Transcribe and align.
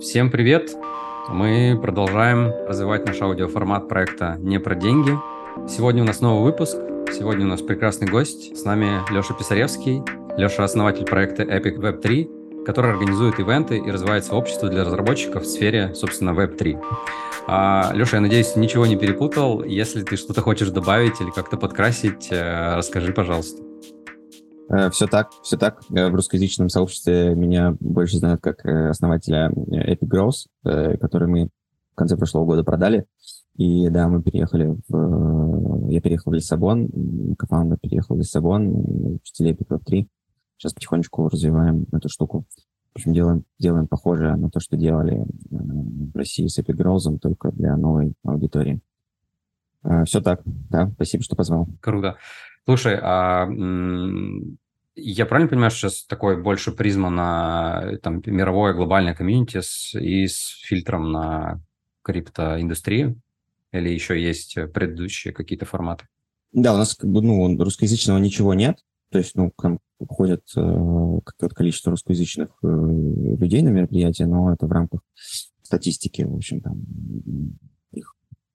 Всем 0.00 0.30
привет! 0.30 0.76
Мы 1.28 1.76
продолжаем 1.82 2.52
развивать 2.68 3.04
наш 3.04 3.20
аудиоформат 3.20 3.88
проекта 3.88 4.36
«Не 4.38 4.60
про 4.60 4.76
деньги». 4.76 5.18
Сегодня 5.68 6.04
у 6.04 6.06
нас 6.06 6.20
новый 6.20 6.44
выпуск. 6.44 6.76
Сегодня 7.12 7.44
у 7.46 7.48
нас 7.48 7.62
прекрасный 7.62 8.06
гость. 8.06 8.56
С 8.56 8.64
нами 8.64 9.00
Леша 9.12 9.34
Писаревский. 9.34 10.02
Леша– 10.36 10.62
основатель 10.64 11.04
проекта 11.04 11.42
Epic 11.42 11.78
Web 11.78 12.00
3, 12.00 12.30
который 12.64 12.92
организует 12.92 13.40
ивенты 13.40 13.78
и 13.78 13.90
развивает 13.90 14.24
сообщество 14.24 14.68
для 14.68 14.84
разработчиков 14.84 15.42
в 15.42 15.46
сфере, 15.46 15.92
собственно, 15.96 16.30
Web 16.30 16.56
3. 16.56 16.78
А, 17.48 17.90
Леша, 17.92 18.18
я 18.18 18.20
надеюсь, 18.20 18.54
ничего 18.54 18.86
не 18.86 18.96
перепутал. 18.96 19.64
Если 19.64 20.04
ты 20.04 20.16
что-то 20.16 20.42
хочешь 20.42 20.68
добавить 20.68 21.20
или 21.20 21.30
как-то 21.30 21.56
подкрасить, 21.56 22.28
э, 22.30 22.76
расскажи, 22.76 23.12
пожалуйста. 23.12 23.67
Э, 24.70 24.90
все 24.90 25.06
так, 25.06 25.30
все 25.42 25.56
так. 25.56 25.82
Э, 25.90 26.08
в 26.08 26.14
русскоязычном 26.14 26.68
сообществе 26.68 27.34
меня 27.34 27.76
больше 27.80 28.18
знают 28.18 28.40
как 28.40 28.64
основателя 28.64 29.50
Epic 29.50 30.08
Growth, 30.08 30.98
который 30.98 31.28
мы 31.28 31.48
в 31.92 31.94
конце 31.94 32.16
прошлого 32.16 32.44
года 32.44 32.64
продали. 32.64 33.06
И 33.56 33.88
да, 33.88 34.08
мы 34.08 34.22
переехали 34.22 34.76
в... 34.88 35.90
Я 35.90 36.00
переехал 36.00 36.30
в 36.30 36.34
Лиссабон, 36.34 37.34
co-founder 37.36 37.78
переехал 37.78 38.14
в 38.14 38.18
Лиссабон, 38.18 39.16
учитель 39.16 39.50
Epic 39.50 39.66
Web 39.68 39.84
3. 39.84 40.08
Сейчас 40.58 40.74
потихонечку 40.74 41.28
развиваем 41.28 41.86
эту 41.92 42.08
штуку. 42.08 42.44
В 42.92 42.98
общем, 42.98 43.12
делаем, 43.12 43.44
делаем 43.58 43.86
похожее 43.86 44.34
на 44.34 44.50
то, 44.50 44.58
что 44.58 44.76
делали 44.76 45.20
э, 45.20 45.24
в 45.50 46.16
России 46.16 46.48
с 46.48 46.58
Epic 46.58 46.77
Growth 46.77 47.06
ом, 47.06 47.20
только 47.20 47.52
для 47.52 47.76
новой 47.76 48.14
аудитории. 48.24 48.80
Э, 49.84 50.04
Все 50.04 50.20
так, 50.20 50.42
да, 50.44 50.90
спасибо, 50.94 51.22
что 51.22 51.36
позвал. 51.36 51.68
Круто. 51.80 52.16
Слушай, 52.64 52.98
а 53.00 53.48
я 54.94 55.26
правильно 55.26 55.48
понимаю, 55.48 55.70
что 55.70 55.88
сейчас 55.88 56.04
такой 56.04 56.42
больше 56.42 56.72
призма 56.72 57.10
на 57.10 57.98
там, 58.02 58.22
мировое 58.26 58.74
глобальное 58.74 59.14
комьюнити 59.14 59.60
с, 59.60 59.94
и 59.94 60.26
с 60.26 60.60
фильтром 60.64 61.12
на 61.12 61.60
криптоиндустрию? 62.02 63.16
Или 63.72 63.90
еще 63.90 64.20
есть 64.20 64.56
предыдущие 64.72 65.32
какие-то 65.32 65.66
форматы? 65.66 66.06
Да, 66.52 66.74
у 66.74 66.78
нас 66.78 66.94
как 66.94 67.10
бы, 67.10 67.22
ну, 67.22 67.56
русскоязычного 67.62 68.18
ничего 68.18 68.54
нет. 68.54 68.78
То 69.10 69.18
есть, 69.18 69.34
ну, 69.34 69.52
там 69.60 69.78
уходит 69.98 70.42
э, 70.56 70.60
какое-то 71.24 71.54
количество 71.54 71.90
русскоязычных 71.90 72.48
э, 72.62 72.66
людей 72.66 73.62
на 73.62 73.68
мероприятие, 73.68 74.26
но 74.26 74.52
это 74.52 74.66
в 74.66 74.72
рамках 74.72 75.00
статистики, 75.62 76.22
в 76.22 76.34
общем, 76.34 76.60
там 76.60 76.82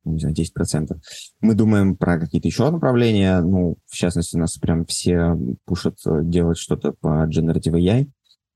не 0.05 0.19
знаю, 0.19 0.35
10%. 0.35 0.97
Мы 1.41 1.53
думаем 1.53 1.95
про 1.95 2.19
какие-то 2.19 2.47
еще 2.47 2.69
направления, 2.69 3.41
ну, 3.41 3.77
в 3.87 3.95
частности, 3.95 4.37
нас 4.37 4.57
прям 4.57 4.85
все 4.85 5.37
пушат 5.65 5.97
э, 6.05 6.21
делать 6.23 6.57
что-то 6.57 6.93
по 6.93 7.27
Generative 7.27 7.73
AI, 7.73 8.09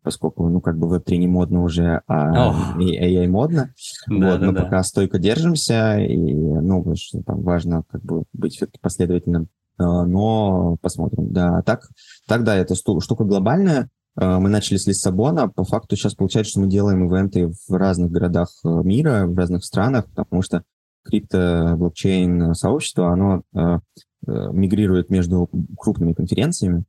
поскольку, 0.04 0.48
ну, 0.48 0.62
как 0.62 0.78
бы 0.78 0.88
Web3 0.96 1.18
не 1.18 1.28
модно 1.28 1.64
уже, 1.64 2.02
а 2.08 2.52
oh. 2.52 2.78
AI 2.78 3.28
модно. 3.28 3.74
Да, 4.08 4.32
вот, 4.32 4.40
да, 4.40 4.46
мы 4.48 4.54
да. 4.54 4.64
пока 4.64 4.84
стойко 4.84 5.20
держимся, 5.20 5.98
и, 5.98 6.34
ну, 6.34 6.96
что 6.96 7.22
там 7.24 7.42
важно 7.42 7.84
как 7.90 8.04
бы 8.04 8.24
быть 8.34 8.56
все-таки 8.56 8.80
последовательным 8.82 9.50
Э, 9.80 10.04
но 10.04 10.78
посмотрим. 10.82 11.32
Да, 11.32 11.62
так, 11.64 11.88
так 12.28 12.44
да, 12.44 12.56
эта 12.56 12.76
штука 12.76 13.24
глобальная. 13.24 13.90
Э, 14.20 14.38
мы 14.40 14.50
начали 14.50 14.78
с 14.78 14.88
Лиссабона. 14.88 15.50
По 15.50 15.64
факту 15.64 15.96
сейчас 15.96 16.16
получается, 16.16 16.52
что 16.52 16.62
мы 16.62 16.68
делаем 16.68 17.06
ивенты 17.06 17.48
в 17.68 17.74
разных 17.74 18.12
городах 18.12 18.50
мира, 18.64 19.26
в 19.28 19.38
разных 19.38 19.64
странах, 19.64 20.06
потому 20.16 20.42
что 20.42 20.64
крипто, 21.08 21.76
блокчейн 21.78 22.54
сообщество, 22.54 23.12
оно 23.12 23.42
э, 23.54 23.80
мигрирует 24.26 25.10
между 25.10 25.50
крупными 25.78 26.14
конференциями. 26.14 26.84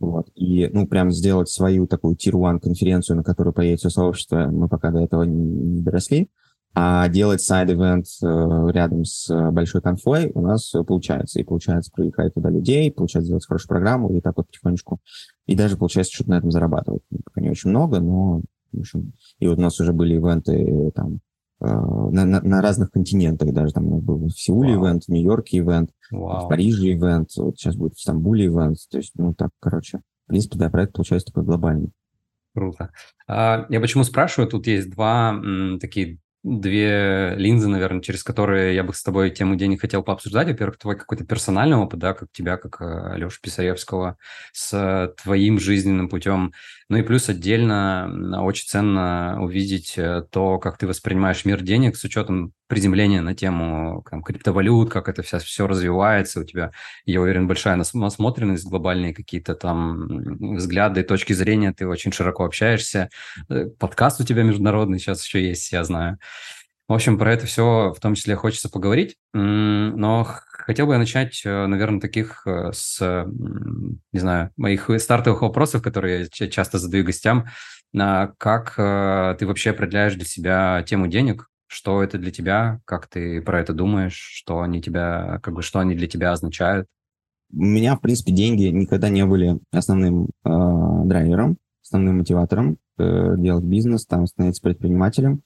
Вот. 0.00 0.28
И, 0.34 0.68
ну, 0.72 0.86
прям 0.86 1.10
сделать 1.10 1.48
свою 1.48 1.86
такую 1.86 2.16
tier-1 2.16 2.60
конференцию, 2.60 3.16
на 3.16 3.24
которую 3.24 3.54
поедет 3.54 3.80
все 3.80 3.90
сообщество, 3.90 4.46
мы 4.50 4.68
пока 4.68 4.90
до 4.90 5.00
этого 5.00 5.22
не 5.22 5.82
доросли. 5.82 6.28
А 6.76 7.08
делать 7.08 7.40
side 7.40 7.69
event 7.69 8.06
э, 8.20 8.72
рядом 8.72 9.04
с 9.04 9.30
э, 9.30 9.50
большой 9.52 9.80
конфой 9.80 10.32
у 10.34 10.40
нас 10.40 10.72
получается. 10.86 11.38
И 11.38 11.44
получается 11.44 11.92
привлекать 11.94 12.34
туда 12.34 12.50
людей, 12.50 12.90
получается 12.90 13.28
делать 13.28 13.46
хорошую 13.46 13.68
программу, 13.68 14.12
и 14.12 14.20
так 14.20 14.36
вот 14.36 14.48
потихонечку. 14.48 14.98
И 15.46 15.54
даже 15.54 15.76
получается 15.76 16.12
что-то 16.12 16.30
на 16.30 16.38
этом 16.38 16.50
зарабатывать. 16.50 17.02
Пока 17.24 17.40
не 17.40 17.50
очень 17.50 17.70
много, 17.70 18.00
но, 18.00 18.42
в 18.72 18.80
общем, 18.80 19.12
и 19.38 19.46
вот 19.46 19.58
у 19.58 19.60
нас 19.60 19.78
уже 19.78 19.92
были 19.92 20.16
ивенты 20.16 20.90
там 20.96 21.14
э, 21.14 21.18
на, 21.60 22.24
на, 22.24 22.40
на 22.40 22.60
разных 22.60 22.90
континентах 22.90 23.52
даже. 23.52 23.72
Там 23.72 24.00
был 24.00 24.26
в 24.26 24.30
Сеуле 24.30 24.76
Вау. 24.76 24.86
ивент, 24.86 25.04
в 25.04 25.08
Нью-Йорке 25.08 25.58
ивент, 25.58 25.90
Вау. 26.10 26.46
в 26.46 26.48
Париже 26.48 26.92
ивент, 26.92 27.30
вот 27.36 27.56
сейчас 27.56 27.76
будет 27.76 27.94
в 27.94 28.00
Стамбуле 28.00 28.46
ивент. 28.46 28.78
То 28.90 28.98
есть, 28.98 29.12
ну, 29.16 29.34
так, 29.34 29.50
короче, 29.60 29.98
в 30.26 30.28
принципе, 30.28 30.58
да, 30.58 30.70
проект 30.70 30.94
получается 30.94 31.28
такой 31.28 31.44
глобальный. 31.44 31.90
Круто. 32.54 32.90
А, 33.26 33.66
я 33.68 33.80
почему 33.80 34.04
спрашиваю? 34.04 34.48
Тут 34.48 34.66
есть 34.66 34.90
два 34.90 35.30
м, 35.30 35.78
такие 35.80 36.18
две 36.44 37.34
линзы, 37.36 37.68
наверное, 37.68 38.02
через 38.02 38.22
которые 38.22 38.74
я 38.74 38.84
бы 38.84 38.92
с 38.92 39.02
тобой 39.02 39.30
тему 39.30 39.56
денег 39.56 39.80
хотел 39.80 40.02
пообсуждать. 40.02 40.46
Во-первых, 40.46 40.78
твой 40.78 40.96
какой-то 40.96 41.24
персональный 41.24 41.78
опыт, 41.78 41.98
да, 41.98 42.12
как 42.12 42.28
тебя, 42.32 42.58
как 42.58 42.82
э, 42.82 43.12
Алеши 43.14 43.40
Писаревского, 43.40 44.18
с 44.52 45.14
твоим 45.22 45.58
жизненным 45.58 46.10
путем. 46.10 46.52
Ну 46.90 46.98
и 46.98 47.02
плюс 47.02 47.30
отдельно 47.30 48.42
очень 48.44 48.68
ценно 48.68 49.42
увидеть 49.42 49.94
э, 49.96 50.22
то, 50.30 50.58
как 50.58 50.76
ты 50.76 50.86
воспринимаешь 50.86 51.46
мир 51.46 51.62
денег 51.62 51.96
с 51.96 52.04
учетом 52.04 52.52
приземления 52.66 53.22
на 53.22 53.34
тему 53.34 54.04
там, 54.10 54.22
криптовалют, 54.22 54.90
как 54.90 55.08
это 55.08 55.22
все, 55.22 55.38
все 55.38 55.66
развивается. 55.66 56.40
У 56.40 56.44
тебя, 56.44 56.72
я 57.04 57.20
уверен, 57.20 57.46
большая 57.46 57.76
насмотренность, 57.76 58.66
глобальные 58.66 59.14
какие-то 59.14 59.54
там 59.54 60.56
взгляды, 60.56 61.02
точки 61.02 61.32
зрения, 61.32 61.72
ты 61.72 61.86
очень 61.86 62.12
широко 62.12 62.44
общаешься. 62.44 63.10
Э, 63.48 63.66
подкаст 63.78 64.20
у 64.20 64.24
тебя 64.24 64.42
международный 64.42 64.98
сейчас 64.98 65.24
еще 65.24 65.46
есть, 65.46 65.72
я 65.72 65.84
знаю. 65.84 66.18
В 66.86 66.92
общем, 66.92 67.18
про 67.18 67.32
это 67.32 67.46
все 67.46 67.94
в 67.96 68.00
том 68.00 68.14
числе 68.14 68.36
хочется 68.36 68.68
поговорить, 68.68 69.16
но 69.32 70.24
хотел 70.52 70.86
бы 70.86 70.92
я 70.92 70.98
начать, 70.98 71.40
э, 71.44 71.66
наверное, 71.66 72.00
таких 72.00 72.46
э, 72.46 72.72
с, 72.72 73.26
не 74.12 74.18
знаю, 74.18 74.50
моих 74.56 74.90
стартовых 74.98 75.42
вопросов, 75.42 75.82
которые 75.82 76.28
я 76.34 76.48
часто 76.48 76.78
задаю 76.78 77.04
гостям. 77.04 77.46
Как 77.94 78.74
э, 78.76 79.36
ты 79.38 79.46
вообще 79.46 79.70
определяешь 79.70 80.14
для 80.14 80.24
себя 80.24 80.82
тему 80.86 81.06
денег? 81.06 81.48
Что 81.66 82.02
это 82.02 82.18
для 82.18 82.30
тебя? 82.30 82.80
Как 82.84 83.06
ты 83.06 83.40
про 83.42 83.60
это 83.60 83.72
думаешь? 83.72 84.16
Что 84.16 84.60
они 84.60 84.80
тебя, 84.80 85.40
как 85.42 85.54
бы, 85.54 85.62
что 85.62 85.80
они 85.80 85.94
для 85.94 86.06
тебя 86.06 86.32
означают? 86.32 86.86
У 87.52 87.62
меня, 87.62 87.96
в 87.96 88.00
принципе, 88.00 88.32
деньги 88.32 88.64
никогда 88.64 89.08
не 89.08 89.24
были 89.24 89.58
основным 89.72 90.28
э, 90.44 90.48
драйвером, 91.04 91.56
основным 91.82 92.18
мотиватором 92.18 92.78
э, 92.98 93.34
делать 93.38 93.64
бизнес, 93.64 94.06
там, 94.06 94.26
становиться 94.26 94.62
предпринимателем. 94.62 95.42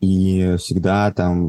И 0.00 0.56
всегда 0.58 1.12
там, 1.12 1.46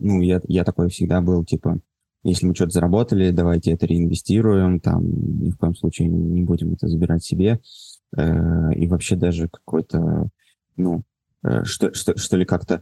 ну, 0.00 0.20
я, 0.20 0.42
я 0.46 0.64
такой 0.64 0.90
всегда 0.90 1.22
был, 1.22 1.42
типа, 1.44 1.80
если 2.24 2.46
мы 2.46 2.54
что-то 2.54 2.72
заработали, 2.72 3.30
давайте 3.30 3.72
это 3.72 3.86
реинвестируем, 3.86 4.80
там, 4.80 5.04
ни 5.40 5.50
в 5.50 5.56
коем 5.56 5.74
случае 5.74 6.08
не 6.08 6.42
будем 6.42 6.72
это 6.74 6.88
забирать 6.88 7.24
себе. 7.24 7.60
Э, 8.16 8.72
и 8.74 8.86
вообще 8.88 9.16
даже 9.16 9.48
какой-то, 9.48 10.28
ну, 10.76 11.02
э, 11.44 11.64
что, 11.64 11.94
что, 11.94 12.16
что 12.18 12.36
ли, 12.36 12.44
как-то 12.44 12.74
э, 12.74 12.80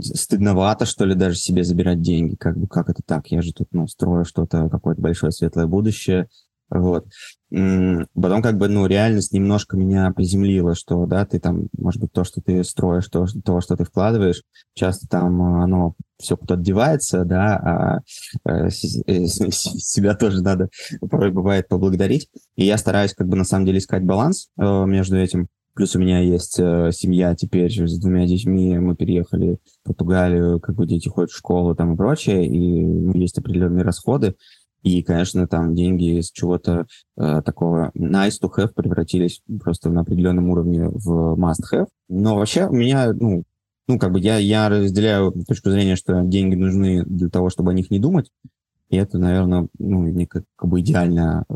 стыдновато, 0.00 0.86
что 0.86 1.04
ли, 1.04 1.14
даже 1.14 1.36
себе 1.36 1.64
забирать 1.64 2.00
деньги. 2.00 2.34
Как 2.36 2.56
бы, 2.56 2.66
как 2.66 2.88
это 2.88 3.02
так? 3.04 3.28
Я 3.28 3.42
же 3.42 3.52
тут, 3.52 3.68
ну, 3.72 3.86
строю 3.86 4.24
что-то, 4.24 4.68
какое-то 4.68 5.00
большое 5.00 5.32
светлое 5.32 5.66
будущее. 5.66 6.28
Вот. 6.70 7.06
Потом 7.50 8.42
как 8.42 8.58
бы, 8.58 8.68
ну, 8.68 8.86
реальность 8.86 9.32
немножко 9.32 9.76
меня 9.76 10.10
приземлила, 10.10 10.74
что, 10.74 11.06
да, 11.06 11.24
ты 11.24 11.40
там, 11.40 11.68
может 11.76 12.00
быть, 12.00 12.12
то, 12.12 12.24
что 12.24 12.42
ты 12.42 12.62
строишь, 12.62 13.08
то, 13.08 13.26
то 13.42 13.60
что 13.62 13.74
ты 13.76 13.84
вкладываешь, 13.84 14.42
часто 14.74 15.08
там 15.08 15.40
э, 15.40 15.64
оно 15.64 15.94
все 16.18 16.36
куда-то 16.36 16.60
девается, 16.60 17.24
да, 17.24 18.02
а 18.44 18.50
э, 18.50 18.68
э 19.06 19.26
себя 19.26 20.14
тоже 20.14 20.42
надо 20.42 20.68
порой 21.00 21.30
бывает 21.30 21.68
поблагодарить. 21.68 22.28
И 22.56 22.66
я 22.66 22.76
стараюсь 22.76 23.14
как 23.14 23.28
бы 23.28 23.36
на 23.36 23.44
самом 23.44 23.64
деле 23.64 23.78
искать 23.78 24.04
баланс 24.04 24.48
между 24.58 25.16
этим. 25.16 25.48
Плюс 25.78 25.94
у 25.94 26.00
меня 26.00 26.18
есть 26.18 26.58
э, 26.58 26.90
семья 26.90 27.36
теперь 27.36 27.70
с 27.70 28.00
двумя 28.00 28.26
детьми, 28.26 28.76
мы 28.80 28.96
переехали 28.96 29.58
в 29.62 29.86
Португалию, 29.86 30.58
как 30.58 30.74
бы 30.74 30.88
дети 30.88 31.08
ходят 31.08 31.30
в 31.30 31.36
школу 31.36 31.76
там 31.76 31.94
и 31.94 31.96
прочее, 31.96 32.48
и 32.48 32.84
ну, 32.84 33.14
есть 33.14 33.38
определенные 33.38 33.84
расходы. 33.84 34.34
И, 34.82 35.04
конечно, 35.04 35.46
там 35.46 35.76
деньги 35.76 36.18
из 36.18 36.32
чего-то 36.32 36.88
э, 37.16 37.42
такого 37.42 37.92
nice 37.96 38.40
to 38.42 38.50
have 38.58 38.72
превратились 38.74 39.40
просто 39.62 39.88
на 39.88 40.00
определенном 40.00 40.50
уровне 40.50 40.88
в 40.88 41.36
must 41.38 41.62
have. 41.72 41.86
Но 42.08 42.34
вообще 42.34 42.66
у 42.66 42.72
меня, 42.72 43.12
ну, 43.12 43.44
ну 43.86 44.00
как 44.00 44.10
бы 44.10 44.18
я, 44.18 44.38
я 44.38 44.68
разделяю 44.68 45.30
точку 45.46 45.70
зрения, 45.70 45.94
что 45.94 46.22
деньги 46.22 46.56
нужны 46.56 47.04
для 47.04 47.28
того, 47.28 47.50
чтобы 47.50 47.70
о 47.70 47.74
них 47.74 47.92
не 47.92 48.00
думать. 48.00 48.32
И 48.90 48.96
это, 48.96 49.18
наверное, 49.18 49.68
ну, 49.78 50.02
не 50.08 50.26
как, 50.26 50.42
как 50.56 50.70
бы 50.70 50.80
идеально 50.80 51.44
э, 51.48 51.54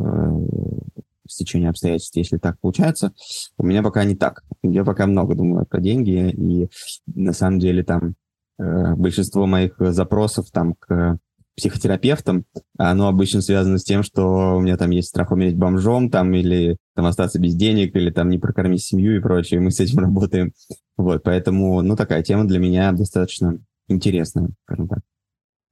стечение 1.32 1.70
обстоятельств, 1.70 2.16
если 2.16 2.38
так 2.38 2.58
получается. 2.60 3.12
У 3.58 3.64
меня 3.64 3.82
пока 3.82 4.04
не 4.04 4.14
так. 4.14 4.42
Я 4.62 4.84
пока 4.84 5.06
много 5.06 5.34
думаю 5.34 5.66
про 5.66 5.80
деньги, 5.80 6.30
и 6.30 6.68
на 7.06 7.32
самом 7.32 7.58
деле 7.58 7.82
там 7.82 8.14
э, 8.58 8.94
большинство 8.94 9.46
моих 9.46 9.74
запросов 9.78 10.50
там 10.50 10.74
к 10.74 11.18
психотерапевтом, 11.56 12.44
оно 12.78 13.08
обычно 13.08 13.42
связано 13.42 13.78
с 13.78 13.84
тем, 13.84 14.02
что 14.02 14.56
у 14.56 14.60
меня 14.60 14.76
там 14.76 14.90
есть 14.90 15.08
страх 15.08 15.30
умереть 15.32 15.56
бомжом, 15.56 16.10
там, 16.10 16.32
или 16.34 16.76
там 16.94 17.06
остаться 17.06 17.38
без 17.38 17.54
денег, 17.54 17.94
или 17.94 18.10
там 18.10 18.30
не 18.30 18.38
прокормить 18.38 18.82
семью 18.82 19.16
и 19.16 19.20
прочее. 19.20 19.60
Мы 19.60 19.70
с 19.70 19.80
этим 19.80 19.98
работаем 20.00 20.52
Вот, 20.96 21.22
поэтому, 21.22 21.82
ну, 21.82 21.96
такая 21.96 22.22
тема 22.22 22.46
для 22.46 22.58
меня 22.58 22.92
достаточно 22.92 23.58
интересная, 23.88 24.48
скажем 24.64 24.88
так. 24.88 25.00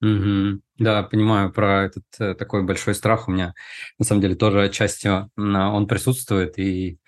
Угу. 0.03 0.61
Да, 0.79 1.03
понимаю 1.03 1.53
про 1.53 1.85
этот 1.85 2.05
э, 2.19 2.35
такой 2.35 2.63
большой 2.63 2.95
страх. 2.95 3.29
У 3.29 3.33
меня 3.33 3.55
на 3.99 4.05
самом 4.05 4.23
деле 4.23 4.35
тоже 4.35 4.63
отчасти 4.63 5.09
он 5.37 5.87
присутствует. 5.87 6.59
И 6.59 6.99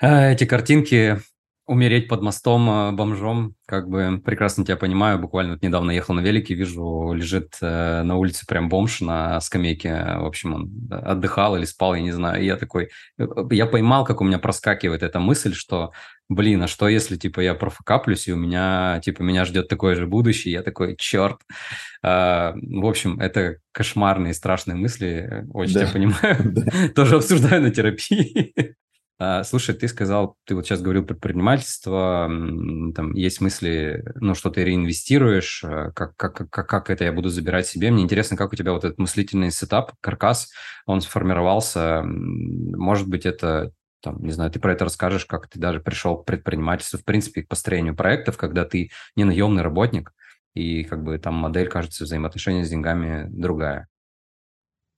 э, 0.00 0.32
эти 0.32 0.44
картинки 0.44 1.20
умереть 1.66 2.08
под 2.08 2.20
мостом 2.20 2.68
э, 2.68 2.92
бомжом, 2.92 3.54
как 3.66 3.88
бы 3.88 4.20
прекрасно 4.24 4.64
тебя 4.64 4.76
понимаю. 4.76 5.18
Буквально 5.18 5.54
вот 5.54 5.62
недавно 5.62 5.92
ехал 5.92 6.14
на 6.14 6.20
велике, 6.20 6.54
вижу, 6.54 7.12
лежит 7.14 7.56
э, 7.62 8.02
на 8.02 8.16
улице 8.16 8.46
прям 8.46 8.68
бомж 8.68 9.00
на 9.00 9.40
скамейке. 9.40 9.94
В 10.18 10.26
общем, 10.26 10.54
он 10.54 10.70
отдыхал 10.90 11.56
или 11.56 11.64
спал, 11.64 11.94
я 11.94 12.02
не 12.02 12.12
знаю. 12.12 12.42
И 12.42 12.46
я 12.46 12.56
такой, 12.56 12.90
э, 13.18 13.26
я 13.50 13.66
поймал, 13.66 14.04
как 14.04 14.20
у 14.20 14.24
меня 14.24 14.38
проскакивает 14.38 15.02
эта 15.02 15.20
мысль, 15.20 15.54
что, 15.54 15.92
блин, 16.28 16.62
а 16.62 16.68
что 16.68 16.88
если, 16.88 17.16
типа, 17.16 17.40
я 17.40 17.54
профокаплюсь, 17.54 18.28
и 18.28 18.32
у 18.32 18.36
меня, 18.36 19.00
типа, 19.04 19.22
меня 19.22 19.44
ждет 19.44 19.68
такое 19.68 19.94
же 19.94 20.06
будущее? 20.06 20.52
Я 20.52 20.62
такой, 20.62 20.96
черт. 20.96 21.40
А, 22.02 22.54
в 22.54 22.86
общем, 22.86 23.20
это 23.20 23.58
кошмарные, 23.72 24.34
страшные 24.34 24.76
мысли. 24.76 25.46
Очень 25.52 25.74
да. 25.74 25.80
тебя 25.80 25.92
понимаю. 25.92 26.92
Тоже 26.94 27.16
обсуждаю 27.16 27.62
на 27.62 27.70
терапии. 27.70 28.54
А, 29.16 29.44
слушай, 29.44 29.74
ты 29.76 29.86
сказал, 29.86 30.36
ты 30.44 30.56
вот 30.56 30.66
сейчас 30.66 30.82
говорил 30.82 31.04
предпринимательство, 31.04 32.28
там 32.94 33.12
есть 33.14 33.40
мысли, 33.40 34.04
ну, 34.16 34.34
что 34.34 34.50
ты 34.50 34.64
реинвестируешь, 34.64 35.62
а, 35.62 35.92
как, 35.92 36.16
как, 36.16 36.50
как, 36.50 36.68
как 36.68 36.90
это 36.90 37.04
я 37.04 37.12
буду 37.12 37.28
забирать 37.28 37.68
себе. 37.68 37.92
Мне 37.92 38.02
интересно, 38.02 38.36
как 38.36 38.52
у 38.52 38.56
тебя 38.56 38.72
вот 38.72 38.84
этот 38.84 38.98
мыслительный 38.98 39.52
сетап, 39.52 39.92
каркас, 40.00 40.50
он 40.84 41.00
сформировался. 41.00 42.02
Может 42.04 43.08
быть, 43.08 43.24
это 43.24 43.70
там, 44.04 44.22
не 44.22 44.32
знаю, 44.32 44.50
ты 44.50 44.60
про 44.60 44.72
это 44.72 44.84
расскажешь, 44.84 45.24
как 45.24 45.48
ты 45.48 45.58
даже 45.58 45.80
пришел 45.80 46.18
к 46.18 46.26
предпринимательству, 46.26 46.98
в 46.98 47.04
принципе, 47.04 47.42
к 47.42 47.48
построению 47.48 47.96
проектов, 47.96 48.36
когда 48.36 48.64
ты 48.64 48.90
не 49.16 49.24
наемный 49.24 49.62
работник, 49.62 50.12
и 50.54 50.84
как 50.84 51.02
бы 51.02 51.18
там 51.18 51.34
модель, 51.34 51.68
кажется, 51.68 52.04
взаимоотношения 52.04 52.64
с 52.64 52.70
деньгами 52.70 53.26
другая. 53.30 53.88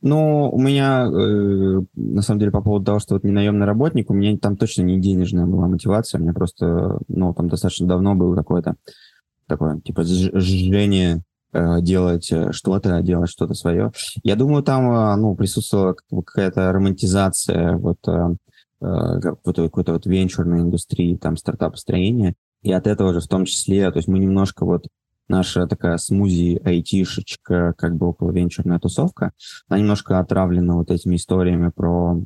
Ну, 0.02 0.50
у 0.50 0.60
меня, 0.60 1.06
э, 1.06 1.80
на 1.94 2.22
самом 2.22 2.40
деле, 2.40 2.52
по 2.52 2.60
поводу 2.60 2.84
того, 2.84 2.98
что 2.98 3.14
вот 3.14 3.24
не 3.24 3.32
наемный 3.32 3.64
работник, 3.64 4.10
у 4.10 4.14
меня 4.14 4.36
там 4.36 4.56
точно 4.56 4.82
не 4.82 5.00
денежная 5.00 5.46
была 5.46 5.68
мотивация, 5.68 6.18
у 6.18 6.22
меня 6.22 6.34
просто, 6.34 6.98
ну, 7.08 7.32
там 7.32 7.48
достаточно 7.48 7.86
давно 7.86 8.14
было 8.14 8.36
какое-то 8.36 8.74
такое, 9.46 9.80
типа, 9.80 10.02
жжение 10.04 11.22
э, 11.52 11.80
делать 11.80 12.30
э, 12.30 12.52
что-то, 12.52 13.00
делать 13.00 13.30
что-то 13.30 13.54
свое. 13.54 13.92
Я 14.22 14.36
думаю, 14.36 14.62
там, 14.62 14.90
э, 14.90 15.16
ну, 15.16 15.34
присутствовала 15.34 15.94
какая-то 15.94 16.72
романтизация 16.72 17.76
вот, 17.76 17.98
э 18.80 19.20
какой-то 19.20 19.92
вот 19.92 20.06
венчурной 20.06 20.60
индустрии, 20.60 21.16
там, 21.16 21.36
стартап-строения, 21.36 22.34
и 22.62 22.72
от 22.72 22.86
этого 22.86 23.12
же 23.12 23.20
в 23.20 23.28
том 23.28 23.44
числе, 23.44 23.90
то 23.90 23.98
есть 23.98 24.08
мы 24.08 24.18
немножко 24.18 24.64
вот 24.64 24.86
наша 25.28 25.66
такая 25.66 25.96
смузи 25.98 26.60
айтишечка, 26.64 27.74
как 27.76 27.96
бы 27.96 28.08
около 28.08 28.30
венчурная 28.30 28.78
тусовка, 28.78 29.32
она 29.68 29.78
немножко 29.78 30.18
отравлена 30.18 30.74
вот 30.74 30.90
этими 30.90 31.16
историями 31.16 31.70
про 31.74 32.22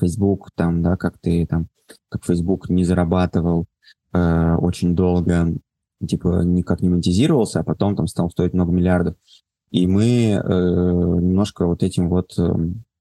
Facebook, 0.00 0.50
там, 0.54 0.82
да, 0.82 0.96
как 0.96 1.18
ты 1.18 1.46
там, 1.46 1.68
как 2.08 2.24
Facebook 2.24 2.68
не 2.68 2.84
зарабатывал 2.84 3.66
э, 4.12 4.54
очень 4.56 4.94
долго, 4.94 5.54
типа 6.06 6.42
никак 6.44 6.80
не 6.80 6.88
монетизировался, 6.88 7.60
а 7.60 7.64
потом 7.64 7.96
там 7.96 8.06
стал 8.06 8.30
стоить 8.30 8.54
много 8.54 8.72
миллиардов. 8.72 9.14
И 9.70 9.86
мы 9.86 10.32
э, 10.32 10.38
немножко 10.40 11.66
вот 11.66 11.82
этим 11.82 12.08
вот, 12.08 12.34
э, 12.38 12.54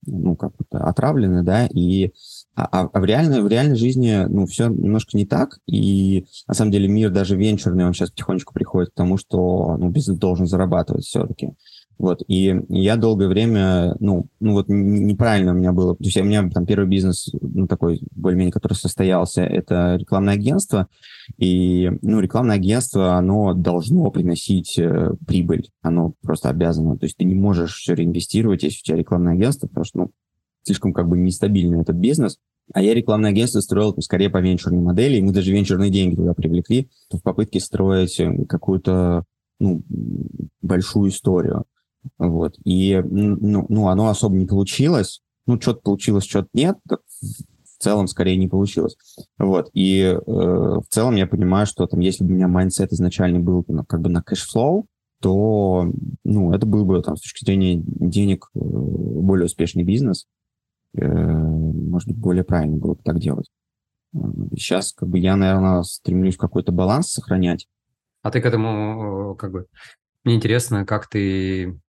ну, 0.05 0.35
как 0.35 0.53
то 0.69 0.79
отравлены, 0.79 1.43
да, 1.43 1.65
и 1.65 2.11
а, 2.57 2.89
а 2.91 2.99
в, 2.99 3.05
реальной, 3.05 3.43
в 3.43 3.47
реальной 3.47 3.75
жизни, 3.75 4.25
ну, 4.27 4.47
все 4.47 4.67
немножко 4.67 5.15
не 5.15 5.27
так, 5.27 5.59
и 5.67 6.25
на 6.47 6.55
самом 6.55 6.71
деле 6.71 6.87
мир 6.87 7.11
даже 7.11 7.37
венчурный, 7.37 7.85
он 7.85 7.93
сейчас 7.93 8.09
потихонечку 8.09 8.51
приходит 8.51 8.89
к 8.89 8.95
тому, 8.95 9.17
что, 9.17 9.77
ну, 9.77 9.89
бизнес 9.89 10.17
должен 10.17 10.47
зарабатывать 10.47 11.05
все-таки. 11.05 11.51
Вот, 11.99 12.23
и 12.27 12.59
я 12.69 12.95
долгое 12.95 13.27
время, 13.27 13.95
ну, 13.99 14.27
ну 14.39 14.53
вот 14.53 14.69
неправильно 14.69 15.51
у 15.51 15.55
меня 15.55 15.71
было, 15.71 15.95
то 15.95 16.03
есть 16.03 16.17
у 16.17 16.23
меня 16.23 16.49
там 16.49 16.65
первый 16.65 16.87
бизнес, 16.87 17.29
ну, 17.41 17.67
такой 17.67 18.01
более-менее, 18.15 18.51
который 18.51 18.73
состоялся, 18.73 19.43
это 19.43 19.95
рекламное 19.95 20.33
агентство, 20.33 20.87
и, 21.37 21.91
ну, 22.01 22.19
рекламное 22.19 22.55
агентство, 22.55 23.13
оно 23.13 23.53
должно 23.53 24.09
приносить 24.09 24.79
э, 24.79 25.11
прибыль, 25.27 25.69
оно 25.81 26.13
просто 26.23 26.49
обязано, 26.49 26.97
то 26.97 27.05
есть 27.05 27.17
ты 27.17 27.25
не 27.25 27.35
можешь 27.35 27.75
все 27.75 27.93
реинвестировать, 27.93 28.63
если 28.63 28.79
у 28.79 28.83
тебя 28.83 28.97
рекламное 28.97 29.33
агентство, 29.33 29.67
потому 29.67 29.85
что, 29.85 29.97
ну, 29.99 30.11
слишком 30.67 30.93
как 30.93 31.07
бы 31.07 31.17
нестабильный 31.17 31.81
этот 31.81 31.95
бизнес. 31.95 32.37
А 32.73 32.81
я 32.81 32.93
рекламное 32.93 33.29
агентство 33.29 33.61
строил 33.61 33.93
там, 33.93 34.01
скорее 34.01 34.29
по 34.29 34.39
венчурной 34.39 34.81
модели, 34.81 35.17
и 35.17 35.21
мы 35.21 35.31
даже 35.31 35.51
венчурные 35.53 35.89
деньги 35.89 36.15
туда 36.15 36.33
привлекли 36.33 36.89
в 37.09 37.21
попытке 37.21 37.59
строить 37.59 38.19
э, 38.19 38.45
какую-то 38.45 39.23
ну, 39.59 39.81
большую 40.61 41.09
историю. 41.09 41.63
Вот. 42.17 42.55
И 42.63 43.01
ну, 43.03 43.65
ну, 43.69 43.87
оно 43.87 44.09
особо 44.09 44.35
не 44.35 44.45
получилось. 44.45 45.21
Ну, 45.45 45.59
что-то 45.59 45.81
получилось, 45.81 46.25
что-то 46.25 46.49
нет. 46.53 46.77
В 46.87 47.83
целом, 47.83 48.07
скорее, 48.07 48.37
не 48.37 48.47
получилось. 48.47 48.97
Вот. 49.37 49.69
И 49.73 50.01
э, 50.01 50.19
в 50.25 50.85
целом 50.89 51.15
я 51.15 51.27
понимаю, 51.27 51.67
что 51.67 51.85
там, 51.87 52.01
если 52.01 52.23
бы 52.23 52.31
у 52.31 52.35
меня 52.35 52.47
mindset 52.47 52.91
изначально 52.91 53.39
был 53.39 53.63
ну, 53.67 53.85
как 53.85 54.01
бы 54.01 54.09
на 54.09 54.21
cash 54.21 54.51
flow, 54.51 54.87
то 55.21 55.91
ну, 56.23 56.53
это 56.53 56.65
был 56.65 56.85
бы 56.85 57.01
там, 57.01 57.15
с 57.15 57.21
точки 57.21 57.45
зрения 57.45 57.81
денег 57.85 58.49
э, 58.55 58.59
более 58.59 59.45
успешный 59.45 59.83
бизнес. 59.83 60.25
Э, 60.97 61.07
может 61.07 62.09
быть, 62.09 62.17
более 62.17 62.43
правильно 62.43 62.77
было 62.77 62.93
бы 62.95 63.01
так 63.03 63.19
делать. 63.19 63.49
Сейчас, 64.55 64.93
как 64.93 65.09
бы, 65.09 65.19
я, 65.19 65.35
наверное, 65.35 65.83
стремлюсь 65.83 66.37
какой-то 66.37 66.71
баланс 66.71 67.11
сохранять. 67.11 67.67
А 68.23 68.31
ты 68.31 68.41
к 68.41 68.45
этому, 68.45 69.35
как 69.35 69.51
бы, 69.51 69.67
мне 70.23 70.35
интересно, 70.35 70.85
как 70.85 71.07
ты 71.07 71.79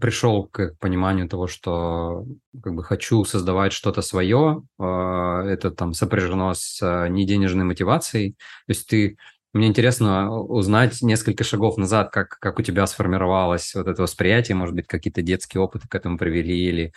пришел 0.00 0.48
к 0.48 0.76
пониманию 0.80 1.28
того, 1.28 1.46
что 1.46 2.26
как 2.60 2.74
бы 2.74 2.82
хочу 2.82 3.24
создавать 3.24 3.72
что-то 3.72 4.02
свое, 4.02 4.64
это 4.78 5.70
там 5.76 5.94
сопряжено 5.94 6.54
с 6.54 6.80
неденежной 7.08 7.64
мотивацией. 7.64 8.32
То 8.32 8.70
есть 8.70 8.88
ты 8.88 9.16
мне 9.52 9.68
интересно 9.68 10.36
узнать 10.40 11.00
несколько 11.02 11.44
шагов 11.44 11.76
назад, 11.76 12.10
как, 12.10 12.36
как 12.40 12.58
у 12.58 12.62
тебя 12.62 12.84
сформировалось 12.88 13.72
вот 13.76 13.86
это 13.86 14.02
восприятие, 14.02 14.56
может 14.56 14.74
быть, 14.74 14.88
какие-то 14.88 15.22
детские 15.22 15.60
опыты 15.60 15.86
к 15.88 15.94
этому 15.94 16.18
привели, 16.18 16.56
или 16.56 16.92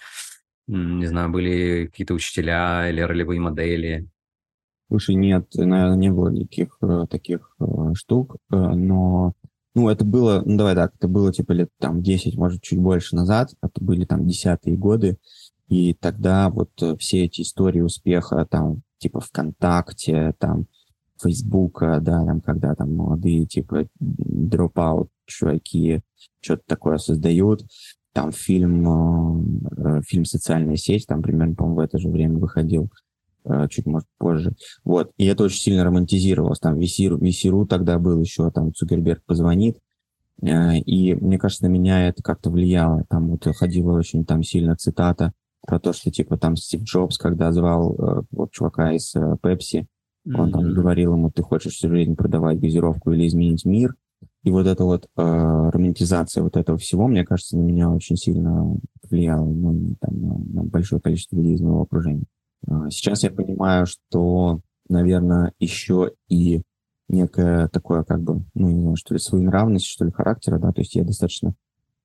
не 0.67 1.05
знаю, 1.07 1.29
были 1.29 1.87
какие-то 1.87 2.13
учителя 2.13 2.89
или 2.89 3.01
ролевые 3.01 3.39
модели? 3.39 4.07
Слушай, 4.89 5.15
нет, 5.15 5.47
наверное, 5.55 5.97
не 5.97 6.11
было 6.11 6.29
никаких 6.29 6.77
э, 6.81 7.07
таких 7.09 7.55
э, 7.59 7.65
штук, 7.93 8.37
э, 8.51 8.55
но, 8.55 9.33
ну, 9.75 9.89
это 9.89 10.05
было, 10.05 10.41
ну, 10.45 10.57
давай 10.57 10.75
так, 10.75 10.93
это 10.95 11.09
было, 11.09 11.33
типа, 11.33 11.51
лет 11.51 11.69
там 11.77 12.01
10, 12.01 12.37
может, 12.37 12.61
чуть 12.61 12.79
больше 12.79 13.15
назад, 13.15 13.53
это 13.61 13.83
были 13.83 14.05
там 14.05 14.25
десятые 14.25 14.77
годы, 14.77 15.17
и 15.67 15.93
тогда 15.93 16.49
вот 16.49 16.71
все 16.99 17.25
эти 17.25 17.41
истории 17.41 17.81
успеха, 17.81 18.45
там, 18.49 18.81
типа, 18.99 19.19
ВКонтакте, 19.19 20.33
там, 20.39 20.67
Фейсбука, 21.21 21.99
да, 22.01 22.25
там, 22.25 22.39
когда 22.39 22.73
там 22.73 22.95
молодые, 22.95 23.45
типа, 23.45 23.87
дропаут 23.99 25.09
чуваки 25.25 26.01
что-то 26.39 26.63
такое 26.65 26.97
создают, 26.97 27.65
там 28.17 28.31
фильм, 28.31 28.87
э, 28.89 29.99
э, 29.99 30.01
фильм 30.01 30.25
«Социальная 30.25 30.75
сеть», 30.75 31.05
там 31.05 31.21
примерно, 31.21 31.53
по-моему, 31.53 31.75
в 31.75 31.79
это 31.81 31.99
же 31.99 32.09
время 32.09 32.39
выходил, 32.39 32.89
э, 33.45 33.67
чуть, 33.69 33.85
может, 33.85 34.07
позже. 34.17 34.55
Вот, 34.83 35.11
и 35.17 35.25
это 35.27 35.43
очень 35.43 35.59
сильно 35.59 35.83
романтизировалось. 35.83 36.57
Там 36.57 36.79
Висиру, 36.79 37.19
Висиру 37.19 37.67
тогда 37.67 37.99
был 37.99 38.19
еще, 38.19 38.49
там 38.49 38.73
Цукерберг 38.73 39.21
позвонит, 39.23 39.77
и 40.41 41.13
мне 41.13 41.37
кажется, 41.37 41.65
на 41.65 41.69
меня 41.69 42.07
это 42.07 42.23
как-то 42.23 42.49
влияло. 42.49 43.03
Там 43.07 43.29
вот 43.29 43.45
ходила 43.55 43.93
очень 43.93 44.25
там 44.25 44.41
сильно 44.41 44.75
цитата 44.75 45.33
про 45.67 45.79
то, 45.79 45.93
что 45.93 46.09
типа 46.09 46.37
там 46.37 46.55
Стив 46.55 46.83
Джобс, 46.83 47.19
когда 47.19 47.51
звал 47.51 48.25
вот 48.31 48.51
чувака 48.51 48.93
из 48.93 49.13
Пепси, 49.41 49.87
он 50.25 50.49
mm-hmm. 50.49 50.51
там 50.51 50.73
говорил 50.73 51.13
ему, 51.13 51.31
ты 51.31 51.41
хочешь 51.41 51.73
всю 51.73 51.89
жизнь 51.89 52.15
продавать 52.15 52.59
газировку 52.59 53.11
или 53.11 53.27
изменить 53.27 53.65
мир, 53.65 53.95
и 54.47 54.49
вот 54.49 54.65
эта 54.65 54.85
вот 54.85 55.03
э, 55.03 55.09
романтизация 55.17 56.41
вот 56.41 56.55
этого 56.55 56.77
всего, 56.77 57.07
мне 57.07 57.25
кажется, 57.25 57.57
на 57.57 57.63
меня 57.63 57.89
очень 57.89 58.15
сильно 58.15 58.77
влияла 59.09 59.43
ну, 59.43 59.93
там, 59.99 60.21
на, 60.21 60.37
на 60.37 60.63
большое 60.63 61.01
количество 61.01 61.35
людей 61.35 61.55
из 61.55 61.61
моего 61.61 61.81
окружения. 61.81 62.23
Э, 62.65 62.89
сейчас 62.89 63.23
я 63.23 63.29
понимаю, 63.29 63.85
что, 63.85 64.61
наверное, 64.87 65.51
еще 65.59 66.13
и 66.29 66.61
некое 67.09 67.67
такое, 67.67 68.05
как 68.05 68.21
бы, 68.21 68.45
ну, 68.53 68.69
не 68.69 68.79
знаю, 68.79 68.95
что 68.95 69.15
ли, 69.15 69.19
своенравность, 69.19 69.85
что 69.85 70.05
ли, 70.05 70.11
характера, 70.11 70.59
да, 70.59 70.71
то 70.71 70.79
есть 70.79 70.95
я 70.95 71.03
достаточно 71.03 71.53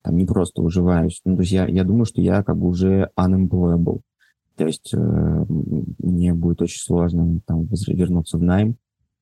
там 0.03 0.17
не 0.17 0.27
просто 0.27 0.63
уживаюсь. 0.63 1.21
Ну, 1.25 1.37
то 1.37 1.43
есть 1.43 1.53
я, 1.53 1.69
я 1.69 1.85
думаю, 1.85 2.07
что 2.07 2.21
я 2.21 2.43
как 2.43 2.59
бы 2.59 2.67
уже 2.67 3.09
unemployable. 3.17 4.01
То 4.57 4.67
есть 4.67 4.93
э, 4.93 4.97
мне 4.99 6.35
будет 6.35 6.61
очень 6.61 6.81
сложно 6.81 7.41
там 7.47 7.69
вернуться 7.87 8.37
в 8.37 8.43
найм 8.43 8.79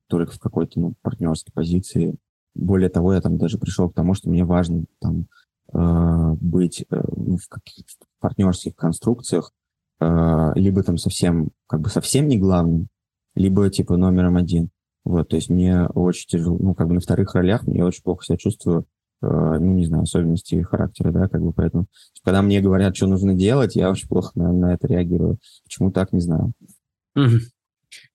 только 0.07 0.31
в 0.31 0.39
какой-то 0.39 0.79
ну, 0.79 0.93
партнерской 1.03 1.53
позиции, 1.53 2.15
более 2.53 2.89
того, 2.89 3.13
я 3.13 3.21
там 3.21 3.37
даже 3.37 3.57
пришел 3.57 3.89
к 3.89 3.95
тому, 3.95 4.13
что 4.13 4.29
мне 4.29 4.43
важно 4.43 4.85
там 4.99 5.27
э, 5.73 6.35
быть 6.39 6.85
э, 6.89 7.01
ну, 7.15 7.37
в 7.37 7.47
каких-то 7.47 8.05
партнерских 8.19 8.75
конструкциях, 8.75 9.51
э, 9.99 10.51
либо 10.55 10.83
там 10.83 10.97
совсем, 10.97 11.49
как 11.67 11.81
бы 11.81 11.89
совсем 11.89 12.27
не 12.27 12.37
главным, 12.37 12.87
либо 13.35 13.69
типа 13.69 13.97
номером 13.97 14.37
один. 14.37 14.69
Вот, 15.03 15.29
то 15.29 15.35
есть 15.35 15.49
мне 15.49 15.85
очень 15.87 16.27
тяжело, 16.27 16.57
ну, 16.59 16.75
как 16.75 16.87
бы 16.87 16.93
на 16.93 16.99
вторых 16.99 17.33
ролях 17.33 17.65
мне 17.65 17.83
очень 17.83 18.03
плохо 18.03 18.23
себя 18.23 18.37
чувствую, 18.37 18.85
э, 19.23 19.27
ну, 19.27 19.73
не 19.73 19.85
знаю, 19.85 20.03
особенности 20.03 20.61
характера, 20.61 21.11
да, 21.11 21.27
как 21.27 21.41
бы 21.41 21.53
поэтому, 21.53 21.87
когда 22.23 22.41
мне 22.41 22.61
говорят, 22.61 22.95
что 22.95 23.07
нужно 23.07 23.33
делать, 23.33 23.75
я 23.75 23.89
очень 23.89 24.07
плохо 24.07 24.31
на, 24.35 24.51
на 24.51 24.73
это 24.73 24.87
реагирую. 24.87 25.39
Почему 25.63 25.91
так, 25.91 26.13
не 26.13 26.19
знаю. 26.19 26.53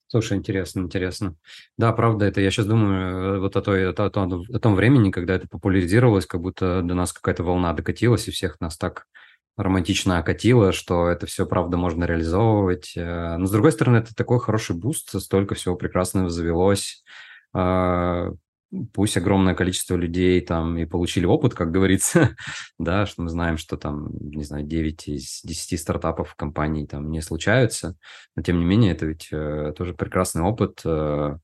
Слушай, 0.08 0.38
интересно, 0.38 0.80
интересно. 0.80 1.34
Да, 1.76 1.92
правда, 1.92 2.26
это 2.26 2.40
я 2.40 2.50
сейчас 2.50 2.66
думаю 2.66 3.36
э, 3.36 3.40
вот 3.40 3.56
о, 3.56 3.62
той, 3.62 3.90
о, 3.90 3.92
том, 3.92 4.44
о 4.52 4.58
том 4.60 4.74
времени, 4.76 5.10
когда 5.10 5.34
это 5.34 5.48
популяризировалось, 5.48 6.26
как 6.26 6.40
будто 6.40 6.80
до 6.82 6.94
нас 6.94 7.12
какая-то 7.12 7.42
волна 7.42 7.72
докатилась, 7.72 8.28
и 8.28 8.30
всех 8.30 8.60
нас 8.60 8.76
так 8.76 9.06
романтично 9.56 10.18
окатило, 10.18 10.72
что 10.72 11.08
это 11.08 11.26
все, 11.26 11.44
правда, 11.44 11.76
можно 11.76 12.04
реализовывать. 12.04 12.92
Э, 12.96 13.36
но, 13.36 13.46
с 13.46 13.50
другой 13.50 13.72
стороны, 13.72 13.96
это 13.96 14.14
такой 14.14 14.38
хороший 14.38 14.76
буст, 14.76 15.20
столько 15.20 15.56
всего 15.56 15.74
прекрасного 15.74 16.30
завелось. 16.30 17.02
А, 17.52 18.30
пусть 18.92 19.16
огромное 19.16 19.54
количество 19.54 19.96
людей 19.96 20.40
там 20.40 20.76
и 20.78 20.84
получили 20.84 21.26
опыт, 21.26 21.54
как 21.54 21.70
говорится, 21.70 22.36
да, 22.78 23.06
что 23.06 23.22
мы 23.22 23.28
знаем, 23.28 23.56
что 23.56 23.76
там, 23.76 24.08
не 24.20 24.44
знаю, 24.44 24.64
9 24.64 25.08
из 25.08 25.40
10 25.42 25.80
стартапов 25.80 26.34
компаний 26.34 26.86
там 26.86 27.10
не 27.10 27.20
случаются, 27.20 27.96
но 28.34 28.42
тем 28.42 28.58
не 28.58 28.64
менее 28.64 28.92
это 28.92 29.06
ведь 29.06 29.28
э, 29.32 29.72
тоже 29.76 29.94
прекрасный 29.94 30.42
опыт, 30.42 30.80
э, 30.84 31.36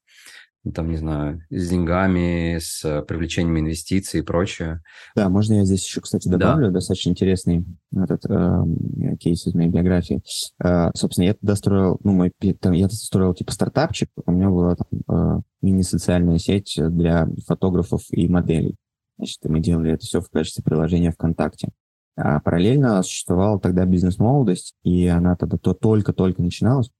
там, 0.75 0.91
не 0.91 0.97
знаю, 0.97 1.43
с 1.51 1.69
деньгами, 1.69 2.59
с 2.59 3.03
привлечением 3.09 3.59
инвестиций 3.59 4.21
и 4.21 4.23
прочее. 4.23 4.81
Да, 5.17 5.29
можно 5.29 5.55
я 5.55 5.65
здесь 5.65 5.85
еще, 5.85 6.01
кстати, 6.01 6.29
добавлю 6.29 6.69
да. 6.69 6.75
достаточно 6.75 7.11
интересный 7.11 7.65
этот 7.95 8.25
э, 8.29 9.17
кейс 9.19 9.47
из 9.47 9.55
моей 9.55 9.71
биографии. 9.71 10.23
Э, 10.63 10.91
собственно, 10.95 11.27
я 11.27 11.35
тогда 11.35 11.57
строил, 11.57 11.99
ну, 12.05 12.13
мой, 12.13 12.33
там, 12.61 12.73
я 12.73 12.89
строил 12.89 13.35
типа 13.35 13.53
стартапчик, 13.53 14.09
у 14.25 14.31
меня 14.31 14.51
была 14.51 14.77
там 14.77 14.87
э, 15.09 15.41
мини-социальная 15.63 16.39
сеть 16.39 16.79
для 16.79 17.29
фотографов 17.47 18.03
и 18.11 18.29
моделей. 18.29 18.77
Значит, 19.19 19.39
мы 19.45 19.61
делали 19.61 19.93
это 19.93 20.05
все 20.05 20.21
в 20.21 20.31
качестве 20.31 20.63
приложения 20.63 21.11
ВКонтакте. 21.11 21.71
А 22.17 22.41
параллельно 22.41 23.03
существовала 23.03 23.59
тогда 23.59 23.85
бизнес-молодость, 23.85 24.75
и 24.85 25.07
она 25.07 25.35
тогда 25.35 25.57
то 25.57 25.75
только-только 25.75 26.43
начиналась. 26.43 26.91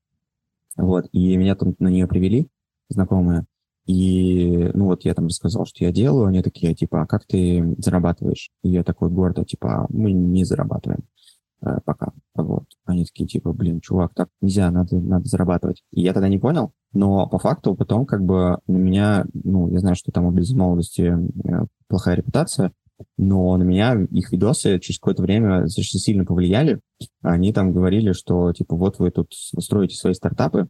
Вот, 0.77 1.07
и 1.13 1.37
меня 1.37 1.55
там 1.55 1.75
на 1.79 1.89
нее 1.89 2.07
привели 2.07 2.49
знакомые. 2.89 3.45
И, 3.87 4.71
ну, 4.75 4.87
вот 4.87 5.05
я 5.05 5.15
там 5.15 5.27
рассказал, 5.27 5.67
что 5.67 5.85
я 5.85 5.93
делаю, 5.93 6.27
они 6.27 6.43
такие, 6.43 6.75
типа, 6.75 7.03
а 7.03 7.07
как 7.07 7.27
ты 7.27 7.75
зарабатываешь? 7.79 8.51
И 8.63 8.71
я 8.71 8.85
такой 8.85 9.11
гордо, 9.11 9.45
типа, 9.45 9.87
мы 9.89 10.13
не 10.13 10.45
зарабатываем 10.45 11.01
э, 11.63 11.79
пока. 11.85 12.13
Вот. 12.35 12.65
Они 12.85 13.05
такие, 13.05 13.27
типа, 13.27 13.53
блин, 13.53 13.81
чувак, 13.81 14.13
так 14.15 14.29
нельзя, 14.41 14.71
надо, 14.71 14.97
надо 15.01 15.29
зарабатывать. 15.29 15.83
И 15.91 16.03
я 16.03 16.13
тогда 16.13 16.29
не 16.29 16.39
понял, 16.39 16.73
но 16.93 17.27
по 17.29 17.39
факту 17.39 17.75
потом 17.75 18.07
как 18.07 18.25
бы 18.25 18.59
на 18.69 18.77
меня, 18.77 19.27
ну, 19.33 19.69
я 19.69 19.81
знаю, 19.81 19.97
что 19.97 20.13
там 20.13 20.27
у 20.27 20.31
Близ 20.31 20.53
молодости 20.53 21.13
э, 21.45 21.67
плохая 21.89 22.17
репутация, 22.17 22.73
но 23.17 23.57
на 23.57 23.65
меня 23.65 24.01
их 24.11 24.31
видосы 24.31 24.79
через 24.79 25.01
какое-то 25.01 25.23
время 25.23 25.63
достаточно 25.63 25.99
сильно 25.99 26.25
повлияли. 26.25 26.81
Они 27.21 27.53
там 27.53 27.73
говорили, 27.73 28.13
что, 28.13 28.53
типа, 28.53 28.77
вот 28.77 29.01
вы 29.01 29.11
тут 29.11 29.33
строите 29.33 29.97
свои 29.97 30.15
стартапы 30.15 30.69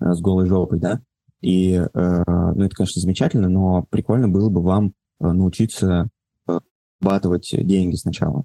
э, 0.00 0.12
с 0.12 0.20
голой 0.20 0.46
жопой, 0.46 0.80
да, 0.80 1.00
и, 1.40 1.74
э, 1.74 1.88
ну, 1.94 2.64
это, 2.64 2.74
конечно, 2.74 3.00
замечательно, 3.00 3.48
но 3.48 3.86
прикольно 3.90 4.28
было 4.28 4.48
бы 4.48 4.62
вам 4.62 4.92
э, 5.20 5.30
научиться 5.30 6.08
э, 6.48 6.58
зарабатывать 7.00 7.50
деньги 7.52 7.96
сначала 7.96 8.44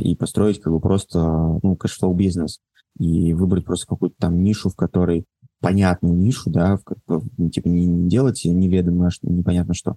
и 0.00 0.14
построить 0.14 0.60
как 0.60 0.72
бы 0.72 0.78
просто, 0.78 1.18
ну, 1.20 1.74
cash 1.74 1.94
flow 1.94 2.14
бизнес 2.14 2.60
и 3.00 3.34
выбрать 3.34 3.64
просто 3.64 3.88
какую-то 3.88 4.14
там 4.20 4.40
нишу, 4.44 4.70
в 4.70 4.76
которой 4.76 5.24
понятную 5.60 6.14
нишу, 6.14 6.50
да, 6.50 6.78
в, 7.06 7.24
ну, 7.36 7.50
типа 7.50 7.68
не 7.68 8.08
делать 8.08 8.42
неведомо, 8.44 9.10
что, 9.10 9.28
непонятно 9.28 9.74
что. 9.74 9.96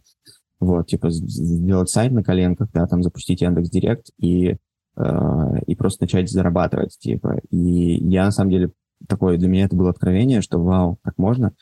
Вот, 0.59 0.87
типа 0.87 1.09
сделать 1.11 1.89
сайт 1.89 2.11
на 2.11 2.23
коленках, 2.23 2.69
да, 2.73 2.85
там 2.87 3.03
запустить 3.03 3.41
Яндекс 3.41 3.69
Директ 3.69 4.07
и, 4.17 4.57
э, 4.97 5.59
и 5.67 5.75
просто 5.75 6.03
начать 6.03 6.29
зарабатывать, 6.29 6.97
типа. 6.99 7.39
И 7.49 8.03
я, 8.09 8.25
на 8.25 8.31
самом 8.31 8.51
деле, 8.51 8.71
такое, 9.07 9.37
для 9.37 9.47
меня 9.47 9.65
это 9.65 9.75
было 9.75 9.91
откровение, 9.91 10.41
что 10.41 10.59
вау, 10.59 10.97
так 11.03 11.17
можно. 11.17 11.53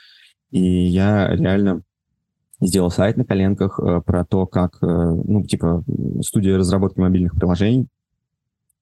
И 0.51 0.61
я 0.61 1.27
реально 1.35 1.81
сделал 2.61 2.89
сайт 2.89 3.17
на 3.17 3.25
коленках 3.25 3.79
э, 3.79 4.01
про 4.01 4.25
то, 4.25 4.45
как, 4.45 4.77
э, 4.81 4.85
ну, 4.85 5.43
типа, 5.43 5.83
студия 6.21 6.57
разработки 6.57 6.99
мобильных 6.99 7.35
приложений, 7.35 7.87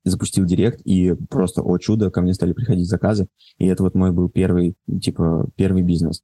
запустил 0.05 0.45
директ, 0.45 0.81
и 0.85 1.13
просто, 1.29 1.61
о 1.61 1.77
чудо, 1.77 2.11
ко 2.11 2.21
мне 2.21 2.33
стали 2.33 2.53
приходить 2.53 2.87
заказы, 2.87 3.27
и 3.57 3.65
это 3.65 3.83
вот 3.83 3.95
мой 3.95 4.11
был 4.11 4.29
первый, 4.29 4.75
типа, 5.01 5.47
первый 5.55 5.81
бизнес. 5.81 6.21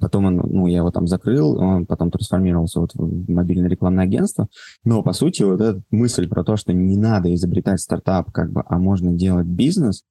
Потом 0.00 0.24
он, 0.24 0.36
ну, 0.36 0.66
я 0.66 0.78
его 0.78 0.90
там 0.90 1.06
закрыл, 1.06 1.56
он 1.56 1.86
потом 1.86 2.10
трансформировался 2.10 2.80
вот 2.80 2.94
в 2.94 3.30
мобильное 3.30 3.68
рекламное 3.68 4.04
агентство, 4.04 4.48
но, 4.82 5.02
по 5.02 5.12
сути, 5.12 5.42
вот 5.42 5.60
эта 5.60 5.82
мысль 5.90 6.26
про 6.26 6.42
то, 6.42 6.56
что 6.56 6.72
не 6.72 6.96
надо 6.96 7.32
изобретать 7.34 7.80
стартап, 7.80 8.32
как 8.32 8.50
бы, 8.50 8.64
а 8.66 8.78
можно 8.78 9.12
делать 9.12 9.46
бизнес, 9.46 10.02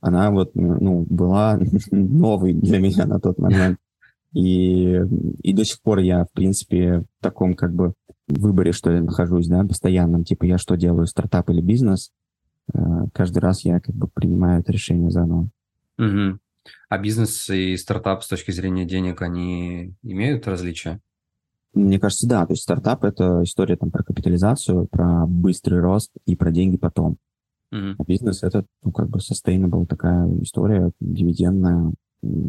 она 0.00 0.30
вот, 0.30 0.52
ну, 0.54 1.06
была 1.08 1.60
новой 1.90 2.54
для 2.54 2.78
меня 2.78 3.06
на 3.06 3.20
тот 3.20 3.38
момент. 3.38 3.78
И, 4.36 5.00
и 5.42 5.54
до 5.54 5.64
сих 5.64 5.80
пор 5.80 6.00
я, 6.00 6.26
в 6.26 6.32
принципе, 6.32 6.98
в 6.98 7.22
таком 7.22 7.54
как 7.54 7.72
бы 7.72 7.94
выборе, 8.28 8.72
что 8.72 8.92
я 8.92 9.00
нахожусь, 9.00 9.46
да, 9.46 9.64
постоянном, 9.64 10.24
типа 10.24 10.44
я 10.44 10.58
что 10.58 10.76
делаю, 10.76 11.06
стартап 11.06 11.48
или 11.48 11.62
бизнес, 11.62 12.10
э, 12.74 12.78
каждый 13.14 13.38
раз 13.38 13.64
я 13.64 13.80
как 13.80 13.94
бы 13.94 14.08
принимаю 14.08 14.60
это 14.60 14.72
решение 14.72 15.10
заново. 15.10 15.48
Угу. 15.98 16.38
А 16.90 16.98
бизнес 16.98 17.48
и 17.48 17.78
стартап 17.78 18.24
с 18.24 18.28
точки 18.28 18.50
зрения 18.50 18.84
денег, 18.84 19.22
они 19.22 19.94
имеют 20.02 20.46
различия? 20.46 21.00
Мне 21.72 21.98
кажется, 21.98 22.28
да. 22.28 22.44
То 22.44 22.52
есть 22.52 22.64
стартап– 22.64 23.04
это 23.04 23.40
история 23.42 23.76
там, 23.76 23.90
про 23.90 24.04
капитализацию, 24.04 24.86
про 24.86 25.26
быстрый 25.26 25.80
рост 25.80 26.10
и 26.26 26.36
про 26.36 26.50
деньги 26.50 26.76
потом. 26.76 27.16
Mm-hmm. 27.72 27.94
А 27.98 28.04
бизнес– 28.04 28.42
это 28.42 28.66
ну, 28.84 28.92
как 28.92 29.08
бы 29.08 29.18
sustainable 29.18 29.86
такая 29.86 30.28
история, 30.42 30.90
дивидендная, 31.00 31.94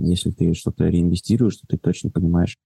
если 0.04 0.32
ты 0.32 0.54
что-то 0.54 0.86
реинвестируешь, 0.88 1.58
то 1.58 1.68
ты 1.68 1.78
точно 1.78 2.10
понимаешь, 2.10 2.58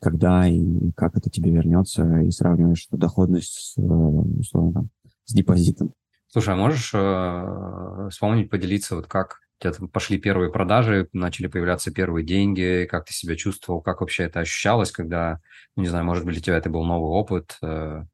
когда 0.00 0.46
и 0.46 0.90
как 0.96 1.16
это 1.16 1.30
тебе 1.30 1.50
вернется, 1.50 2.20
и 2.20 2.30
сравниваешь 2.30 2.86
доходность 2.90 3.52
с, 3.52 3.78
э, 3.78 3.82
условно, 3.82 4.72
там, 4.72 4.88
с 5.24 5.32
депозитом. 5.32 5.92
Слушай, 6.28 6.54
а 6.54 6.56
можешь 6.56 6.90
э, 6.94 8.08
вспомнить, 8.10 8.50
поделиться, 8.50 8.96
вот 8.96 9.06
как 9.06 9.40
у 9.58 9.62
тебя 9.62 9.72
там 9.72 9.88
пошли 9.88 10.18
первые 10.18 10.52
продажи, 10.52 11.08
начали 11.12 11.46
появляться 11.46 11.90
первые 11.90 12.26
деньги, 12.26 12.86
как 12.90 13.06
ты 13.06 13.14
себя 13.14 13.36
чувствовал, 13.36 13.80
как 13.80 14.00
вообще 14.00 14.24
это 14.24 14.40
ощущалось, 14.40 14.90
когда, 14.90 15.40
ну, 15.76 15.82
не 15.82 15.88
знаю, 15.88 16.04
может 16.04 16.24
быть, 16.24 16.34
для 16.34 16.42
тебя 16.42 16.58
это 16.58 16.68
был 16.68 16.84
новый 16.84 17.10
опыт? 17.10 17.56
Э... 17.62 18.04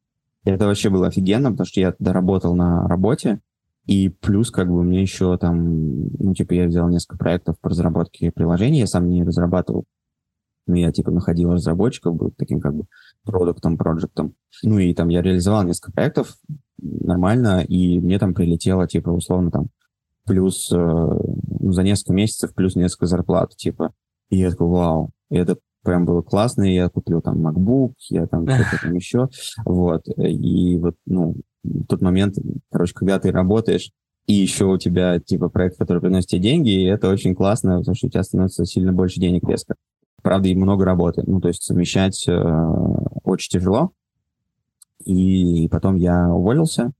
Это 0.44 0.66
вообще 0.66 0.88
было 0.88 1.08
офигенно, 1.08 1.50
потому 1.50 1.66
что 1.66 1.80
я 1.80 1.94
доработал 1.98 2.54
на 2.54 2.86
работе, 2.86 3.40
и 3.86 4.08
плюс, 4.08 4.50
как 4.50 4.68
бы, 4.68 4.82
мне 4.82 5.02
еще 5.02 5.36
там, 5.38 6.08
ну, 6.18 6.34
типа, 6.34 6.52
я 6.54 6.66
взял 6.66 6.88
несколько 6.88 7.18
проектов 7.18 7.58
по 7.60 7.70
разработке 7.70 8.30
приложений, 8.30 8.80
я 8.80 8.86
сам 8.86 9.08
не 9.08 9.24
разрабатывал, 9.24 9.84
но 10.66 10.76
я, 10.76 10.92
типа, 10.92 11.10
находил 11.10 11.52
разработчиков, 11.52 12.14
был 12.14 12.32
таким, 12.36 12.60
как 12.60 12.74
бы, 12.74 12.84
продуктом, 13.24 13.76
проектом. 13.76 14.34
Ну, 14.62 14.78
и 14.78 14.94
там 14.94 15.08
я 15.08 15.22
реализовал 15.22 15.64
несколько 15.64 15.92
проектов 15.92 16.36
нормально, 16.78 17.64
и 17.66 17.98
мне 18.00 18.18
там 18.18 18.34
прилетело, 18.34 18.86
типа, 18.86 19.10
условно, 19.10 19.50
там, 19.50 19.68
плюс, 20.26 20.70
э, 20.72 20.76
ну, 20.76 21.72
за 21.72 21.82
несколько 21.82 22.12
месяцев 22.12 22.54
плюс 22.54 22.76
несколько 22.76 23.06
зарплат, 23.06 23.56
типа. 23.56 23.92
И 24.30 24.38
я 24.38 24.50
такой, 24.50 24.68
вау, 24.68 25.10
и 25.30 25.36
это 25.36 25.58
прям 25.82 26.04
было 26.04 26.22
классно, 26.22 26.62
и 26.62 26.74
я 26.74 26.88
купил 26.88 27.20
там 27.20 27.44
MacBook, 27.44 27.94
я 28.10 28.26
там 28.26 28.48
что-то 28.48 28.78
там 28.82 28.94
еще, 28.94 29.28
вот, 29.64 30.06
и 30.16 30.78
вот, 30.78 30.94
ну, 31.06 31.34
тот 31.88 32.00
момент, 32.00 32.36
короче, 32.70 32.94
когда 32.94 33.18
ты 33.18 33.30
работаешь, 33.30 33.90
и 34.26 34.34
еще 34.34 34.66
у 34.66 34.78
тебя, 34.78 35.18
типа, 35.18 35.48
проект, 35.48 35.78
который 35.78 36.00
приносит 36.00 36.30
тебе 36.30 36.42
деньги, 36.42 36.70
и 36.70 36.84
это 36.84 37.08
очень 37.08 37.34
классно, 37.34 37.78
потому 37.78 37.94
что 37.94 38.06
у 38.06 38.10
тебя 38.10 38.22
становится 38.22 38.64
сильно 38.64 38.92
больше 38.92 39.20
денег 39.20 39.48
резко. 39.48 39.74
Правда, 40.22 40.48
и 40.48 40.54
много 40.54 40.84
работы. 40.84 41.24
Ну, 41.26 41.40
то 41.40 41.48
есть 41.48 41.62
совмещать 41.64 42.24
э, 42.28 42.32
очень 43.24 43.50
тяжело. 43.50 43.90
И 45.04 45.68
потом 45.68 45.96
я 45.96 46.28
уволился, 46.28 46.92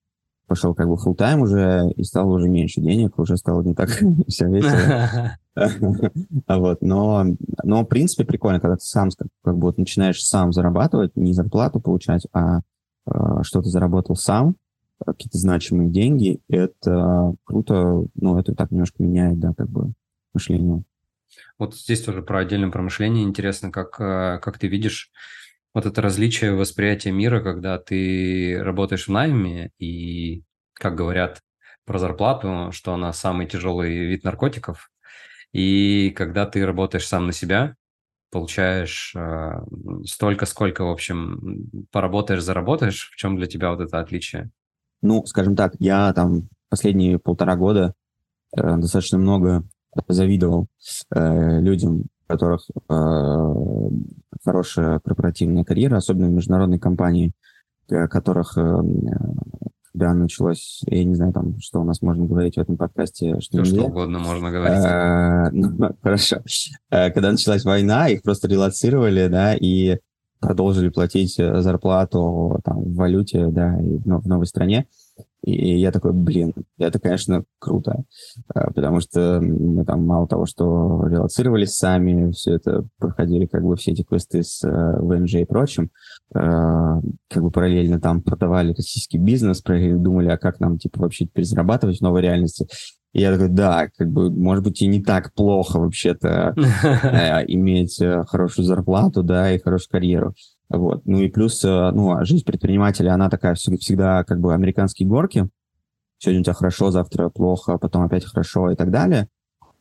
пошел 0.48 0.74
как 0.74 0.88
бы 0.88 0.94
full 0.94 1.14
тайм 1.14 1.42
уже, 1.42 1.92
и 1.94 2.02
стало 2.02 2.34
уже 2.34 2.48
меньше 2.48 2.80
денег, 2.80 3.18
уже 3.18 3.36
стало 3.36 3.62
не 3.62 3.74
так 3.74 3.90
все 4.28 4.48
весело. 4.48 5.36
Вот, 6.48 6.80
но, 6.80 7.26
но, 7.62 7.82
в 7.82 7.84
принципе, 7.84 8.24
прикольно, 8.24 8.58
когда 8.58 8.76
ты 8.76 8.84
сам 8.84 9.10
как 9.44 9.54
бы 9.54 9.66
вот 9.66 9.76
начинаешь 9.76 10.24
сам 10.24 10.50
зарабатывать, 10.50 11.14
не 11.14 11.34
зарплату 11.34 11.78
получать, 11.78 12.26
а 12.32 12.60
Э, 13.06 13.42
что 13.42 13.62
ты 13.62 13.68
заработал 13.68 14.16
сам, 14.16 14.56
какие-то 15.04 15.38
значимые 15.38 15.90
деньги, 15.90 16.40
это 16.48 17.34
круто, 17.44 18.06
ну, 18.14 18.38
это 18.38 18.54
так 18.54 18.70
немножко 18.70 19.02
меняет, 19.02 19.40
да, 19.40 19.52
как 19.56 19.68
бы 19.68 19.92
мышление. 20.32 20.84
Вот 21.58 21.74
здесь 21.74 22.02
тоже 22.02 22.22
про 22.22 22.40
отдельное 22.40 22.70
промышление 22.70 23.24
интересно, 23.24 23.70
как, 23.72 24.00
э, 24.00 24.38
как 24.40 24.58
ты 24.58 24.68
видишь 24.68 25.10
вот 25.74 25.86
это 25.86 26.02
различие 26.02 26.54
восприятия 26.54 27.10
мира, 27.10 27.40
когда 27.40 27.78
ты 27.78 28.62
работаешь 28.62 29.08
в 29.08 29.10
найме 29.10 29.70
и, 29.78 30.44
как 30.74 30.94
говорят 30.94 31.40
про 31.84 31.98
зарплату, 31.98 32.70
что 32.72 32.94
она 32.94 33.12
самый 33.12 33.46
тяжелый 33.46 34.06
вид 34.06 34.22
наркотиков, 34.22 34.90
и 35.52 36.10
когда 36.10 36.46
ты 36.46 36.64
работаешь 36.64 37.06
сам 37.06 37.26
на 37.26 37.32
себя, 37.32 37.74
получаешь 38.32 39.12
э, 39.14 39.62
столько, 40.06 40.46
сколько, 40.46 40.84
в 40.84 40.90
общем, 40.90 41.86
поработаешь, 41.92 42.42
заработаешь. 42.42 43.10
В 43.12 43.16
чем 43.16 43.36
для 43.36 43.46
тебя 43.46 43.70
вот 43.70 43.80
это 43.80 44.00
отличие? 44.00 44.50
Ну, 45.02 45.24
скажем 45.26 45.54
так, 45.54 45.74
я 45.78 46.12
там 46.14 46.48
последние 46.70 47.18
полтора 47.18 47.56
года 47.56 47.94
э, 48.56 48.76
достаточно 48.78 49.18
много 49.18 49.64
завидовал 50.08 50.66
э, 51.14 51.60
людям, 51.60 52.06
у 52.26 52.32
которых 52.32 52.66
э, 52.88 53.54
хорошая 54.42 54.98
корпоративная 55.00 55.64
карьера, 55.64 55.96
особенно 55.96 56.28
в 56.28 56.32
международной 56.32 56.78
компании, 56.78 57.32
э, 57.90 58.08
которых 58.08 58.56
э, 58.56 58.82
когда 59.92 60.14
началось, 60.14 60.82
я 60.86 61.04
не 61.04 61.14
знаю, 61.14 61.32
там, 61.32 61.58
что 61.60 61.80
у 61.80 61.84
нас 61.84 62.00
можно 62.00 62.24
говорить 62.24 62.56
в 62.56 62.60
этом 62.60 62.76
подкасте. 62.76 63.38
Что, 63.40 63.64
что 63.64 63.84
угодно 63.84 64.18
можно 64.18 64.50
говорить. 64.50 64.84
А, 64.84 65.50
ну, 65.52 65.90
хорошо. 66.02 66.38
А, 66.90 67.10
когда 67.10 67.30
началась 67.30 67.64
война, 67.64 68.08
их 68.08 68.22
просто 68.22 68.48
релацировали, 68.48 69.28
да, 69.28 69.54
и 69.54 69.98
продолжили 70.40 70.88
платить 70.88 71.36
зарплату 71.36 72.58
там, 72.64 72.82
в 72.82 72.94
валюте, 72.94 73.46
да, 73.46 73.78
и 73.80 73.98
в 73.98 74.26
новой 74.26 74.46
стране. 74.46 74.86
И 75.44 75.80
я 75.80 75.90
такой, 75.90 76.12
блин, 76.12 76.54
это, 76.78 77.00
конечно, 77.00 77.44
круто, 77.58 78.04
потому 78.46 79.00
что 79.00 79.40
мы 79.40 79.84
там 79.84 80.06
мало 80.06 80.28
того, 80.28 80.46
что 80.46 81.04
релацировались 81.08 81.74
сами, 81.74 82.30
все 82.30 82.54
это 82.54 82.86
проходили 82.98 83.46
как 83.46 83.64
бы 83.64 83.74
все 83.74 83.90
эти 83.90 84.04
квесты 84.04 84.44
с 84.44 84.62
э, 84.62 85.00
ВНЖ 85.00 85.34
и 85.34 85.44
прочим, 85.44 85.90
как 86.32 87.42
бы 87.42 87.50
параллельно 87.50 88.00
там 88.00 88.22
продавали 88.22 88.72
российский 88.72 89.18
бизнес, 89.18 89.62
думали, 89.62 90.28
а 90.28 90.38
как 90.38 90.60
нам, 90.60 90.78
типа, 90.78 91.00
вообще 91.00 91.26
теперь 91.26 91.44
зарабатывать 91.44 91.98
в 91.98 92.02
новой 92.02 92.22
реальности. 92.22 92.66
И 93.12 93.20
я 93.20 93.32
такой, 93.32 93.48
да, 93.48 93.88
как 93.96 94.10
бы, 94.10 94.30
может 94.30 94.64
быть, 94.64 94.80
и 94.80 94.86
не 94.86 95.02
так 95.02 95.34
плохо 95.34 95.78
вообще-то 95.78 96.54
э, 97.02 97.44
иметь 97.46 98.00
э, 98.00 98.24
хорошую 98.26 98.64
зарплату, 98.64 99.22
да, 99.22 99.52
и 99.52 99.60
хорошую 99.60 99.90
карьеру. 99.90 100.34
Вот. 100.70 101.02
Ну 101.04 101.20
и 101.20 101.28
плюс, 101.28 101.62
э, 101.62 101.90
ну, 101.92 102.12
а 102.12 102.24
жизнь 102.24 102.44
предпринимателя, 102.44 103.12
она 103.12 103.28
такая 103.28 103.54
всегда 103.54 104.24
как 104.24 104.40
бы 104.40 104.54
американские 104.54 105.06
горки. 105.06 105.48
Сегодня 106.16 106.40
у 106.40 106.44
тебя 106.44 106.54
хорошо, 106.54 106.90
завтра 106.90 107.28
плохо, 107.28 107.76
потом 107.76 108.02
опять 108.02 108.24
хорошо 108.24 108.70
и 108.70 108.76
так 108.76 108.90
далее. 108.90 109.28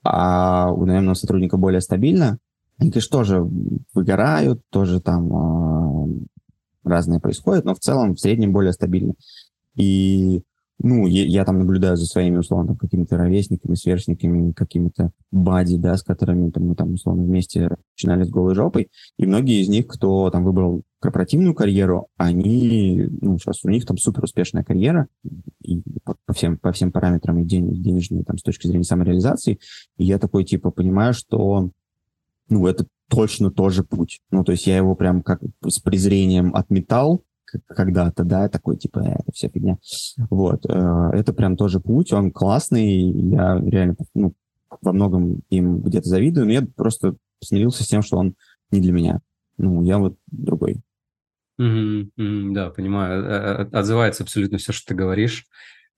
А 0.03 0.71
у 0.73 0.85
наемного 0.85 1.13
сотрудника 1.13 1.55
более 1.55 1.79
стабильно. 1.79 2.37
Они, 2.79 2.91
конечно, 2.91 3.17
тоже 3.17 3.47
выгорают, 3.93 4.61
тоже 4.71 4.99
там 4.99 5.31
разное 6.83 7.19
происходит, 7.19 7.65
но 7.65 7.75
в 7.75 7.79
целом 7.79 8.15
в 8.15 8.19
среднем 8.19 8.53
более 8.53 8.73
стабильно. 8.73 9.13
И 9.75 10.41
ну, 10.83 11.05
я, 11.05 11.25
я 11.25 11.45
там 11.45 11.59
наблюдаю 11.59 11.95
за 11.95 12.05
своими, 12.05 12.37
условно, 12.37 12.75
какими-то 12.75 13.17
ровесниками, 13.17 13.75
сверстниками, 13.75 14.51
какими-то 14.51 15.11
бади, 15.31 15.77
да, 15.77 15.95
с 15.95 16.03
которыми 16.03 16.49
там, 16.49 16.67
мы 16.67 16.75
там, 16.75 16.93
условно, 16.93 17.23
вместе 17.23 17.69
начинали 17.95 18.23
с 18.23 18.29
голой 18.29 18.55
жопой, 18.55 18.89
и 19.17 19.25
многие 19.25 19.61
из 19.61 19.69
них, 19.69 19.87
кто 19.87 20.29
там 20.31 20.43
выбрал 20.43 20.81
корпоративную 20.99 21.53
карьеру, 21.53 22.07
они, 22.17 23.07
ну, 23.21 23.37
сейчас 23.37 23.63
у 23.63 23.69
них 23.69 23.85
там 23.85 23.97
супер 23.97 24.23
успешная 24.23 24.63
карьера. 24.63 25.07
И 25.63 25.81
по, 26.03 26.15
по, 26.25 26.33
всем, 26.33 26.57
по 26.57 26.71
всем 26.71 26.91
параметрам 26.91 27.37
и 27.39 27.45
день, 27.45 27.81
денежные, 27.81 28.23
там, 28.23 28.37
с 28.37 28.43
точки 28.43 28.67
зрения 28.67 28.83
самореализации, 28.83 29.59
и 29.97 30.05
я 30.05 30.19
такой, 30.19 30.45
типа, 30.45 30.71
понимаю, 30.71 31.13
что, 31.13 31.71
ну, 32.49 32.67
это 32.67 32.85
точно 33.09 33.51
тоже 33.51 33.83
путь. 33.83 34.21
Ну, 34.31 34.43
то 34.43 34.51
есть 34.53 34.67
я 34.67 34.77
его 34.77 34.95
прям 34.95 35.21
как 35.21 35.41
с 35.65 35.79
презрением 35.79 36.55
отметал, 36.55 37.23
когда-то, 37.67 38.23
да, 38.23 38.47
такой, 38.49 38.77
типа, 38.77 38.99
э, 38.99 39.15
это 39.19 39.31
вся 39.33 39.49
фигня. 39.49 39.77
Вот, 40.29 40.65
э, 40.65 41.09
это 41.13 41.33
прям 41.33 41.57
тоже 41.57 41.79
путь, 41.79 42.13
он 42.13 42.31
классный, 42.31 43.11
я 43.11 43.59
реально, 43.59 43.95
ну, 44.15 44.33
во 44.81 44.93
многом 44.93 45.41
им 45.49 45.81
где-то 45.81 46.07
завидую, 46.07 46.45
но 46.45 46.53
я 46.53 46.65
просто 46.75 47.15
смирился 47.43 47.83
с 47.83 47.87
тем, 47.87 48.01
что 48.01 48.17
он 48.17 48.35
не 48.71 48.79
для 48.79 48.93
меня. 48.93 49.19
Ну, 49.57 49.83
я 49.83 49.97
вот 49.97 50.17
другой. 50.27 50.81
Mm-hmm, 51.59 52.11
mm-hmm, 52.17 52.53
да, 52.53 52.69
понимаю. 52.69 53.23
Э, 53.23 53.67
отзывается 53.71 54.23
абсолютно 54.23 54.57
все, 54.57 54.71
что 54.71 54.87
ты 54.87 54.95
говоришь. 54.95 55.45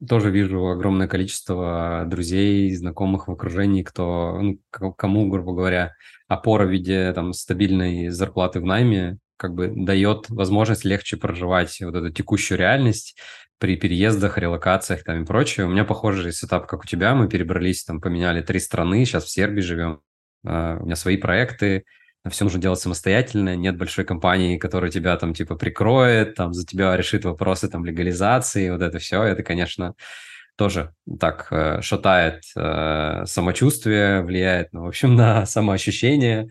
Тоже 0.08 0.32
вижу 0.32 0.68
огромное 0.68 1.08
количество 1.08 2.04
друзей, 2.08 2.74
знакомых 2.76 3.28
в 3.28 3.32
окружении, 3.32 3.84
кто, 3.84 4.40
ну, 4.42 4.94
кому, 4.94 5.30
грубо 5.30 5.54
говоря, 5.54 5.94
опора 6.28 6.66
в 6.66 6.72
виде 6.72 7.14
там 7.14 7.34
стабильной 7.34 8.10
зарплаты 8.10 8.60
в 8.60 8.66
найме 8.66 9.18
как 9.38 9.54
бы 9.56 9.72
дает 9.76 10.30
возможность 10.30 10.86
легче 10.86 11.18
проживать 11.18 11.80
вот 11.82 11.96
эту 11.96 12.12
текущую 12.12 12.58
реальность 12.58 13.18
при 13.60 13.76
переездах, 13.78 14.38
релокациях 14.38 15.04
там 15.04 15.24
и 15.24 15.26
прочее. 15.26 15.66
У 15.66 15.70
меня 15.70 15.84
похожий 15.84 16.34
сетап, 16.34 16.68
как 16.68 16.82
у 16.82 16.88
тебя. 16.88 17.14
Мы 17.16 17.28
перебрались, 17.28 17.84
там, 17.84 18.02
поменяли 18.02 18.42
три 18.42 18.60
страны, 18.60 19.06
сейчас 19.06 19.26
в 19.26 19.30
Сербии 19.30 19.62
живем. 19.62 20.02
Uh, 20.46 20.82
у 20.82 20.86
меня 20.86 20.98
свои 20.98 21.16
проекты, 21.16 21.86
все 22.30 22.46
нужно 22.46 22.62
делать 22.62 22.80
самостоятельно, 22.80 23.56
нет 23.56 23.78
большой 23.78 24.06
компании, 24.06 24.58
которая 24.58 24.92
тебя 24.92 25.18
там 25.18 25.34
типа 25.34 25.56
прикроет, 25.56 26.36
там 26.36 26.54
за 26.54 26.66
тебя 26.66 26.96
решит 26.96 27.26
вопросы 27.26 27.68
там 27.68 27.84
легализации, 27.86 28.70
вот 28.70 28.82
это 28.82 29.00
все, 29.00 29.24
это, 29.24 29.44
конечно, 29.44 29.96
тоже 30.56 30.94
так 31.20 31.48
э, 31.52 31.82
шатает 31.82 32.44
э, 32.56 33.24
самочувствие, 33.26 34.22
влияет, 34.22 34.72
ну, 34.72 34.84
в 34.84 34.88
общем, 34.88 35.16
на 35.18 35.46
самоощущение. 35.46 36.50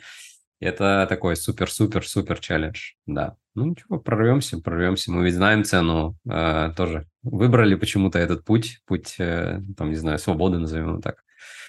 Это 0.60 1.06
такой 1.08 1.34
супер-супер-супер 1.34 2.38
челлендж, 2.38 2.92
да. 3.06 3.36
Ну 3.54 3.66
ничего, 3.66 3.98
прорвемся, 3.98 4.58
прорвемся. 4.58 5.10
Мы 5.10 5.24
ведь 5.24 5.34
знаем 5.34 5.64
цену 5.64 6.16
э, 6.28 6.70
тоже. 6.76 7.06
Выбрали 7.22 7.74
почему-то 7.74 8.18
этот 8.18 8.44
путь, 8.44 8.80
путь, 8.86 9.16
э, 9.18 9.60
там, 9.76 9.90
не 9.90 9.96
знаю, 9.96 10.18
свободы, 10.18 10.58
назовем 10.58 10.90
его 10.90 11.00
так. 11.00 11.24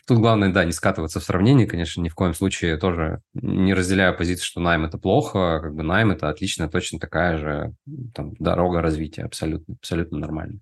Тут 0.06 0.18
главное, 0.18 0.52
да, 0.52 0.66
не 0.66 0.74
скатываться 0.74 1.22
в 1.22 1.24
сравнении, 1.24 1.66
конечно, 1.66 2.02
ни 2.02 2.10
в 2.10 2.16
коем 2.16 2.34
случае 2.34 2.78
тоже 2.78 3.22
не 3.34 3.74
разделяю 3.74 4.18
позицию, 4.18 4.46
что 4.46 4.60
найм– 4.60 4.84
это 4.86 4.98
плохо, 4.98 5.62
как 5.62 5.74
бы 5.74 5.84
найм– 5.84 6.12
это 6.12 6.28
отлично, 6.30 6.70
точно 6.70 7.00
такая 7.00 7.38
же 7.38 7.74
там, 8.14 8.34
дорога 8.36 8.82
развития, 8.82 9.24
абсолютно, 9.24 9.76
абсолютно 9.76 10.18
нормально. 10.18 10.60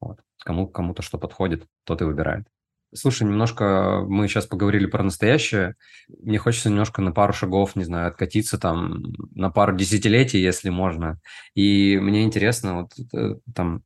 Вот. 0.00 0.18
Кому, 0.44 0.68
кому-то 0.68 1.00
что 1.00 1.16
подходит, 1.16 1.64
тот 1.84 2.02
и 2.02 2.04
выбирает. 2.04 2.46
Слушай, 2.94 3.24
немножко 3.24 4.04
мы 4.06 4.28
сейчас 4.28 4.46
поговорили 4.46 4.86
про 4.86 5.02
настоящее. 5.02 5.74
Мне 6.22 6.38
хочется 6.38 6.70
немножко 6.70 7.02
на 7.02 7.12
пару 7.12 7.32
шагов, 7.34 7.76
не 7.76 7.84
знаю, 7.84 8.08
откатиться 8.08 8.58
там 8.58 9.02
на 9.34 9.50
пару 9.50 9.76
десятилетий, 9.76 10.40
если 10.40 10.70
можно. 10.70 11.20
И 11.54 11.98
мне 11.98 12.22
интересно 12.22 12.82
вот 12.82 12.92
э, 13.14 13.36
там 13.54 13.82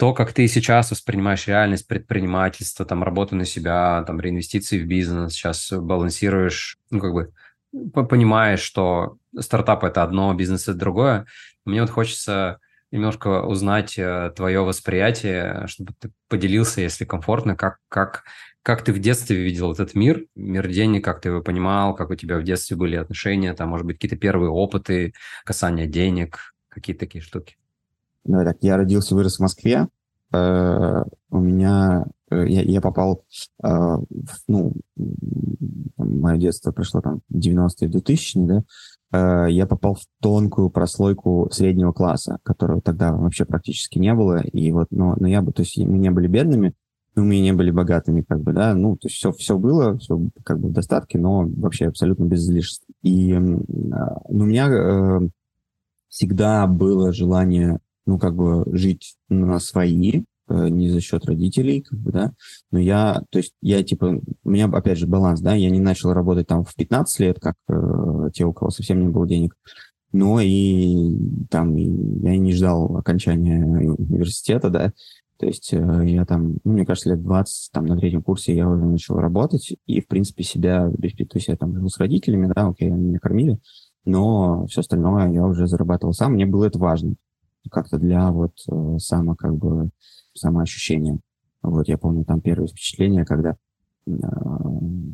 то, 0.00 0.14
как 0.14 0.32
ты 0.32 0.48
сейчас 0.48 0.90
воспринимаешь 0.90 1.46
реальность 1.46 1.86
предпринимательства, 1.86 2.86
там, 2.86 3.04
работу 3.04 3.36
на 3.36 3.44
себя, 3.44 4.02
там, 4.06 4.18
реинвестиции 4.18 4.80
в 4.80 4.86
бизнес, 4.86 5.34
сейчас 5.34 5.70
балансируешь, 5.70 6.78
ну, 6.88 7.00
как 7.00 7.12
бы, 7.12 7.32
понимаешь, 8.08 8.60
что 8.60 9.18
стартап– 9.38 9.84
это 9.84 10.02
одно, 10.02 10.32
бизнес– 10.32 10.62
это 10.68 10.72
другое. 10.72 11.26
Мне 11.66 11.82
вот 11.82 11.90
хочется 11.90 12.60
немножко 12.90 13.42
узнать 13.42 13.98
э, 13.98 14.32
твое 14.34 14.60
восприятие, 14.64 15.66
чтобы 15.66 15.92
ты 15.98 16.10
поделился, 16.28 16.80
если 16.80 17.04
комфортно, 17.04 17.54
как, 17.54 17.76
как, 17.90 18.24
как 18.62 18.82
ты 18.82 18.94
в 18.94 19.00
детстве 19.00 19.36
видел 19.36 19.70
этот 19.70 19.94
мир, 19.94 20.24
мир 20.34 20.66
денег, 20.66 21.04
как 21.04 21.20
ты 21.20 21.28
его 21.28 21.42
понимал, 21.42 21.94
как 21.94 22.08
у 22.08 22.14
тебя 22.14 22.38
в 22.38 22.42
детстве 22.42 22.74
были 22.74 22.96
отношения, 22.96 23.52
там, 23.52 23.68
может 23.68 23.84
быть, 23.84 23.96
какие-то 23.96 24.16
первые 24.16 24.48
опыты 24.48 25.12
касания 25.44 25.84
денег, 25.84 26.54
какие-то 26.70 27.00
такие 27.00 27.20
штуки. 27.20 27.58
Ну, 28.24 28.44
так, 28.44 28.58
я 28.60 28.76
родился, 28.76 29.14
вырос 29.14 29.36
в 29.36 29.40
Москве. 29.40 29.88
Э, 30.32 31.02
у 31.30 31.38
меня 31.38 32.04
э, 32.30 32.46
я, 32.48 32.62
я 32.62 32.80
попал, 32.80 33.24
э, 33.62 33.96
ну, 34.46 34.72
мое 35.96 36.36
детство 36.36 36.72
прошло 36.72 37.00
там 37.00 37.20
90-е, 37.32 37.88
2000-е, 37.88 38.62
да, 39.12 39.46
я 39.48 39.66
попал 39.66 39.94
в 39.94 40.02
тонкую 40.22 40.70
прослойку 40.70 41.48
среднего 41.50 41.92
класса, 41.92 42.38
которого 42.44 42.80
тогда 42.80 43.12
вообще 43.12 43.44
практически 43.44 43.98
не 43.98 44.14
было. 44.14 44.40
И 44.40 44.70
вот, 44.70 44.86
но, 44.92 45.16
но 45.18 45.26
я 45.26 45.42
бы, 45.42 45.52
то 45.52 45.62
есть 45.62 45.76
мы 45.78 45.98
не 45.98 46.12
были 46.12 46.28
бедными, 46.28 46.74
но 47.16 47.24
мы 47.24 47.40
не 47.40 47.52
были 47.52 47.70
богатыми, 47.70 48.22
как 48.22 48.40
бы, 48.42 48.52
да, 48.52 48.74
ну, 48.74 48.96
то 48.96 49.08
есть 49.08 49.16
все, 49.16 49.32
все 49.32 49.58
было, 49.58 49.98
все 49.98 50.20
как 50.44 50.60
бы 50.60 50.68
в 50.68 50.72
достатке, 50.72 51.18
но 51.18 51.44
вообще 51.44 51.88
абсолютно 51.88 52.24
без 52.24 52.44
излишеств. 52.44 52.86
И 53.02 53.34
ну, 53.34 53.64
у 54.24 54.44
меня 54.44 54.68
э, 54.68 55.20
всегда 56.08 56.66
было 56.66 57.12
желание, 57.12 57.80
ну, 58.10 58.18
как 58.18 58.34
бы 58.34 58.64
жить 58.76 59.16
на 59.28 59.58
свои, 59.58 60.24
Э, 60.50 60.68
не 60.68 60.90
за 60.90 61.00
счет 61.00 61.24
родителей, 61.26 61.80
как 61.80 61.98
бы, 62.00 62.10
да, 62.10 62.32
но 62.72 62.80
я, 62.80 63.22
то 63.30 63.38
есть 63.38 63.54
я, 63.62 63.84
типа, 63.84 64.20
у 64.42 64.50
меня, 64.50 64.66
опять 64.66 64.98
же, 64.98 65.06
баланс, 65.06 65.40
да, 65.40 65.54
я 65.54 65.70
не 65.70 65.78
начал 65.78 66.12
работать 66.12 66.48
там 66.48 66.64
в 66.64 66.74
15 66.74 67.20
лет, 67.20 67.38
как 67.40 67.54
э, 67.68 68.30
те, 68.34 68.44
у 68.44 68.52
кого 68.52 68.70
совсем 68.70 69.00
не 69.00 69.08
было 69.08 69.28
денег, 69.28 69.54
но 70.10 70.40
и 70.40 71.14
там 71.50 71.76
я 71.76 72.36
не 72.36 72.52
ждал 72.52 72.96
окончания 72.96 73.64
университета, 73.64 74.70
да, 74.70 74.92
то 75.38 75.46
есть 75.46 75.72
э, 75.72 76.02
я 76.06 76.24
там, 76.24 76.56
ну, 76.64 76.72
мне 76.72 76.84
кажется, 76.84 77.10
лет 77.10 77.22
20, 77.22 77.70
там, 77.70 77.86
на 77.86 77.96
третьем 77.96 78.22
курсе 78.22 78.52
я 78.52 78.68
уже 78.68 78.84
начал 78.84 79.18
работать, 79.18 79.76
и, 79.86 80.00
в 80.00 80.08
принципе, 80.08 80.42
себя, 80.42 80.90
то 80.90 81.36
есть 81.36 81.46
я 81.46 81.56
там 81.56 81.76
жил 81.76 81.88
с 81.88 81.98
родителями, 81.98 82.50
да, 82.52 82.66
окей, 82.66 82.88
они 82.88 83.04
меня 83.04 83.18
кормили, 83.20 83.60
но 84.04 84.66
все 84.66 84.80
остальное 84.80 85.30
я 85.30 85.46
уже 85.46 85.68
зарабатывал 85.68 86.12
сам, 86.12 86.32
мне 86.32 86.44
было 86.44 86.64
это 86.64 86.80
важно 86.80 87.14
как-то 87.70 87.98
для 87.98 88.30
вот 88.30 88.52
э, 88.70 88.98
само 88.98 89.34
как 89.34 89.56
бы 89.56 89.90
самоощущение. 90.34 91.18
Вот 91.62 91.88
я 91.88 91.98
помню 91.98 92.24
там 92.24 92.40
первое 92.40 92.68
впечатление, 92.68 93.24
когда 93.24 93.56
э, 94.06 94.12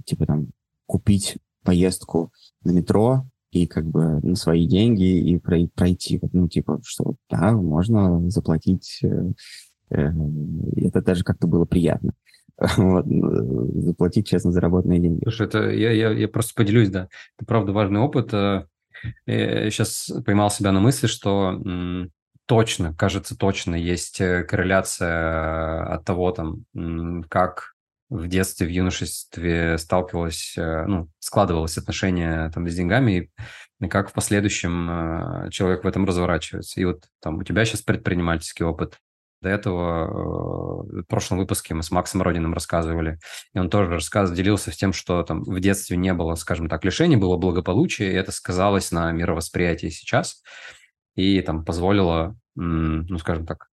типа 0.04 0.26
там 0.26 0.48
купить 0.86 1.38
поездку 1.64 2.32
на 2.62 2.70
метро 2.70 3.26
и 3.50 3.66
как 3.66 3.86
бы 3.86 4.20
на 4.22 4.36
свои 4.36 4.66
деньги 4.66 5.18
и 5.18 5.38
пройти. 5.38 6.20
Ну, 6.32 6.48
типа, 6.48 6.80
что 6.84 7.16
да, 7.28 7.52
можно 7.52 8.30
заплатить. 8.30 9.00
Э, 9.02 9.32
э, 9.90 10.10
это 10.76 11.02
даже 11.02 11.24
как-то 11.24 11.46
было 11.46 11.64
приятно. 11.64 12.12
Вот, 12.78 13.04
ну, 13.06 13.82
заплатить 13.82 14.26
честно 14.26 14.50
заработанные 14.50 14.98
деньги. 14.98 15.20
Слушай, 15.24 15.46
это 15.46 15.70
я, 15.70 15.90
я, 15.90 16.10
я 16.10 16.26
просто 16.26 16.54
поделюсь, 16.54 16.88
да. 16.88 17.08
Это 17.36 17.46
правда 17.46 17.72
важный 17.72 18.00
опыт. 18.00 18.32
Я 18.32 18.66
сейчас 19.70 20.10
поймал 20.24 20.50
себя 20.50 20.72
на 20.72 20.80
мысли, 20.80 21.06
что 21.06 21.60
точно, 22.46 22.94
кажется, 22.94 23.36
точно 23.36 23.74
есть 23.74 24.18
корреляция 24.18 25.84
от 25.84 26.04
того, 26.04 26.32
там, 26.32 26.64
как 27.28 27.76
в 28.08 28.28
детстве, 28.28 28.66
в 28.66 28.70
юношестве 28.70 29.78
сталкивалось, 29.78 30.54
э, 30.56 30.84
ну, 30.86 31.08
складывалось 31.18 31.76
отношение 31.76 32.50
там 32.50 32.68
с 32.68 32.74
деньгами, 32.74 33.30
и 33.80 33.88
как 33.88 34.10
в 34.10 34.12
последующем 34.12 35.46
э, 35.46 35.50
человек 35.50 35.84
в 35.84 35.86
этом 35.86 36.04
разворачивается. 36.04 36.80
И 36.80 36.84
вот 36.84 37.04
там 37.20 37.38
у 37.38 37.42
тебя 37.42 37.64
сейчас 37.64 37.82
предпринимательский 37.82 38.64
опыт. 38.64 38.98
До 39.42 39.48
этого 39.50 40.06
э, 40.06 41.00
в 41.02 41.04
прошлом 41.04 41.38
выпуске 41.38 41.74
мы 41.74 41.82
с 41.82 41.90
Максом 41.90 42.22
Родиным 42.22 42.54
рассказывали, 42.54 43.18
и 43.52 43.58
он 43.58 43.68
тоже 43.68 43.90
рассказывал, 43.90 44.36
делился 44.36 44.70
с 44.70 44.76
тем, 44.76 44.92
что 44.92 45.22
там 45.24 45.42
в 45.42 45.60
детстве 45.60 45.96
не 45.96 46.14
было, 46.14 46.36
скажем 46.36 46.68
так, 46.68 46.84
лишений, 46.84 47.16
было 47.16 47.36
благополучие, 47.36 48.12
и 48.12 48.16
это 48.16 48.32
сказалось 48.32 48.92
на 48.92 49.10
мировосприятии 49.10 49.88
сейчас, 49.88 50.42
и 51.16 51.40
там 51.42 51.64
позволило, 51.64 52.36
ну, 52.54 53.18
скажем 53.18 53.46
так, 53.46 53.68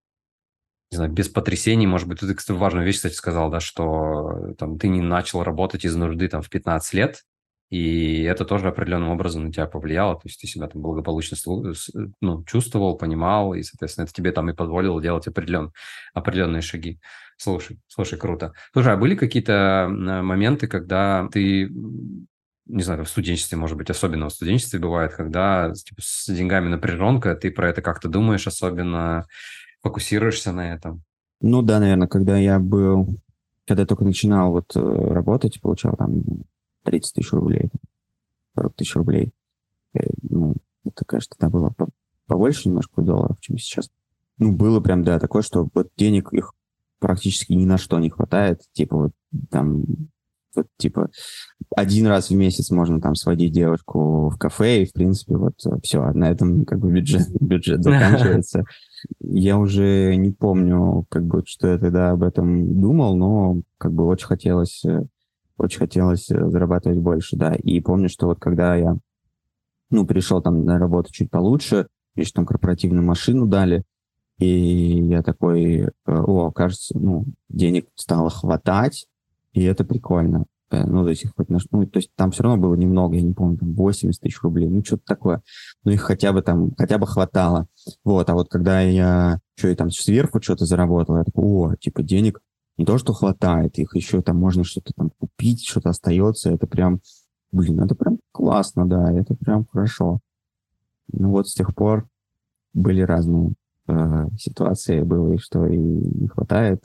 не 0.94 0.98
знаю, 0.98 1.12
без 1.12 1.28
потрясений, 1.28 1.88
может 1.88 2.08
быть, 2.08 2.20
ты, 2.20 2.34
кстати, 2.34 2.56
важную 2.56 2.86
вещь, 2.86 2.98
кстати, 2.98 3.16
сказал, 3.16 3.50
да, 3.50 3.60
что 3.60 4.52
э, 4.52 4.54
там 4.56 4.78
ты 4.78 4.88
не 4.90 5.02
начал 5.02 5.42
работать 5.42 5.86
из 5.86 5.96
нужды 5.96 6.28
там 6.28 6.44
в 6.44 6.50
15 6.52 6.94
лет, 6.94 7.24
и 7.72 8.22
это 8.22 8.46
тоже 8.46 8.68
определенным 8.68 9.10
образом 9.10 9.46
на 9.46 9.52
тебя 9.52 9.66
повлияло, 9.66 10.14
то 10.14 10.22
есть 10.26 10.40
ты 10.40 10.46
себя 10.46 10.68
там 10.68 10.84
благополучно 10.84 11.36
ну, 12.22 12.44
чувствовал, 12.46 12.96
понимал, 12.96 13.56
и, 13.56 13.64
соответственно, 13.64 14.04
это 14.04 14.14
тебе 14.14 14.32
там 14.32 14.52
и 14.52 14.54
позволило 14.54 15.02
делать 15.02 15.28
определен, 15.28 15.72
определенные 16.14 16.62
шаги. 16.62 17.00
Слушай, 17.38 17.80
слушай, 17.88 18.20
круто. 18.20 18.54
Слушай, 18.74 18.94
а 18.94 18.98
были 18.98 19.16
какие-то 19.16 19.88
моменты, 19.90 20.68
когда 20.68 21.28
ты 21.32 21.72
не 22.66 22.84
знаю, 22.84 23.04
в 23.04 23.10
студенчестве, 23.10 23.58
может 23.58 23.78
быть, 23.78 23.90
особенно 23.90 24.30
в 24.30 24.34
студенчестве 24.34 24.80
бывает, 24.80 25.14
когда 25.14 25.72
типа, 25.74 26.02
с 26.02 26.32
деньгами 26.32 26.70
напряженка, 26.70 27.36
ты 27.36 27.52
про 27.52 27.70
это 27.70 27.82
как-то 27.82 28.08
думаешь, 28.08 28.48
особенно 28.48 29.26
фокусируешься 29.82 30.52
на 30.52 30.74
этом? 30.74 31.04
Ну 31.42 31.62
да, 31.62 31.80
наверное, 31.80 32.08
когда 32.08 32.38
я 32.38 32.60
был, 32.60 33.18
когда 33.68 33.82
я 33.84 33.88
только 33.88 34.06
начинал 34.06 34.52
вот 34.52 34.76
э, 34.76 34.80
работать, 34.80 35.60
получал 35.62 35.96
там 35.98 36.24
30 36.84 37.16
тысяч 37.16 37.32
рублей, 37.34 37.70
40 38.56 38.76
тысяч 38.76 38.96
рублей. 38.96 39.34
Э, 39.94 40.00
ну, 40.22 40.56
это, 40.86 41.04
конечно, 41.06 41.36
тогда 41.38 41.50
было 41.50 41.74
побольше 42.28 42.70
немножко 42.70 43.02
долларов, 43.02 43.38
чем 43.42 43.58
сейчас. 43.58 43.90
Ну, 44.38 44.54
было 44.54 44.80
прям, 44.80 45.04
да, 45.04 45.20
такое, 45.20 45.42
что 45.42 45.68
вот 45.74 45.90
денег 45.98 46.32
их 46.32 46.54
практически 47.00 47.52
ни 47.52 47.66
на 47.66 47.78
что 47.78 48.00
не 48.00 48.10
хватает. 48.10 48.62
Типа 48.72 48.96
вот 48.96 49.12
там 49.50 49.84
вот, 50.56 50.68
типа, 50.78 51.10
один 51.76 52.08
раз 52.08 52.30
в 52.30 52.36
месяц 52.36 52.70
можно 52.72 53.02
там 53.02 53.16
сводить 53.16 53.54
девушку 53.54 54.30
в 54.30 54.38
кафе, 54.38 54.84
и, 54.84 54.86
в 54.86 54.94
принципе, 54.94 55.36
вот 55.36 55.54
э, 55.66 55.70
все, 55.82 56.12
на 56.12 56.30
этом 56.30 56.66
как 56.66 56.80
бы 56.80 56.92
бюджет, 56.92 57.28
бюджет 57.40 57.84
заканчивается. 57.84 58.64
Я 59.20 59.58
уже 59.58 60.16
не 60.16 60.32
помню, 60.32 61.06
как 61.10 61.26
бы, 61.26 61.44
что 61.46 61.68
я 61.68 61.78
тогда 61.78 62.12
об 62.12 62.24
этом 62.24 62.82
думал, 62.82 63.18
но 63.18 63.62
как 63.78 63.94
бы 63.94 64.06
очень 64.06 64.28
хотелось, 64.28 64.84
э, 64.86 65.04
очень 65.58 65.80
хотелось 65.80 66.30
э, 66.30 66.50
зарабатывать 66.50 67.00
больше, 67.00 67.36
да. 67.36 67.54
И 67.56 67.80
помню, 67.80 68.10
что 68.10 68.28
вот 68.28 68.40
когда 68.40 68.76
я, 68.76 68.98
ну, 69.90 70.06
пришел 70.06 70.42
там 70.42 70.66
на 70.66 70.78
работу 70.80 71.12
чуть 71.12 71.32
получше, 71.32 71.88
мне 72.16 72.26
там 72.34 72.46
корпоративную 72.46 73.04
машину 73.04 73.48
дали, 73.48 73.84
и 74.38 75.02
я 75.06 75.22
такой, 75.22 75.90
о, 76.06 76.52
кажется, 76.52 76.98
ну, 76.98 77.26
денег 77.50 77.88
стало 77.96 78.30
хватать, 78.30 79.08
и 79.54 79.64
это 79.64 79.84
прикольно. 79.84 80.46
Э, 80.72 80.86
ну, 80.86 81.04
то 81.04 81.10
есть, 81.10 81.26
хоть 81.36 81.50
наш, 81.50 81.64
ну, 81.72 81.86
то 81.86 81.98
есть 82.00 82.10
там 82.16 82.32
все 82.32 82.44
равно 82.44 82.62
было 82.62 82.76
немного, 82.76 83.16
я 83.16 83.22
не 83.22 83.34
помню, 83.34 83.58
там 83.58 83.74
80 83.74 84.20
тысяч 84.20 84.42
рублей, 84.42 84.68
ну, 84.68 84.84
что-то 84.84 85.04
такое. 85.06 85.42
Ну, 85.84 85.92
их 85.92 86.02
хотя 86.02 86.34
бы 86.34 86.42
там, 86.42 86.72
хотя 86.78 86.98
бы 86.98 87.08
хватало. 87.08 87.68
Вот, 88.04 88.30
а 88.30 88.34
вот 88.34 88.50
когда 88.50 88.82
я 88.82 89.40
что 89.56 89.68
и 89.68 89.76
там 89.76 89.92
сверху 89.92 90.42
что-то 90.42 90.66
заработал, 90.66 91.18
я 91.18 91.24
такой, 91.24 91.44
о, 91.44 91.76
типа, 91.76 92.02
денег 92.02 92.42
не 92.78 92.86
то, 92.86 92.98
что 92.98 93.14
хватает, 93.14 93.78
их 93.78 93.96
еще 93.96 94.22
там 94.22 94.38
можно 94.38 94.64
что-то 94.64 94.94
там 94.96 95.12
купить, 95.12 95.64
что-то 95.64 95.90
остается, 95.90 96.50
это 96.50 96.66
прям, 96.66 97.02
блин, 97.52 97.80
это 97.82 97.94
прям 97.94 98.18
классно, 98.32 98.88
да, 98.90 99.12
это 99.14 99.36
прям 99.36 99.66
хорошо. 99.72 100.20
Ну, 101.12 101.30
вот 101.30 101.48
с 101.48 101.54
тех 101.54 101.76
пор 101.76 102.08
были 102.74 103.02
разные 103.02 103.54
э, 103.88 104.28
ситуации, 104.40 105.02
было 105.02 105.34
и 105.34 105.38
что 105.38 105.68
и 105.68 105.78
не 105.78 106.28
хватает, 106.28 106.84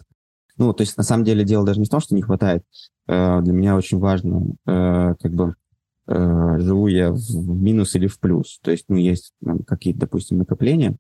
ну, 0.58 0.72
то 0.72 0.82
есть, 0.82 0.96
на 0.96 1.02
самом 1.02 1.24
деле, 1.24 1.44
дело 1.44 1.64
даже 1.64 1.80
не 1.80 1.86
в 1.86 1.90
том, 1.90 2.00
что 2.00 2.14
не 2.14 2.22
хватает. 2.22 2.64
Э, 3.06 3.40
для 3.40 3.52
меня 3.52 3.76
очень 3.76 3.98
важно, 3.98 4.54
э, 4.66 5.14
как 5.20 5.32
бы, 5.32 5.54
э, 6.06 6.58
живу 6.58 6.88
я 6.88 7.12
в 7.12 7.48
минус 7.48 7.94
или 7.94 8.06
в 8.06 8.18
плюс. 8.18 8.58
То 8.62 8.70
есть, 8.70 8.86
ну, 8.88 8.96
есть 8.96 9.32
какие-то, 9.66 10.00
допустим, 10.00 10.38
накопления, 10.38 10.96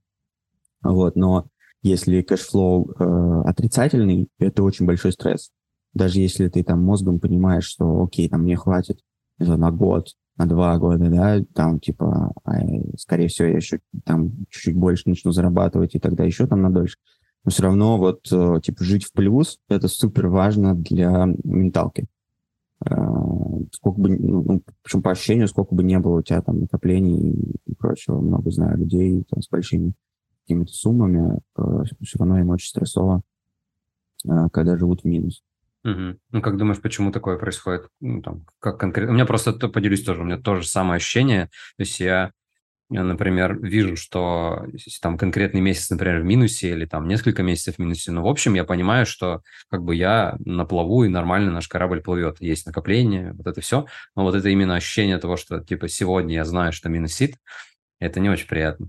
вот, 0.82 1.16
но 1.16 1.46
если 1.82 2.22
cash 2.22 2.57
flow 2.57 2.92
э, 2.98 3.42
отрицательный, 3.46 4.28
это 4.38 4.62
очень 4.62 4.86
большой 4.86 5.12
стресс. 5.12 5.50
Даже 5.94 6.20
если 6.20 6.48
ты 6.48 6.62
там 6.62 6.82
мозгом 6.82 7.20
понимаешь, 7.20 7.64
что, 7.64 8.02
окей, 8.02 8.28
там 8.28 8.42
мне 8.42 8.56
хватит 8.56 9.00
на 9.38 9.70
год, 9.70 10.08
на 10.36 10.46
два 10.46 10.78
года, 10.78 11.08
да, 11.10 11.40
там, 11.54 11.80
типа, 11.80 12.32
а, 12.44 12.52
скорее 12.96 13.28
всего, 13.28 13.48
я 13.48 13.56
еще 13.56 13.80
там 14.04 14.30
чуть-чуть 14.50 14.76
больше 14.76 15.08
начну 15.08 15.32
зарабатывать, 15.32 15.94
и 15.94 15.98
тогда 15.98 16.24
еще 16.24 16.46
там 16.46 16.62
на 16.62 16.70
дольше 16.70 16.96
но 17.48 17.50
все 17.50 17.62
равно 17.62 17.96
вот, 17.96 18.28
э, 18.30 18.60
типа, 18.62 18.84
жить 18.84 19.04
в 19.04 19.12
плюс— 19.12 19.58
это 19.70 19.88
супер 19.88 20.26
важно 20.28 20.74
для 20.74 21.24
менталки. 21.44 22.04
Э, 22.84 22.94
сколько 23.72 23.98
бы, 24.02 24.10
ну, 24.10 24.42
ну, 24.46 24.62
причем 24.82 25.00
по 25.00 25.12
ощущению, 25.12 25.48
сколько 25.48 25.74
бы 25.74 25.82
не 25.82 25.98
было 25.98 26.18
у 26.18 26.22
тебя 26.22 26.42
там 26.42 26.60
накоплений 26.60 27.58
и 27.64 27.74
прочего, 27.74 28.20
много 28.20 28.50
знаю 28.50 28.76
людей 28.76 29.24
там, 29.30 29.40
с 29.40 29.48
большими 29.48 29.94
какими-то 30.42 30.74
суммами, 30.74 31.40
э, 31.56 31.84
все 32.02 32.18
равно 32.18 32.38
им 32.38 32.50
очень 32.50 32.68
стрессово, 32.68 33.22
когда 34.52 34.76
живут 34.76 35.00
в 35.00 35.04
минус. 35.06 35.42
Угу. 35.84 36.18
Ну, 36.32 36.42
как 36.42 36.58
думаешь, 36.58 36.82
почему 36.82 37.12
такое 37.12 37.38
происходит? 37.38 37.88
Ну, 38.00 38.20
там, 38.20 38.44
как 38.58 38.78
конкретно? 38.78 39.12
У 39.12 39.14
меня 39.14 39.24
просто, 39.24 39.54
то, 39.54 39.70
поделюсь 39.70 40.04
тоже, 40.04 40.20
у 40.20 40.24
меня 40.24 40.36
тоже 40.36 40.68
самое 40.68 40.96
ощущение. 40.96 41.46
То 41.78 41.82
есть 41.84 41.98
я 41.98 42.32
например, 42.90 43.58
вижу, 43.60 43.96
что 43.96 44.64
там 45.02 45.18
конкретный 45.18 45.60
месяц, 45.60 45.90
например, 45.90 46.20
в 46.20 46.24
минусе 46.24 46.70
или 46.70 46.86
там 46.86 47.06
несколько 47.06 47.42
месяцев 47.42 47.76
в 47.76 47.78
минусе, 47.78 48.12
но 48.12 48.22
в 48.22 48.26
общем 48.26 48.54
я 48.54 48.64
понимаю, 48.64 49.04
что 49.04 49.42
как 49.68 49.84
бы 49.84 49.94
я 49.94 50.36
на 50.38 50.64
плаву 50.64 51.04
и 51.04 51.08
нормально 51.08 51.52
наш 51.52 51.68
корабль 51.68 52.00
плывет, 52.00 52.40
есть 52.40 52.66
накопление, 52.66 53.32
вот 53.34 53.46
это 53.46 53.60
все, 53.60 53.86
но 54.16 54.22
вот 54.22 54.34
это 54.34 54.48
именно 54.48 54.74
ощущение 54.74 55.18
того, 55.18 55.36
что 55.36 55.62
типа 55.62 55.88
сегодня 55.88 56.34
я 56.34 56.44
знаю, 56.44 56.72
что 56.72 56.88
минусит, 56.88 57.36
это 57.98 58.20
не 58.20 58.30
очень 58.30 58.48
приятно. 58.48 58.88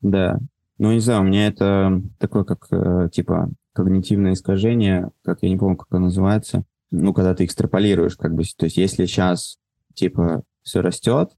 Да, 0.00 0.38
ну 0.78 0.92
не 0.92 1.00
знаю, 1.00 1.22
у 1.22 1.24
меня 1.24 1.48
это 1.48 2.00
такое 2.18 2.44
как 2.44 2.68
э, 2.70 3.08
типа 3.12 3.50
когнитивное 3.72 4.34
искажение, 4.34 5.10
как 5.24 5.38
я 5.42 5.48
не 5.48 5.56
помню, 5.56 5.76
как 5.76 5.88
оно 5.90 6.06
называется, 6.06 6.64
ну 6.92 7.12
когда 7.12 7.34
ты 7.34 7.44
экстраполируешь, 7.44 8.16
как 8.16 8.34
бы, 8.34 8.44
то 8.56 8.66
есть 8.66 8.76
если 8.76 9.06
сейчас 9.06 9.58
типа 9.94 10.44
все 10.62 10.82
растет, 10.82 11.32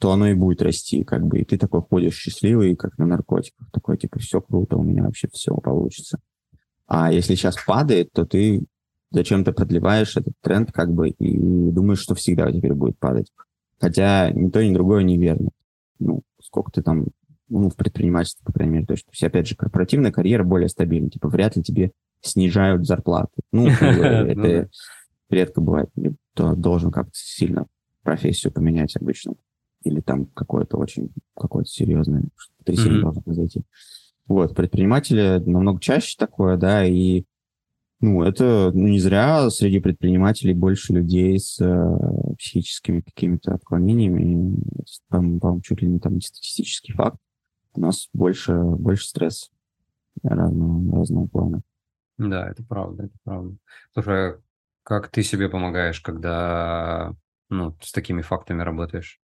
то 0.00 0.12
оно 0.12 0.28
и 0.28 0.34
будет 0.34 0.62
расти, 0.62 1.04
как 1.04 1.26
бы, 1.26 1.40
и 1.40 1.44
ты 1.44 1.58
такой 1.58 1.82
ходишь 1.82 2.16
счастливый, 2.16 2.74
как 2.74 2.96
на 2.96 3.04
наркотиках, 3.04 3.70
такой, 3.70 3.98
типа, 3.98 4.18
все 4.18 4.40
круто, 4.40 4.78
у 4.78 4.82
меня 4.82 5.04
вообще 5.04 5.28
все 5.30 5.54
получится. 5.54 6.18
А 6.86 7.12
если 7.12 7.34
сейчас 7.34 7.56
падает, 7.66 8.10
то 8.12 8.24
ты 8.24 8.64
зачем-то 9.10 9.52
продлеваешь 9.52 10.16
этот 10.16 10.32
тренд, 10.40 10.72
как 10.72 10.90
бы, 10.90 11.10
и 11.10 11.38
думаешь, 11.70 12.00
что 12.00 12.14
всегда 12.14 12.50
теперь 12.50 12.72
будет 12.72 12.98
падать. 12.98 13.30
Хотя 13.78 14.30
ни 14.30 14.48
то, 14.48 14.64
ни 14.64 14.72
другое 14.72 15.02
неверно. 15.02 15.50
Ну, 15.98 16.22
сколько 16.42 16.72
ты 16.72 16.82
там, 16.82 17.08
ну, 17.50 17.68
в 17.68 17.76
предпринимательстве, 17.76 18.42
по 18.42 18.52
крайней 18.54 18.72
мере, 18.72 18.86
то 18.86 18.94
есть, 18.94 19.04
то 19.04 19.12
есть 19.12 19.22
опять 19.22 19.48
же, 19.48 19.54
корпоративная 19.54 20.12
карьера 20.12 20.44
более 20.44 20.70
стабильна, 20.70 21.10
типа, 21.10 21.28
вряд 21.28 21.56
ли 21.56 21.62
тебе 21.62 21.92
снижают 22.22 22.86
зарплаты. 22.86 23.42
Ну, 23.52 23.66
это 23.80 24.34
ну 24.34 24.68
редко 25.28 25.60
бывает. 25.60 25.90
Ты 25.94 26.54
должен 26.56 26.90
как-то 26.90 27.12
сильно 27.12 27.66
профессию 28.02 28.50
поменять 28.50 28.96
обычно 28.96 29.34
или 29.82 30.00
там 30.00 30.26
какое-то 30.26 30.76
очень, 30.76 31.10
какое-то 31.36 31.70
серьезное 31.70 32.24
потрясение 32.58 32.98
mm-hmm. 32.98 33.02
должно 33.02 33.22
произойти. 33.22 33.62
Вот, 34.26 34.54
предприниматели 34.54 35.42
намного 35.44 35.80
чаще 35.80 36.16
такое, 36.18 36.56
да, 36.56 36.84
и 36.84 37.24
ну, 38.00 38.22
это 38.22 38.70
ну, 38.72 38.88
не 38.88 38.98
зря 38.98 39.50
среди 39.50 39.78
предпринимателей 39.78 40.54
больше 40.54 40.94
людей 40.94 41.38
с 41.38 41.60
э, 41.60 42.34
психическими 42.38 43.00
какими-то 43.00 43.52
отклонениями. 43.54 44.56
По-моему, 45.08 45.60
чуть 45.60 45.82
ли 45.82 45.88
не 45.88 45.98
там 45.98 46.20
статистический 46.22 46.94
факт. 46.94 47.18
У 47.74 47.80
нас 47.80 48.08
больше, 48.14 48.58
больше 48.58 49.06
стресс 49.06 49.50
разного, 50.22 50.98
разного 50.98 51.26
плана. 51.26 51.60
Да, 52.16 52.48
это 52.48 52.64
правда, 52.64 53.04
это 53.04 53.16
правда. 53.22 53.56
Слушай, 53.92 54.30
а 54.30 54.40
как 54.82 55.08
ты 55.08 55.22
себе 55.22 55.50
помогаешь, 55.50 56.00
когда 56.00 57.14
ну, 57.50 57.76
с 57.82 57.92
такими 57.92 58.22
фактами 58.22 58.62
работаешь? 58.62 59.20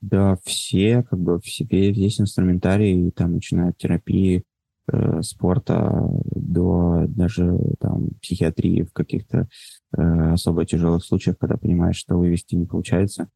Да, 0.00 0.36
все, 0.44 1.02
как 1.02 1.18
бы, 1.18 1.40
все, 1.40 1.64
весь 1.64 2.20
инструментарий, 2.20 3.10
там, 3.10 3.34
начиная 3.34 3.70
от 3.70 3.78
терапии, 3.78 4.44
э, 4.92 5.22
спорта 5.22 6.08
до 6.24 7.04
даже 7.08 7.58
там 7.80 8.10
психиатрии 8.22 8.82
в 8.82 8.92
каких-то 8.92 9.48
э, 9.96 10.32
особо 10.32 10.64
тяжелых 10.64 11.04
случаях, 11.04 11.38
когда 11.38 11.56
понимаешь, 11.56 11.96
что 11.96 12.16
вывести 12.16 12.54
не 12.54 12.66
получается. 12.66 13.28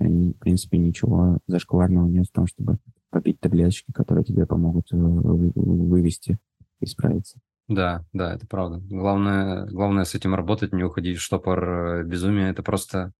И, 0.00 0.32
в 0.32 0.38
принципе, 0.38 0.78
ничего 0.78 1.38
зашкварного 1.46 2.06
нет 2.06 2.26
в 2.26 2.32
том, 2.32 2.46
чтобы 2.46 2.78
попить 3.10 3.40
таблеточки, 3.40 3.92
которые 3.92 4.24
тебе 4.24 4.46
помогут 4.46 4.92
э, 4.92 4.96
вывести 4.96 6.38
и 6.80 6.86
справиться. 6.86 7.38
Да, 7.68 8.04
да, 8.12 8.34
это 8.34 8.46
правда. 8.46 8.78
Главное, 8.90 9.66
главное 9.66 10.04
с 10.04 10.14
этим 10.14 10.34
работать, 10.34 10.72
не 10.72 10.84
уходить 10.84 11.18
в 11.18 11.22
штопор 11.22 11.64
э, 11.64 12.04
безумия. 12.04 12.50
Это 12.50 12.62
просто, 12.62 13.12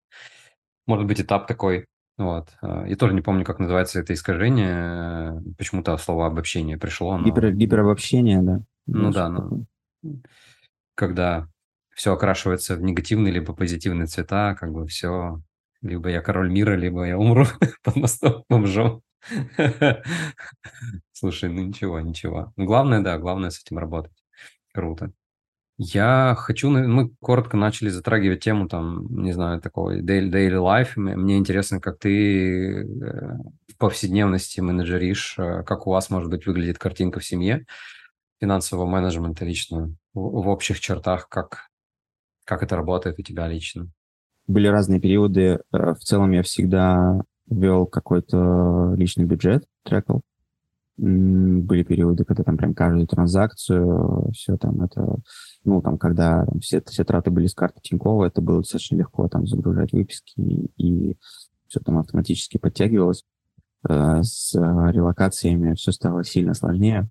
может 0.87 1.07
быть, 1.07 1.21
этап 1.21 1.47
такой. 1.47 1.87
Вот. 2.17 2.49
Э, 2.63 2.85
я 2.87 2.97
тоже 2.97 3.15
не 3.15 3.21
помню, 3.21 3.45
как 3.45 3.59
называется 3.59 4.01
это 4.01 4.13
искажение. 4.13 5.43
Почему-то 5.59 5.97
слово 5.97 6.27
обобщение 6.27 6.79
пришло. 6.79 7.17
Но... 7.17 7.25
Гипер, 7.25 7.53
гиперобобщение, 7.53 8.41
да. 8.43 8.61
Ну 8.87 9.11
да, 9.11 9.29
но... 9.29 9.65
когда 10.95 11.49
все 11.95 12.13
окрашивается 12.13 12.77
в 12.77 12.83
негативные 12.83 13.33
либо 13.33 13.55
позитивные 13.55 14.07
цвета, 14.07 14.55
как 14.55 14.73
бы 14.73 14.87
все, 14.87 15.41
либо 15.81 16.09
я 16.11 16.21
король 16.21 16.51
мира, 16.51 16.75
либо 16.75 17.05
я 17.05 17.19
умру 17.19 17.47
под 17.83 17.97
мостом 17.97 18.45
бомжом. 18.49 19.03
Слушай, 21.13 21.51
ну 21.51 21.63
ничего, 21.63 22.01
ничего. 22.01 22.53
Главное, 22.57 23.01
да, 23.01 23.19
главное 23.19 23.51
с 23.51 23.61
этим 23.61 23.79
работать. 23.79 24.13
Круто. 24.73 25.13
Я 25.77 26.37
хочу, 26.39 26.71
мы 26.71 27.11
коротко 27.21 27.57
начали 27.57 27.89
затрагивать 27.89 28.45
тему, 28.45 28.69
там, 28.69 29.07
не 29.23 29.33
знаю, 29.33 29.61
такого 29.61 29.99
daily, 30.01 30.31
daily 30.31 30.53
life. 30.53 30.93
Мне 30.95 31.37
интересно, 31.37 31.81
как 31.81 31.99
ты 31.99 32.83
э, 32.83 32.85
в 33.67 33.77
повседневности 33.77 34.61
менеджеришь, 34.61 35.35
э, 35.37 35.65
как 35.65 35.89
у 35.89 35.91
вас, 35.91 36.11
может 36.11 36.31
быть, 36.31 36.47
выглядит 36.47 36.79
картинка 36.79 37.19
в 37.19 37.25
семье 37.25 37.67
финансового 38.41 38.87
менеджмента 38.87 39.45
лично, 39.45 39.95
в, 40.13 40.49
общих 40.49 40.79
чертах, 40.79 41.29
как, 41.29 41.69
как 42.45 42.63
это 42.63 42.77
работает 42.77 43.19
у 43.19 43.23
тебя 43.23 43.49
лично? 43.49 43.89
Были 44.47 44.69
разные 44.69 45.01
периоды. 45.01 45.59
Э, 45.73 45.95
в 45.95 46.01
целом 46.05 46.31
я 46.31 46.45
всегда 46.45 47.21
вел 47.51 47.87
какой-то 47.87 48.95
личный 48.97 49.25
бюджет, 49.25 49.65
трекал. 49.83 50.23
Были 50.97 51.83
периоды, 51.83 52.25
когда 52.25 52.45
там 52.45 52.57
прям 52.57 52.73
каждую 52.73 53.09
транзакцию, 53.09 54.31
все 54.33 54.57
там 54.57 54.81
это, 54.83 55.17
ну, 55.65 55.83
там, 55.83 55.99
когда 55.99 56.45
там, 56.47 56.61
все, 56.61 56.81
все 56.87 57.05
траты 57.05 57.33
были 57.33 57.49
с 57.49 57.55
карты 57.55 57.81
Тинькова, 57.83 58.27
это 58.27 58.41
было 58.41 58.59
достаточно 58.59 58.97
легко 58.97 59.27
там 59.29 59.45
загружать 59.47 59.93
выписки, 59.93 60.41
и, 60.77 61.17
все 61.67 61.81
там 61.81 61.99
автоматически 61.99 62.59
подтягивалось. 62.59 63.25
Э, 63.89 64.23
с 64.23 64.55
релокациями 64.55 65.75
все 65.75 65.91
стало 65.91 66.23
сильно 66.23 66.55
сложнее, 66.55 67.11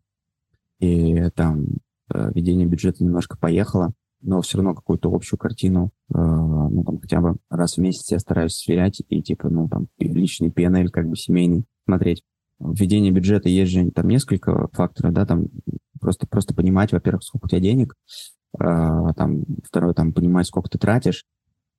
и 0.80 1.30
там 1.32 1.66
э, 2.14 2.32
ведение 2.34 2.66
бюджета 2.66 3.04
немножко 3.04 3.38
поехало, 3.38 3.92
но 4.22 4.42
все 4.42 4.60
равно 4.60 4.76
какую-то 4.76 5.14
общую 5.14 5.38
картину, 5.38 5.92
э, 6.10 6.18
ну, 6.18 6.86
там, 6.86 7.02
хотя 7.02 7.20
бы 7.20 7.36
раз 7.50 7.76
в 7.76 7.80
месяц 7.80 8.12
я 8.12 8.20
стараюсь 8.20 8.56
сверять 8.56 9.02
и, 9.10 9.22
типа, 9.22 9.50
ну, 9.50 9.68
там, 9.68 9.88
личный 10.00 10.50
PNL, 10.50 10.88
как 10.88 11.10
бы, 11.10 11.18
семейный, 11.18 11.66
смотреть 11.86 12.24
введение 12.60 13.12
бюджета 13.12 13.50
есть 13.50 13.72
же 13.72 13.92
там 13.92 14.08
несколько 14.08 14.68
факторов, 14.72 15.14
да, 15.14 15.26
там 15.26 15.48
просто, 16.00 16.28
просто 16.28 16.54
понимать, 16.54 16.92
во-первых, 16.92 17.24
сколько 17.24 17.46
у 17.46 17.50
тебя 17.50 17.62
денег, 17.62 17.96
э, 18.60 18.64
там, 19.16 19.44
второе, 19.64 19.94
там, 19.94 20.14
понимать, 20.14 20.48
сколько 20.48 20.70
ты 20.70 20.78
тратишь, 20.78 21.26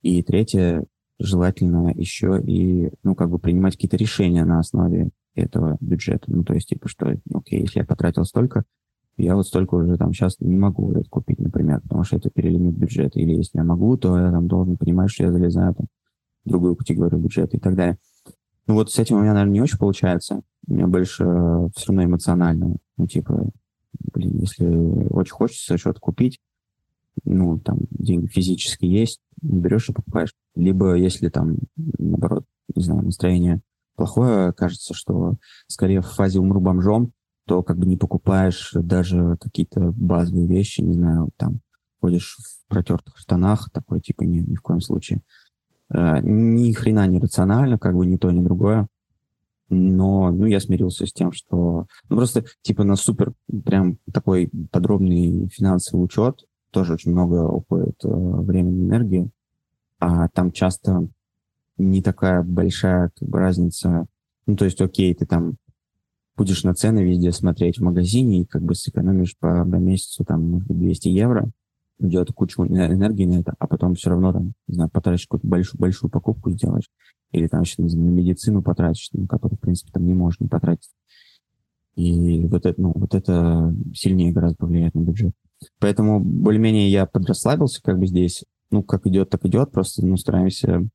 и 0.02 0.22
третье, 0.22 0.84
желательно 1.18 1.92
еще 1.94 2.40
и, 2.44 2.90
ну, 3.02 3.14
как 3.14 3.30
бы 3.30 3.38
принимать 3.38 3.74
какие-то 3.74 3.96
решения 3.96 4.44
на 4.44 4.58
основе 4.58 5.10
этого 5.34 5.76
бюджета. 5.80 6.24
Ну, 6.26 6.44
то 6.44 6.54
есть, 6.54 6.68
типа, 6.68 6.88
что, 6.88 7.16
окей, 7.32 7.60
если 7.62 7.80
я 7.80 7.84
потратил 7.84 8.24
столько, 8.24 8.64
я 9.16 9.36
вот 9.36 9.46
столько 9.46 9.76
уже 9.76 9.96
там 9.96 10.12
сейчас 10.12 10.36
не 10.40 10.56
могу 10.56 10.92
это 10.92 11.08
купить, 11.08 11.38
например, 11.38 11.80
потому 11.82 12.02
что 12.02 12.16
это 12.16 12.30
перелимит 12.30 12.76
бюджета. 12.76 13.20
Или 13.20 13.34
если 13.34 13.58
я 13.58 13.64
могу, 13.64 13.96
то 13.96 14.18
я 14.18 14.30
там 14.30 14.48
должен 14.48 14.76
понимать, 14.76 15.10
что 15.10 15.24
я 15.24 15.32
залезаю 15.32 15.74
там, 15.74 15.86
в 16.44 16.48
другую 16.48 16.74
категорию 16.76 17.20
бюджета 17.20 17.56
и 17.56 17.60
так 17.60 17.76
далее. 17.76 17.98
Ну 18.66 18.74
вот 18.74 18.90
с 18.90 18.98
этим 18.98 19.16
у 19.16 19.20
меня, 19.20 19.32
наверное, 19.34 19.54
не 19.54 19.60
очень 19.60 19.78
получается. 19.78 20.42
У 20.66 20.74
меня 20.74 20.86
больше 20.86 21.24
э, 21.24 21.68
все 21.76 21.88
равно 21.88 22.04
эмоционально. 22.04 22.76
Ну, 22.96 23.06
типа, 23.06 23.50
блин, 24.12 24.38
если 24.38 24.66
очень 24.66 25.34
хочется 25.34 25.76
что-то 25.76 26.00
купить, 26.00 26.40
ну, 27.24 27.58
там, 27.58 27.78
деньги 27.90 28.26
физически 28.26 28.86
есть, 28.86 29.20
берешь 29.40 29.88
и 29.88 29.92
покупаешь. 29.92 30.34
Либо 30.54 30.94
если 30.94 31.28
там, 31.28 31.58
наоборот, 31.76 32.44
не 32.74 32.82
знаю, 32.82 33.02
настроение 33.02 33.60
плохое, 33.96 34.52
кажется, 34.52 34.94
что 34.94 35.36
скорее 35.66 36.00
в 36.00 36.06
фазе 36.06 36.40
умру 36.40 36.60
бомжом, 36.60 37.12
то 37.46 37.62
как 37.62 37.78
бы 37.78 37.86
не 37.86 37.96
покупаешь 37.96 38.70
даже 38.74 39.36
какие-то 39.38 39.92
базовые 39.92 40.46
вещи, 40.46 40.80
не 40.80 40.94
знаю, 40.94 41.30
там, 41.36 41.60
ходишь 42.00 42.38
в 42.38 42.68
протертых 42.68 43.18
штанах, 43.18 43.70
такой, 43.70 44.00
типа, 44.00 44.22
ни, 44.22 44.38
ни 44.38 44.54
в 44.56 44.62
коем 44.62 44.80
случае. 44.80 45.20
Э, 45.92 46.20
ни 46.22 46.72
хрена 46.72 47.06
не 47.06 47.18
рационально, 47.18 47.78
как 47.78 47.94
бы 47.94 48.06
ни 48.06 48.16
то, 48.16 48.30
ни 48.30 48.42
другое. 48.42 48.86
Но, 49.70 50.30
ну, 50.30 50.46
я 50.46 50.60
смирился 50.60 51.06
с 51.06 51.12
тем, 51.12 51.32
что... 51.32 51.86
Ну, 52.08 52.16
просто, 52.16 52.44
типа, 52.62 52.84
на 52.84 52.96
супер 52.96 53.32
прям 53.64 53.98
такой 54.12 54.50
подробный 54.70 55.48
финансовый 55.48 56.02
учет 56.02 56.44
тоже 56.74 56.94
очень 56.94 57.12
много 57.12 57.46
уходит 57.46 58.04
э, 58.04 58.08
времени 58.08 58.82
и 58.82 58.86
энергии, 58.86 59.30
а 60.00 60.28
там 60.28 60.50
часто 60.50 61.08
не 61.78 62.02
такая 62.02 62.42
большая 62.42 63.10
как 63.16 63.28
бы, 63.28 63.38
разница. 63.38 64.06
Ну, 64.46 64.56
то 64.56 64.64
есть, 64.64 64.80
окей, 64.80 65.14
ты 65.14 65.24
там 65.24 65.54
будешь 66.36 66.64
на 66.64 66.74
цены 66.74 67.04
везде 67.04 67.30
смотреть 67.30 67.78
в 67.78 67.82
магазине 67.82 68.40
и 68.40 68.44
как 68.44 68.62
бы 68.62 68.74
сэкономишь 68.74 69.36
по, 69.38 69.64
по 69.64 69.76
месяцу 69.76 70.24
там 70.24 70.58
200 70.66 71.08
евро, 71.08 71.48
уйдет 71.98 72.32
кучу 72.32 72.64
энергии 72.66 73.24
на 73.24 73.40
это, 73.40 73.54
а 73.58 73.66
потом 73.66 73.94
все 73.94 74.10
равно 74.10 74.32
там, 74.32 74.52
не 74.66 74.74
знаю, 74.74 74.90
потратишь 74.90 75.26
какую-то 75.26 75.46
большую, 75.46 75.80
большую 75.80 76.10
покупку 76.10 76.50
сделаешь, 76.50 76.90
или 77.32 77.46
там 77.46 77.62
еще, 77.62 77.82
не 77.82 77.88
знаю, 77.88 78.10
на 78.10 78.14
медицину 78.14 78.62
потратишь, 78.62 79.10
на 79.12 79.26
которую, 79.26 79.58
в 79.58 79.60
принципе, 79.60 79.90
там 79.92 80.06
не 80.06 80.14
можешь 80.14 80.40
не 80.40 80.48
потратить. 80.48 80.90
И 81.96 82.44
вот 82.46 82.66
это, 82.66 82.80
ну, 82.80 82.92
вот 82.94 83.14
это 83.14 83.74
сильнее 83.94 84.32
гораздо 84.32 84.56
повлияет 84.56 84.94
на 84.94 85.00
бюджет. 85.00 85.32
Поэтому 85.78 86.20
более-менее 86.20 86.90
я 86.90 87.06
подрасслабился 87.06 87.80
как 87.82 87.98
бы 87.98 88.06
здесь. 88.06 88.44
Ну, 88.70 88.82
как 88.82 89.06
идет, 89.06 89.30
так 89.30 89.44
идет. 89.46 89.70
Просто 89.70 90.04
ну, 90.04 90.16
стараемся 90.16 90.88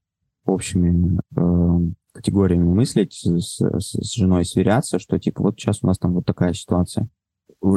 общими 0.45 1.19
э, 1.35 1.91
категориями 2.11 2.65
мыслить, 2.65 3.13
с, 3.13 3.25
с, 3.25 3.59
с 3.59 4.13
женой 4.13 4.43
сверяться, 4.43 4.99
что 4.99 5.17
типа 5.17 5.43
вот 5.43 5.57
сейчас 5.57 5.79
у 5.81 5.87
нас 5.87 5.97
там 5.97 6.13
вот 6.13 6.25
такая 6.25 6.53
ситуация 6.53 7.07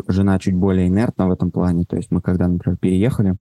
жена 0.09 0.39
чуть 0.39 0.55
более 0.55 0.89
инертна 0.89 1.29
в 1.29 1.33
этом 1.33 1.51
плане. 1.51 1.85
То 1.85 1.97
есть 1.97 2.11
мы 2.11 2.21
когда, 2.21 2.49
например, 2.49 2.79
переехали, 2.79 3.37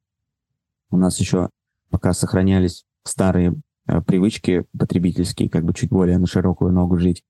у 0.90 0.98
нас 0.98 1.20
еще 1.20 1.50
пока 1.90 2.14
сохранялись 2.14 2.86
старые 3.04 3.56
э, 3.88 4.02
привычки 4.02 4.66
потребительские, 4.78 5.50
как 5.50 5.66
бы 5.66 5.74
чуть 5.74 5.90
более 5.90 6.18
на 6.18 6.28
широкую 6.28 6.72
ногу 6.72 6.98
жить. 6.98 7.24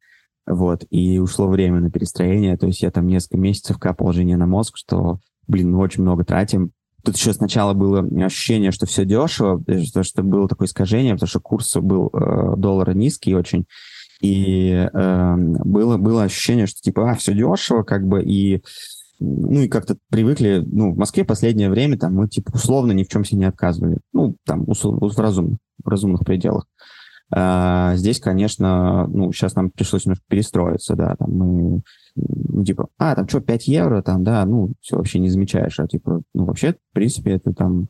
Вот, 0.47 0.85
и 0.89 1.19
ушло 1.19 1.47
время 1.47 1.79
на 1.79 1.91
перестроение, 1.91 2.57
то 2.57 2.65
есть 2.65 2.81
я 2.81 2.89
там 2.89 3.05
несколько 3.05 3.37
месяцев 3.37 3.77
капал 3.77 4.11
жене 4.11 4.37
на 4.37 4.47
мозг, 4.47 4.75
что, 4.75 5.19
блин, 5.47 5.71
мы 5.71 5.79
очень 5.79 6.01
много 6.01 6.25
тратим. 6.25 6.71
Тут 7.03 7.15
еще 7.15 7.33
сначала 7.33 7.73
было 7.73 7.99
ощущение, 8.25 8.71
что 8.71 8.85
все 8.85 9.05
дешево, 9.05 9.63
э, 9.67 9.83
что 9.83 10.23
было 10.23 10.47
такое 10.47 10.67
искажение, 10.67 11.13
потому 11.13 11.27
что 11.27 11.39
курс 11.39 11.75
был 11.75 12.09
э, 12.13 12.55
доллара 12.57 12.93
низкий 12.93 13.35
очень, 13.35 13.65
и 14.19 14.87
э, 14.91 15.35
было, 15.35 15.97
было 15.97 16.23
ощущение, 16.23 16.67
что 16.67 16.81
типа, 16.81 17.11
а, 17.11 17.15
все 17.15 17.33
дешево, 17.33 17.83
как 17.83 18.07
бы, 18.07 18.23
и 18.23 18.63
ну 19.21 19.61
и 19.61 19.67
как-то 19.67 19.97
привыкли, 20.09 20.63
ну, 20.65 20.93
в 20.93 20.97
Москве 20.97 21.23
последнее 21.23 21.69
время 21.69 21.97
там 21.97 22.15
мы, 22.15 22.27
типа, 22.27 22.51
условно 22.55 22.91
ни 22.91 23.03
в 23.03 23.07
чем 23.07 23.23
себе 23.23 23.39
не 23.39 23.45
отказывали. 23.45 23.99
Ну, 24.13 24.35
там, 24.45 24.63
условно, 24.67 25.07
в 25.07 25.19
разумных, 25.19 25.59
в 25.83 25.87
разумных 25.87 26.21
пределах. 26.25 26.65
А, 27.33 27.95
здесь, 27.95 28.19
конечно, 28.19 29.07
ну, 29.07 29.31
сейчас 29.31 29.55
нам 29.55 29.69
пришлось 29.69 30.05
немножко 30.05 30.25
перестроиться, 30.27 30.95
да, 30.95 31.15
там 31.15 31.31
мы, 31.31 31.81
ну, 32.15 32.63
типа, 32.65 32.89
а, 32.97 33.15
там 33.15 33.27
что, 33.27 33.39
5 33.39 33.67
евро, 33.67 34.01
там, 34.01 34.23
да, 34.23 34.43
ну, 34.45 34.73
все 34.81 34.97
вообще 34.97 35.19
не 35.19 35.29
замечаешь, 35.29 35.79
а, 35.79 35.87
типа, 35.87 36.23
ну, 36.33 36.45
вообще, 36.45 36.73
в 36.73 36.93
принципе, 36.93 37.33
это 37.33 37.53
там 37.53 37.87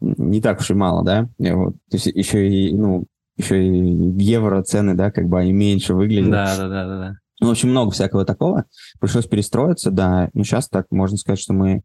не 0.00 0.40
так 0.40 0.58
уж 0.60 0.70
и 0.70 0.74
мало, 0.74 1.04
да, 1.04 1.28
и 1.38 1.52
вот, 1.52 1.74
то 1.90 1.96
есть 1.96 2.06
еще 2.06 2.48
и, 2.48 2.74
ну, 2.74 3.04
еще 3.36 3.64
и 3.64 4.22
евро 4.22 4.62
цены, 4.62 4.94
да, 4.94 5.12
как 5.12 5.28
бы 5.28 5.38
они 5.38 5.52
меньше 5.52 5.94
выглядят. 5.94 6.30
Да, 6.30 6.56
да, 6.56 6.68
да, 6.68 6.86
да, 6.86 6.98
да. 6.98 7.14
Ну, 7.42 7.50
очень 7.50 7.68
много 7.68 7.90
всякого 7.90 8.24
такого. 8.24 8.64
Пришлось 9.00 9.26
перестроиться, 9.26 9.90
да. 9.90 10.30
Ну, 10.32 10.44
сейчас 10.44 10.68
так 10.68 10.86
можно 10.90 11.16
сказать, 11.16 11.40
что 11.40 11.52
мы 11.52 11.82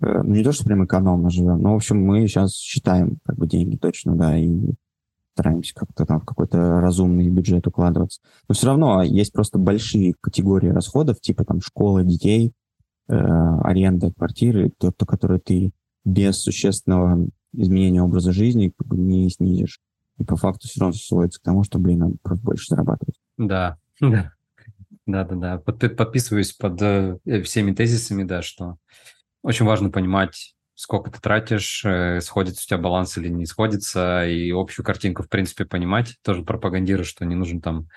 э, 0.00 0.22
ну, 0.22 0.34
не 0.34 0.44
то, 0.44 0.52
что 0.52 0.64
прям 0.64 0.84
экономно 0.84 1.30
живем, 1.30 1.62
но, 1.62 1.72
в 1.72 1.76
общем, 1.76 2.04
мы 2.04 2.26
сейчас 2.28 2.54
считаем 2.54 3.18
как 3.24 3.36
бы 3.36 3.46
деньги 3.46 3.76
точно, 3.76 4.14
да, 4.14 4.36
и 4.36 4.74
стараемся 5.32 5.74
как-то 5.74 6.04
там 6.04 6.20
в 6.20 6.24
какой-то 6.24 6.80
разумный 6.80 7.28
бюджет 7.28 7.66
укладываться. 7.66 8.20
Но 8.48 8.54
все 8.54 8.66
равно 8.66 9.02
есть 9.02 9.32
просто 9.32 9.58
большие 9.58 10.14
категории 10.20 10.68
расходов, 10.68 11.20
типа 11.20 11.44
там 11.44 11.60
школы 11.60 12.04
детей, 12.04 12.52
э, 13.08 13.14
аренда 13.14 14.12
квартиры, 14.12 14.72
то, 14.76 14.92
то, 14.92 15.06
которые 15.06 15.40
ты 15.40 15.70
без 16.04 16.38
существенного 16.38 17.28
изменения 17.54 18.02
образа 18.02 18.32
жизни 18.32 18.72
не 18.90 19.30
снизишь. 19.30 19.80
и 20.18 20.24
по 20.24 20.36
факту 20.36 20.68
все 20.68 20.80
равно 20.80 20.94
сводится 20.94 21.40
к 21.40 21.44
тому, 21.44 21.62
что, 21.62 21.78
блин, 21.78 22.00
надо 22.00 22.16
просто 22.22 22.44
больше 22.44 22.66
зарабатывать. 22.68 23.14
Да, 23.38 23.78
да. 24.00 24.32
Да-да-да, 25.08 25.56
подписываюсь 25.56 26.52
под 26.52 26.82
э, 26.82 27.42
всеми 27.42 27.72
тезисами, 27.72 28.24
да, 28.24 28.42
что 28.42 28.76
очень 29.42 29.64
важно 29.64 29.90
понимать, 29.90 30.54
сколько 30.74 31.10
ты 31.10 31.18
тратишь, 31.18 31.82
э, 31.82 32.20
сходится 32.20 32.62
у 32.62 32.68
тебя 32.68 32.76
баланс 32.76 33.16
или 33.16 33.28
не 33.28 33.46
сходится, 33.46 34.26
и 34.28 34.50
общую 34.50 34.84
картинку, 34.84 35.22
в 35.22 35.30
принципе, 35.30 35.64
понимать. 35.64 36.18
Тоже 36.22 36.42
пропагандирую, 36.42 37.06
что 37.06 37.24
не 37.24 37.36
нужно 37.36 37.62
там 37.62 37.88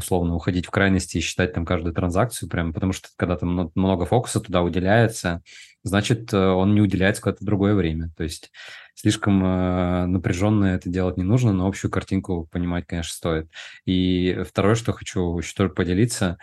условно 0.00 0.34
уходить 0.34 0.66
в 0.66 0.70
крайности 0.70 1.18
и 1.18 1.20
считать 1.20 1.52
там 1.52 1.64
каждую 1.64 1.94
транзакцию 1.94 2.48
прям, 2.48 2.72
потому 2.72 2.92
что 2.92 3.08
когда 3.16 3.36
там 3.36 3.70
много 3.74 4.04
фокуса 4.04 4.40
туда 4.40 4.62
уделяется, 4.62 5.42
значит, 5.82 6.32
э, 6.32 6.36
он 6.36 6.74
не 6.74 6.80
уделяется 6.80 7.22
в 7.22 7.44
другое 7.44 7.74
время. 7.74 8.10
То 8.16 8.24
есть 8.24 8.50
слишком 8.94 9.44
э, 9.44 10.06
напряженно 10.06 10.66
это 10.66 10.88
делать 10.88 11.16
не 11.16 11.24
нужно, 11.24 11.52
но 11.52 11.66
общую 11.66 11.90
картинку 11.90 12.48
понимать, 12.50 12.86
конечно, 12.86 13.12
стоит. 13.12 13.50
И 13.86 14.42
второе, 14.46 14.74
что 14.74 14.92
хочу 14.92 15.38
еще 15.38 15.54
тоже 15.54 15.70
поделиться, 15.70 16.38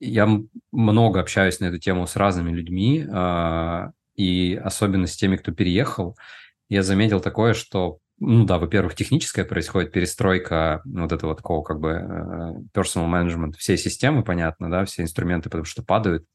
я 0.00 0.28
много 0.72 1.20
общаюсь 1.20 1.60
на 1.60 1.66
эту 1.66 1.78
тему 1.78 2.06
с 2.06 2.16
разными 2.16 2.50
людьми, 2.50 3.06
э, 3.06 3.90
и 4.16 4.60
особенно 4.62 5.06
с 5.06 5.16
теми, 5.16 5.36
кто 5.36 5.52
переехал. 5.52 6.16
Я 6.68 6.82
заметил 6.82 7.20
такое, 7.20 7.54
что 7.54 7.98
ну 8.20 8.44
да, 8.44 8.58
во-первых, 8.58 8.94
техническая 8.94 9.46
происходит 9.46 9.92
перестройка 9.92 10.82
вот 10.84 11.10
этого 11.10 11.34
такого 11.34 11.62
как 11.62 11.80
бы 11.80 11.88
э, 11.88 12.78
personal 12.78 13.08
management 13.10 13.54
всей 13.56 13.78
системы, 13.78 14.22
понятно, 14.22 14.70
да, 14.70 14.84
все 14.84 15.02
инструменты, 15.02 15.48
потому 15.48 15.64
что 15.64 15.82
падают. 15.82 16.26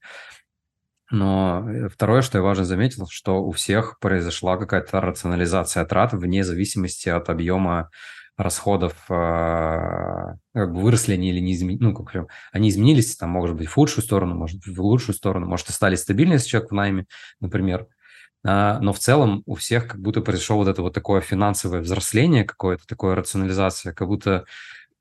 Но 1.12 1.70
э, 1.70 1.88
второе, 1.90 2.24
что 2.24 2.40
я 2.40 2.44
важно 2.44 2.66
заметил, 2.66 3.08
что 3.08 3.44
у 3.44 3.52
всех 3.52 4.00
произошла 4.00 4.58
какая-то 4.58 5.00
рационализация 5.00 5.86
трат 5.86 6.14
вне 6.14 6.44
зависимости 6.44 7.10
от 7.10 7.30
объема 7.30 7.92
расходов, 8.36 8.94
э, 9.10 9.14
как 9.14 10.74
бы 10.74 10.82
выросли 10.82 11.14
они 11.14 11.30
или 11.30 11.40
не 11.40 11.54
изменились, 11.54 11.82
ну, 11.82 11.94
как 11.94 12.28
они 12.52 12.70
изменились, 12.70 13.16
там, 13.16 13.30
может 13.30 13.56
быть, 13.56 13.68
в 13.68 13.74
худшую 13.74 14.04
сторону, 14.04 14.34
может, 14.34 14.66
в 14.66 14.82
лучшую 14.82 15.16
сторону, 15.16 15.46
может, 15.46 15.70
остались 15.70 16.00
стабильны, 16.00 16.34
если 16.34 16.50
человек 16.50 16.72
в 16.72 16.74
найме, 16.74 17.06
например, 17.40 17.88
но 18.80 18.94
в 18.94 19.00
целом 19.00 19.42
у 19.48 19.56
всех 19.56 19.88
как 19.88 20.00
будто 20.00 20.22
произошло 20.22 20.58
вот 20.58 20.68
это 20.68 20.84
вот 20.84 20.94
такое 20.94 21.22
финансовое 21.22 21.82
взросление 21.82 22.44
какое-то, 22.44 22.86
такое 22.86 23.16
рационализация, 23.16 23.92
как 23.92 24.08
будто 24.08 24.46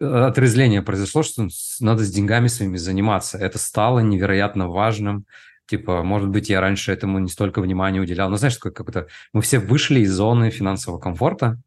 э, 0.01 0.07
отрезление 0.07 0.81
произошло, 0.81 1.23
что 1.23 1.49
надо 1.81 2.05
с 2.05 2.11
деньгами 2.11 2.47
своими 2.47 2.79
заниматься. 2.79 3.37
Это 3.37 3.59
стало 3.59 3.99
невероятно 3.99 4.69
важным. 4.69 5.27
Типа, 5.67 6.03
может 6.03 6.31
быть, 6.31 6.49
я 6.49 6.61
раньше 6.63 6.91
этому 6.91 7.19
не 7.19 7.29
столько 7.29 7.61
внимания 7.61 8.01
уделял. 8.01 8.31
Но 8.31 8.37
знаешь, 8.37 8.57
как 8.59 8.91
то 8.91 9.09
мы 9.35 9.43
все 9.43 9.59
вышли 9.59 10.01
из 10.01 10.13
зоны 10.13 10.51
финансового 10.51 10.99
комфорта, 10.99 11.59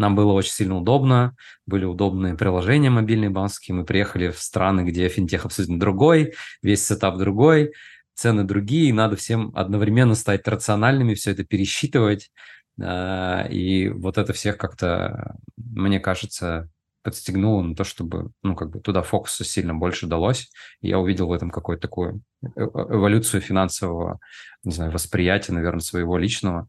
нам 0.00 0.16
было 0.16 0.32
очень 0.32 0.52
сильно 0.52 0.78
удобно, 0.78 1.36
были 1.66 1.84
удобные 1.84 2.34
приложения 2.34 2.88
мобильные 2.88 3.28
банковские, 3.28 3.74
мы 3.74 3.84
приехали 3.84 4.30
в 4.30 4.40
страны, 4.40 4.80
где 4.80 5.08
финтех 5.08 5.44
абсолютно 5.44 5.78
другой, 5.78 6.32
весь 6.62 6.86
сетап 6.86 7.18
другой, 7.18 7.72
цены 8.20 8.44
другие, 8.44 8.92
надо 8.92 9.16
всем 9.16 9.50
одновременно 9.54 10.14
стать 10.14 10.46
рациональными, 10.46 11.14
все 11.14 11.30
это 11.30 11.42
пересчитывать. 11.42 12.30
А, 12.78 13.46
и 13.48 13.88
вот 13.88 14.18
это 14.18 14.34
всех 14.34 14.58
как-то, 14.58 15.36
мне 15.56 16.00
кажется, 16.00 16.68
подстегнуло 17.02 17.62
на 17.62 17.74
то, 17.74 17.82
чтобы, 17.82 18.30
ну, 18.42 18.54
как 18.54 18.70
бы 18.70 18.80
туда 18.80 19.02
фокуса 19.02 19.42
сильно 19.44 19.74
больше 19.74 20.06
далось. 20.06 20.50
И 20.82 20.88
я 20.88 20.98
увидел 20.98 21.28
в 21.28 21.32
этом 21.32 21.50
какую-то 21.50 21.80
такую 21.80 22.20
э, 22.42 22.48
э, 22.56 22.62
эволюцию 22.62 23.40
финансового, 23.40 24.20
не 24.64 24.72
знаю, 24.72 24.92
восприятия, 24.92 25.52
наверное, 25.52 25.80
своего 25.80 26.18
личного. 26.18 26.68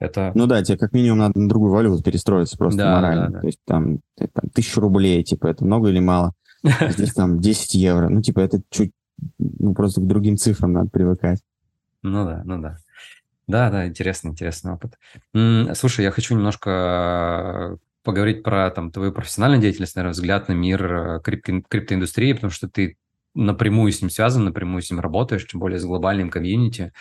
Это... 0.00 0.32
Ну 0.34 0.48
да, 0.48 0.64
тебе 0.64 0.78
как 0.78 0.92
минимум 0.92 1.18
надо 1.18 1.38
на 1.38 1.48
другую 1.48 1.70
валюту 1.70 2.02
перестроиться 2.02 2.58
просто 2.58 2.78
да, 2.78 2.96
морально. 2.96 3.26
Да, 3.26 3.32
да. 3.34 3.40
То 3.40 3.46
есть 3.46 3.60
там, 3.64 4.00
там 4.18 4.50
тысячу 4.52 4.80
рублей, 4.80 5.22
типа, 5.22 5.46
это 5.46 5.64
много 5.64 5.90
или 5.90 6.00
мало? 6.00 6.32
Здесь 6.88 7.14
там 7.14 7.40
10 7.40 7.74
евро. 7.74 8.08
Ну, 8.08 8.20
типа, 8.20 8.40
это 8.40 8.60
чуть 8.68 8.90
ну, 9.38 9.74
просто 9.74 10.00
к 10.00 10.06
другим 10.06 10.36
цифрам 10.36 10.72
надо 10.72 10.90
привыкать. 10.90 11.40
Ну 12.02 12.24
да, 12.24 12.42
ну 12.44 12.60
да. 12.60 12.78
Да, 13.46 13.70
да, 13.70 13.86
интересный, 13.86 14.30
интересный 14.30 14.72
опыт. 14.72 14.98
Слушай, 15.76 16.04
я 16.04 16.10
хочу 16.10 16.34
немножко 16.34 17.78
поговорить 18.02 18.42
про 18.42 18.70
там, 18.70 18.90
твою 18.90 19.12
профессиональную 19.12 19.60
деятельность, 19.60 19.94
наверное, 19.94 20.14
взгляд 20.14 20.48
на 20.48 20.52
мир 20.54 20.84
э, 20.92 21.20
крипто- 21.22 21.62
криптоиндустрии, 21.68 22.32
потому 22.32 22.50
что 22.50 22.68
ты 22.68 22.96
напрямую 23.34 23.92
с 23.92 24.00
ним 24.00 24.10
связан, 24.10 24.44
напрямую 24.44 24.82
с 24.82 24.90
ним 24.90 25.00
работаешь, 25.00 25.46
тем 25.46 25.60
более 25.60 25.78
с 25.78 25.84
глобальным 25.84 26.30
комьюнити. 26.30 26.92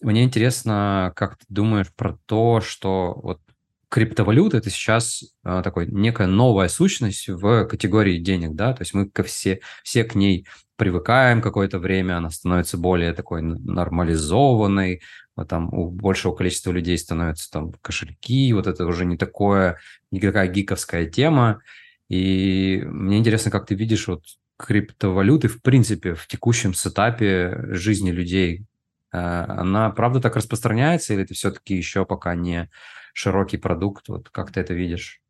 Мне 0.00 0.22
интересно, 0.22 1.12
как 1.16 1.38
ты 1.38 1.44
думаешь 1.48 1.92
про 1.94 2.16
то, 2.26 2.60
что 2.60 3.18
вот 3.20 3.40
криптовалюта 3.88 4.58
это 4.58 4.70
сейчас 4.70 5.24
а, 5.42 5.62
такой 5.62 5.86
некая 5.86 6.26
новая 6.26 6.68
сущность 6.68 7.28
в 7.28 7.64
категории 7.66 8.18
денег, 8.18 8.54
да, 8.54 8.72
то 8.72 8.82
есть 8.82 8.94
мы 8.94 9.08
ко 9.08 9.22
все, 9.22 9.60
все 9.82 10.04
к 10.04 10.14
ней 10.14 10.46
привыкаем 10.76 11.42
какое-то 11.42 11.78
время, 11.78 12.18
она 12.18 12.30
становится 12.30 12.78
более 12.78 13.12
такой 13.12 13.42
нормализованной, 13.42 15.02
вот 15.36 15.48
там 15.48 15.72
у 15.72 15.90
большего 15.90 16.34
количества 16.34 16.70
людей 16.72 16.98
становятся 16.98 17.50
там 17.50 17.72
кошельки, 17.82 18.52
вот 18.52 18.66
это 18.66 18.86
уже 18.86 19.04
не 19.04 19.16
такое, 19.16 19.78
не 20.10 20.20
такая 20.20 20.48
гиковская 20.48 21.06
тема. 21.06 21.60
И 22.08 22.82
мне 22.86 23.18
интересно, 23.18 23.50
как 23.50 23.66
ты 23.66 23.74
видишь 23.74 24.08
вот 24.08 24.24
криптовалюты 24.56 25.48
в 25.48 25.62
принципе 25.62 26.14
в 26.14 26.26
текущем 26.26 26.74
сетапе 26.74 27.56
жизни 27.70 28.10
людей. 28.10 28.64
А, 29.12 29.60
она 29.60 29.90
правда 29.90 30.20
так 30.20 30.36
распространяется 30.36 31.14
или 31.14 31.22
это 31.22 31.34
все-таки 31.34 31.74
еще 31.74 32.04
пока 32.04 32.34
не 32.34 32.70
широкий 33.14 33.56
продукт? 33.56 34.08
Вот 34.08 34.28
как 34.30 34.52
ты 34.52 34.60
это 34.60 34.74
видишь? 34.74 35.20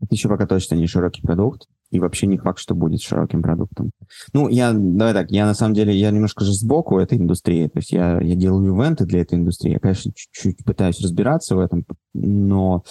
Это 0.00 0.14
еще 0.14 0.28
пока 0.28 0.46
точно 0.46 0.74
не 0.74 0.86
широкий 0.86 1.22
продукт 1.22 1.68
и 1.90 2.00
вообще 2.00 2.26
не 2.26 2.38
факт, 2.38 2.58
что 2.58 2.74
будет 2.74 3.00
широким 3.00 3.42
продуктом. 3.42 3.90
Ну, 4.32 4.48
я, 4.48 4.72
давай 4.72 5.14
так, 5.14 5.30
я 5.30 5.46
на 5.46 5.54
самом 5.54 5.74
деле, 5.74 5.94
я 5.94 6.10
немножко 6.10 6.44
же 6.44 6.52
сбоку 6.52 6.98
этой 6.98 7.18
индустрии, 7.18 7.68
то 7.68 7.78
есть 7.78 7.92
я, 7.92 8.20
я 8.20 8.34
делаю 8.34 8.74
ивенты 8.74 9.04
для 9.04 9.20
этой 9.20 9.38
индустрии, 9.38 9.72
я, 9.72 9.78
конечно, 9.78 10.12
чуть-чуть 10.14 10.64
пытаюсь 10.64 11.00
разбираться 11.00 11.56
в 11.56 11.60
этом, 11.60 11.84
но 12.12 12.84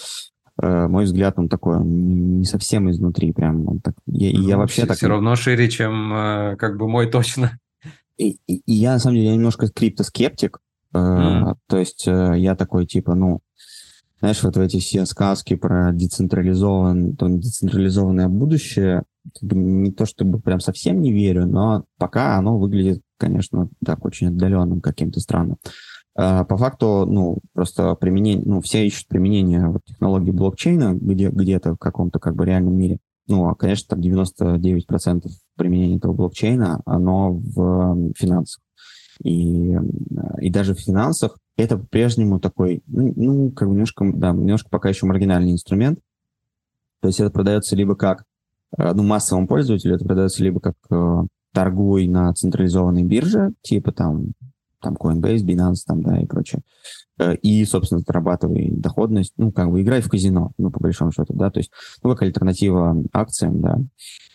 э, 0.61 0.87
мой 0.87 1.05
взгляд, 1.05 1.37
он 1.37 1.49
такой, 1.49 1.77
он 1.77 2.39
не 2.39 2.45
совсем 2.45 2.89
изнутри, 2.89 3.33
прям, 3.33 3.67
он 3.67 3.79
так, 3.81 3.95
я, 4.07 4.31
ну, 4.39 4.47
я 4.47 4.57
вообще 4.57 4.81
все, 4.81 4.87
так... 4.87 4.97
Все 4.97 5.07
равно 5.07 5.35
шире, 5.35 5.69
чем 5.69 6.13
э, 6.13 6.55
как 6.55 6.77
бы 6.77 6.87
мой 6.87 7.07
точно. 7.07 7.59
И, 8.17 8.39
и, 8.47 8.61
я, 8.65 8.93
на 8.93 8.99
самом 8.99 9.15
деле, 9.15 9.29
я 9.29 9.35
немножко 9.35 9.67
криптоскептик, 9.67 10.59
э, 10.93 10.97
mm. 10.97 11.55
то 11.67 11.77
есть 11.77 12.07
э, 12.07 12.33
я 12.37 12.55
такой, 12.55 12.85
типа, 12.85 13.15
ну, 13.15 13.41
знаешь, 14.19 14.41
вот 14.43 14.55
в 14.55 14.59
эти 14.59 14.79
все 14.79 15.05
сказки 15.05 15.55
про 15.55 15.91
децентрализован, 15.91 17.15
то 17.15 17.27
децентрализованное 17.27 18.29
будущее, 18.29 19.03
как 19.33 19.49
бы 19.49 19.55
не 19.55 19.91
то 19.91 20.05
чтобы 20.05 20.39
прям 20.39 20.59
совсем 20.59 21.01
не 21.01 21.11
верю, 21.11 21.45
но 21.45 21.85
пока 21.97 22.37
оно 22.37 22.57
выглядит, 22.57 23.01
конечно, 23.17 23.69
так 23.85 24.05
очень 24.05 24.27
отдаленным 24.27 24.81
каким-то 24.81 25.19
странным. 25.19 25.57
А, 26.17 26.45
по 26.45 26.57
факту, 26.57 27.05
ну, 27.05 27.39
просто 27.53 27.93
применение, 27.95 28.45
ну, 28.45 28.61
все 28.61 28.87
ищут 28.87 29.07
применение 29.07 29.67
вот, 29.67 29.83
технологии 29.85 30.31
блокчейна 30.31 30.93
где, 30.95 31.29
где-то 31.29 31.73
в 31.73 31.77
каком-то 31.77 32.19
как 32.19 32.35
бы 32.35 32.45
реальном 32.45 32.75
мире. 32.75 32.99
Ну, 33.27 33.47
а, 33.49 33.55
конечно, 33.55 33.95
там 33.95 33.99
99% 33.99 35.27
применения 35.55 35.97
этого 35.97 36.13
блокчейна, 36.13 36.81
оно 36.85 37.33
в 37.33 38.13
финансах. 38.15 38.61
И, 39.23 39.75
и 40.39 40.49
даже 40.49 40.73
в 40.73 40.79
финансах 40.79 41.37
это 41.57 41.77
по-прежнему 41.77 42.39
такой, 42.39 42.83
ну, 42.87 43.13
ну, 43.15 43.51
как 43.51 43.67
бы 43.67 43.73
немножко, 43.73 44.05
да, 44.13 44.31
немножко 44.31 44.69
пока 44.69 44.89
еще 44.89 45.05
маргинальный 45.05 45.51
инструмент. 45.51 45.99
То 46.99 47.07
есть 47.07 47.19
это 47.19 47.29
продается 47.29 47.75
либо 47.75 47.95
как 47.95 48.23
э, 48.77 48.91
ну, 48.93 49.03
массовому 49.03 49.47
пользователю, 49.47 49.95
это 49.95 50.05
продается 50.05 50.43
либо 50.43 50.59
как 50.59 50.75
э, 50.89 51.23
торгуй 51.53 52.07
на 52.07 52.33
централизованной 52.33 53.03
бирже, 53.03 53.53
типа 53.61 53.91
там, 53.93 54.33
там 54.81 54.95
Coinbase, 54.95 55.45
Binance, 55.45 55.83
там, 55.85 56.01
да, 56.01 56.19
и 56.19 56.25
прочее. 56.25 56.61
Э, 57.19 57.35
и, 57.35 57.63
собственно, 57.65 58.01
зарабатывай 58.05 58.69
доходность, 58.71 59.33
ну, 59.37 59.51
как 59.51 59.71
бы 59.71 59.81
играй 59.81 60.01
в 60.01 60.09
казино, 60.09 60.51
ну, 60.57 60.71
по 60.71 60.79
большому 60.79 61.11
счету, 61.11 61.33
да, 61.33 61.49
то 61.49 61.59
есть, 61.59 61.71
ну, 62.03 62.09
как 62.11 62.23
альтернатива 62.23 62.95
акциям, 63.13 63.61
да, 63.61 63.79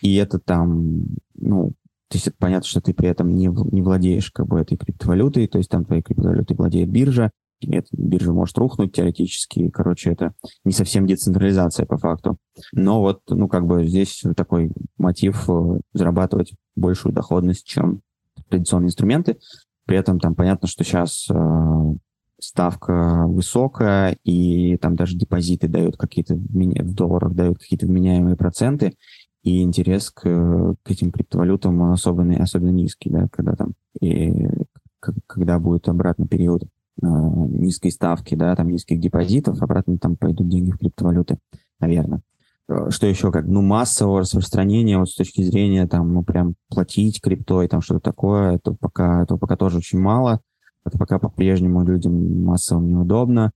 и 0.03 0.15
это 0.17 0.39
там, 0.39 1.07
ну, 1.35 1.73
то 2.09 2.17
есть 2.17 2.29
понятно, 2.39 2.67
что 2.67 2.81
ты 2.81 2.93
при 2.93 3.09
этом 3.09 3.35
не, 3.35 3.47
не 3.71 3.83
владеешь 3.83 4.33
как 4.33 4.47
бы 4.49 4.61
этой 4.61 4.77
криптовалютой, 4.77 5.47
то 5.47 5.59
есть 5.59 5.71
там 5.71 5.85
твоей 5.85 6.03
криптовалютой 6.03 6.57
владеет 6.57 6.91
биржа, 6.91 7.31
эта 7.69 7.89
биржа 7.93 8.33
может 8.33 8.57
рухнуть 8.59 8.93
теоретически. 8.93 9.69
Короче, 9.69 10.13
это 10.13 10.33
не 10.65 10.73
совсем 10.73 11.07
децентрализация 11.07 11.87
по 11.87 11.99
факту. 11.99 12.39
Но 12.73 13.01
вот, 13.01 13.21
ну, 13.29 13.49
как 13.49 13.67
бы 13.67 13.87
здесь 13.87 14.23
такой 14.37 14.73
мотив 14.97 15.49
э, 15.49 15.81
зарабатывать 15.93 16.55
большую 16.75 17.13
доходность, 17.13 17.67
чем 17.67 18.01
традиционные 18.49 18.89
инструменты. 18.89 19.39
При 19.87 19.97
этом 19.97 20.21
там 20.21 20.35
понятно, 20.35 20.69
что 20.69 20.85
сейчас 20.85 21.27
э, 21.31 21.95
ставка 22.41 23.25
высокая, 23.27 24.17
и 24.25 24.77
там 24.77 24.97
даже 24.97 25.17
депозиты 25.17 25.69
дают 25.69 25.97
какие-то 25.97 26.35
в 26.35 26.95
долларах 26.95 27.35
дают 27.35 27.59
какие-то 27.59 27.87
вменяемые 27.87 28.37
проценты, 28.37 28.95
и 29.43 29.63
интерес 29.63 30.11
к, 30.11 30.23
к 30.83 30.91
этим 30.91 31.11
криптовалютам 31.11 31.93
особенно, 31.93 32.43
особенно 32.43 32.71
низкий, 32.71 33.11
да, 33.11 33.27
когда 33.33 33.55
там, 33.55 33.73
и, 34.01 34.49
когда 35.27 35.59
будет 35.59 35.89
обратно 35.89 36.27
период 36.27 36.65
э, 36.65 36.67
низкой 37.07 37.91
ставки, 37.91 38.35
да, 38.35 38.55
там 38.55 38.69
низких 38.69 39.01
депозитов, 39.01 39.63
обратно 39.63 39.97
там 39.99 40.17
пойдут 40.17 40.49
деньги 40.49 40.73
в 40.73 40.79
криптовалюты, 40.79 41.39
наверное. 41.79 42.21
Э, 42.71 42.91
что 42.91 43.07
еще 43.07 43.33
как, 43.33 43.47
ну, 43.47 43.63
массового 43.63 44.21
распространения 44.21 44.99
вот 44.99 45.11
с 45.11 45.17
точки 45.17 45.43
зрения 45.43 45.87
там, 45.87 46.15
ну, 46.15 46.23
прям 46.23 46.55
платить 46.69 47.21
криптой, 47.21 47.69
там 47.69 47.81
что-то 47.83 48.01
такое, 48.01 48.57
это 48.57 48.73
пока, 48.73 49.23
это 49.23 49.37
пока 49.37 49.57
тоже 49.57 49.79
очень 49.79 49.99
мало. 49.99 50.41
Это 50.85 50.99
пока 50.99 51.19
по-прежнему 51.19 51.85
людям 51.85 52.45
массово 52.45 52.81
неудобно. 52.81 53.51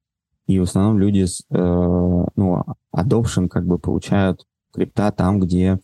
И 0.46 0.58
в 0.58 0.64
основном 0.64 0.98
люди, 0.98 1.24
э, 1.24 2.24
ну, 2.36 2.62
adoption 2.94 3.48
как 3.48 3.66
бы 3.66 3.78
получают 3.78 4.44
крипта 4.72 5.10
там, 5.12 5.40
где 5.40 5.78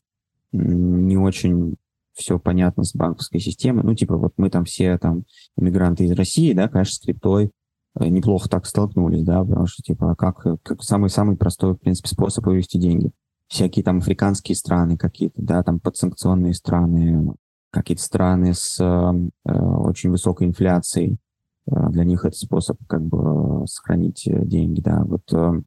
не 0.52 1.16
очень 1.16 1.76
все 2.12 2.38
понятно 2.38 2.82
с 2.82 2.94
банковской 2.94 3.40
системой. 3.40 3.84
Ну, 3.84 3.94
типа, 3.94 4.16
вот 4.16 4.34
мы 4.36 4.50
там 4.50 4.64
все 4.64 4.98
там 4.98 5.24
иммигранты 5.56 6.04
из 6.04 6.12
России, 6.12 6.52
да, 6.52 6.68
конечно, 6.68 6.94
с 6.94 6.98
криптой 6.98 7.52
э, 7.98 8.08
неплохо 8.08 8.50
так 8.50 8.66
столкнулись, 8.66 9.22
да, 9.22 9.42
потому 9.42 9.66
что, 9.66 9.82
типа, 9.82 10.16
как, 10.16 10.42
как 10.62 10.82
самый-самый 10.82 11.36
простой, 11.36 11.74
в 11.74 11.78
принципе, 11.78 12.08
способ 12.08 12.44
вывести 12.44 12.76
деньги. 12.76 13.12
Всякие 13.50 13.84
там 13.84 13.98
африканские 13.98 14.54
страны 14.54 14.96
какие-то, 14.96 15.42
да, 15.42 15.62
там 15.64 15.80
подсанкционные 15.80 16.54
страны, 16.54 17.34
какие-то 17.72 18.02
страны 18.02 18.54
с 18.54 18.80
э, 18.80 19.52
очень 19.52 20.10
высокой 20.10 20.46
инфляцией, 20.46 21.16
э, 21.66 21.90
для 21.90 22.04
них 22.04 22.24
это 22.24 22.36
способ 22.36 22.78
как 22.86 23.02
бы 23.02 23.66
сохранить 23.66 24.28
э, 24.28 24.44
деньги, 24.44 24.80
да, 24.80 25.02
вот 25.04 25.22
э, 25.32 25.62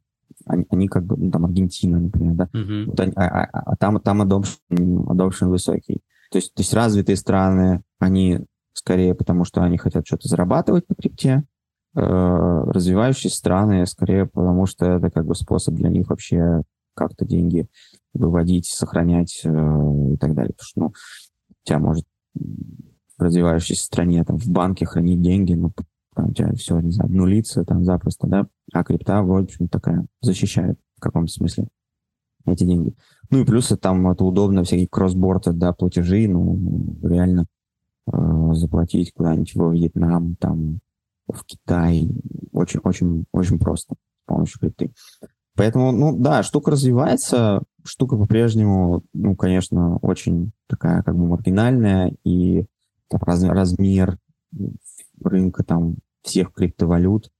они, 0.46 0.66
они 0.70 0.88
как 0.88 1.04
бы, 1.04 1.18
ну, 1.18 1.30
там, 1.30 1.44
Аргентина, 1.44 2.00
например, 2.00 2.34
да, 2.34 2.48
uh-huh. 2.54 2.86
вот 2.86 3.00
они, 3.00 3.12
а, 3.16 3.44
а, 3.44 3.48
а 3.52 3.76
там, 3.76 4.00
там 4.00 4.22
adoption, 4.22 4.56
adoption 4.70 5.48
высокий. 5.48 6.00
То 6.30 6.38
есть, 6.38 6.54
то 6.54 6.62
есть 6.62 6.72
развитые 6.72 7.16
страны, 7.16 7.82
они 7.98 8.40
скорее 8.72 9.14
потому, 9.14 9.44
что 9.44 9.62
они 9.62 9.76
хотят 9.76 10.06
что-то 10.06 10.26
зарабатывать 10.26 10.88
на 10.88 10.94
крипте, 10.94 11.44
э, 11.94 12.00
развивающиеся 12.00 13.36
страны 13.36 13.86
скорее 13.86 14.24
потому, 14.24 14.64
что 14.64 14.86
это 14.86 15.10
как 15.10 15.26
бы 15.26 15.34
способ 15.34 15.74
для 15.74 15.90
них 15.90 16.08
вообще 16.08 16.62
как-то 16.94 17.24
деньги 17.24 17.66
выводить, 18.12 18.66
сохранять 18.66 19.42
э, 19.44 19.48
и 19.48 20.16
так 20.16 20.34
далее. 20.34 20.54
Потому 20.54 20.66
что, 20.66 20.80
ну, 20.80 20.86
у 20.86 21.66
тебя 21.66 21.78
может 21.78 22.04
в 22.34 23.22
развивающейся 23.22 23.84
стране 23.84 24.24
там 24.24 24.38
в 24.38 24.48
банке 24.48 24.86
хранить 24.86 25.22
деньги, 25.22 25.54
ну, 25.54 25.72
там 26.14 26.30
у 26.30 26.32
тебя 26.32 26.52
все, 26.54 26.78
не 26.80 26.92
знаю, 26.92 27.10
нулится 27.10 27.64
там 27.64 27.84
запросто, 27.84 28.26
да, 28.26 28.46
а 28.72 28.84
крипта, 28.84 29.22
в 29.22 29.32
общем, 29.32 29.68
такая 29.68 30.06
защищает 30.20 30.78
в 30.96 31.00
каком-то 31.00 31.32
смысле 31.32 31.68
эти 32.46 32.64
деньги. 32.64 32.94
Ну 33.30 33.40
и 33.40 33.44
плюс 33.44 33.68
там 33.80 34.08
это 34.08 34.24
удобно, 34.24 34.64
всякие 34.64 34.88
кроссборды, 34.88 35.52
да, 35.52 35.72
платежи, 35.72 36.28
ну, 36.28 36.96
реально 37.02 37.46
э, 38.06 38.52
заплатить 38.52 39.12
куда-нибудь 39.12 39.54
во 39.54 39.72
Вьетнам, 39.72 40.36
там, 40.36 40.80
в 41.26 41.44
Китай, 41.44 42.08
очень-очень 42.52 43.24
очень 43.32 43.58
просто 43.58 43.94
с 43.94 44.26
помощью 44.26 44.60
крипты. 44.60 44.92
Поэтому, 45.56 45.92
ну 45.92 46.16
да, 46.16 46.42
штука 46.42 46.72
развивается, 46.72 47.62
штука 47.84 48.16
по-прежнему, 48.16 49.02
ну, 49.12 49.36
конечно, 49.36 49.98
очень 49.98 50.52
такая 50.68 51.02
как 51.02 51.16
бы 51.16 51.26
маргинальная, 51.26 52.12
и 52.24 52.66
там, 53.08 53.20
раз, 53.22 53.42
размер 53.44 54.18
рынка 55.22 55.62
там 55.62 55.96
всех 56.22 56.52
криптовалют, 56.52 57.30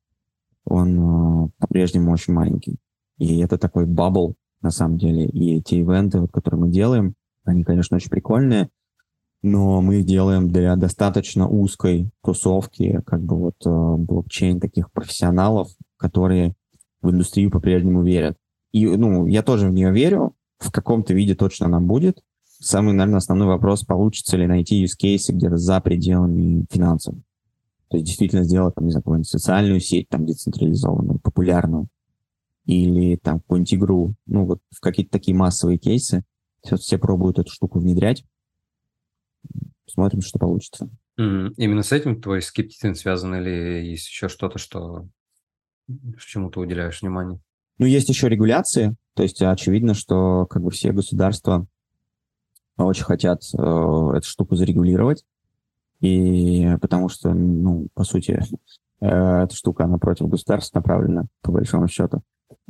он 0.64 1.46
э, 1.46 1.48
по-прежнему 1.58 2.12
очень 2.12 2.34
маленький. 2.34 2.78
И 3.18 3.38
это 3.40 3.58
такой 3.58 3.86
бабл, 3.86 4.36
на 4.62 4.70
самом 4.70 4.98
деле. 4.98 5.26
И 5.26 5.56
эти 5.56 5.76
ивенты, 5.76 6.20
вот, 6.20 6.32
которые 6.32 6.60
мы 6.62 6.68
делаем, 6.70 7.14
они, 7.44 7.64
конечно, 7.64 7.96
очень 7.96 8.10
прикольные, 8.10 8.70
но 9.42 9.82
мы 9.82 9.96
их 9.96 10.06
делаем 10.06 10.48
для 10.48 10.74
достаточно 10.76 11.46
узкой 11.46 12.10
тусовки, 12.22 13.02
как 13.04 13.22
бы 13.22 13.36
вот 13.36 13.56
э, 13.66 13.96
блокчейн 13.98 14.60
таких 14.60 14.90
профессионалов, 14.90 15.68
которые 15.98 16.54
в 17.04 17.10
индустрию 17.10 17.50
по-прежнему 17.50 18.02
верят. 18.02 18.36
И, 18.72 18.86
ну, 18.86 19.26
я 19.26 19.42
тоже 19.42 19.68
в 19.68 19.72
нее 19.72 19.92
верю, 19.92 20.34
в 20.58 20.72
каком-то 20.72 21.14
виде 21.14 21.34
точно 21.34 21.66
она 21.66 21.80
будет. 21.80 22.22
Самый, 22.44 22.94
наверное, 22.94 23.18
основной 23.18 23.46
вопрос, 23.46 23.84
получится 23.84 24.36
ли 24.36 24.46
найти 24.46 24.82
use 24.82 24.96
cases 25.00 25.32
где-то 25.32 25.56
за 25.56 25.80
пределами 25.80 26.66
финансов. 26.70 27.14
То 27.88 27.98
есть 27.98 28.06
действительно 28.06 28.44
сделать, 28.44 28.74
там, 28.74 28.86
не 28.86 28.90
знаю, 28.90 29.02
какую-нибудь 29.02 29.28
социальную 29.28 29.80
сеть, 29.80 30.08
там, 30.08 30.26
децентрализованную, 30.26 31.20
популярную, 31.20 31.88
или 32.66 33.16
там 33.16 33.40
какую-нибудь 33.40 33.74
игру, 33.74 34.14
ну 34.26 34.46
вот 34.46 34.60
в 34.70 34.80
какие-то 34.80 35.12
такие 35.12 35.36
массовые 35.36 35.78
кейсы. 35.78 36.24
Сейчас 36.62 36.80
все 36.80 36.98
пробуют 36.98 37.38
эту 37.38 37.50
штуку 37.50 37.78
внедрять. 37.78 38.24
Смотрим, 39.86 40.22
что 40.22 40.38
получится. 40.38 40.88
Mm-hmm. 41.20 41.54
Именно 41.58 41.82
с 41.82 41.92
этим 41.92 42.20
твой 42.20 42.40
скептицизм 42.40 42.94
связан 42.94 43.34
или 43.34 43.84
есть 43.84 44.08
еще 44.08 44.28
что-то, 44.28 44.58
что 44.58 45.06
чему 46.18 46.50
ты 46.50 46.60
уделяешь 46.60 47.02
внимание? 47.02 47.40
Ну, 47.78 47.86
есть 47.86 48.08
еще 48.08 48.28
регуляции. 48.28 48.96
То 49.14 49.22
есть 49.22 49.42
очевидно, 49.42 49.94
что 49.94 50.46
как 50.46 50.62
бы 50.62 50.70
все 50.70 50.92
государства 50.92 51.66
очень 52.76 53.04
хотят 53.04 53.42
э, 53.56 53.56
эту 54.16 54.26
штуку 54.26 54.56
зарегулировать. 54.56 55.24
И 56.00 56.76
потому 56.80 57.08
что, 57.08 57.32
ну, 57.32 57.88
по 57.94 58.04
сути, 58.04 58.40
э, 59.00 59.06
эта 59.06 59.54
штука, 59.54 59.84
она 59.84 59.98
против 59.98 60.28
государств 60.28 60.74
направлена, 60.74 61.26
по 61.42 61.52
большому 61.52 61.88
счету 61.88 62.22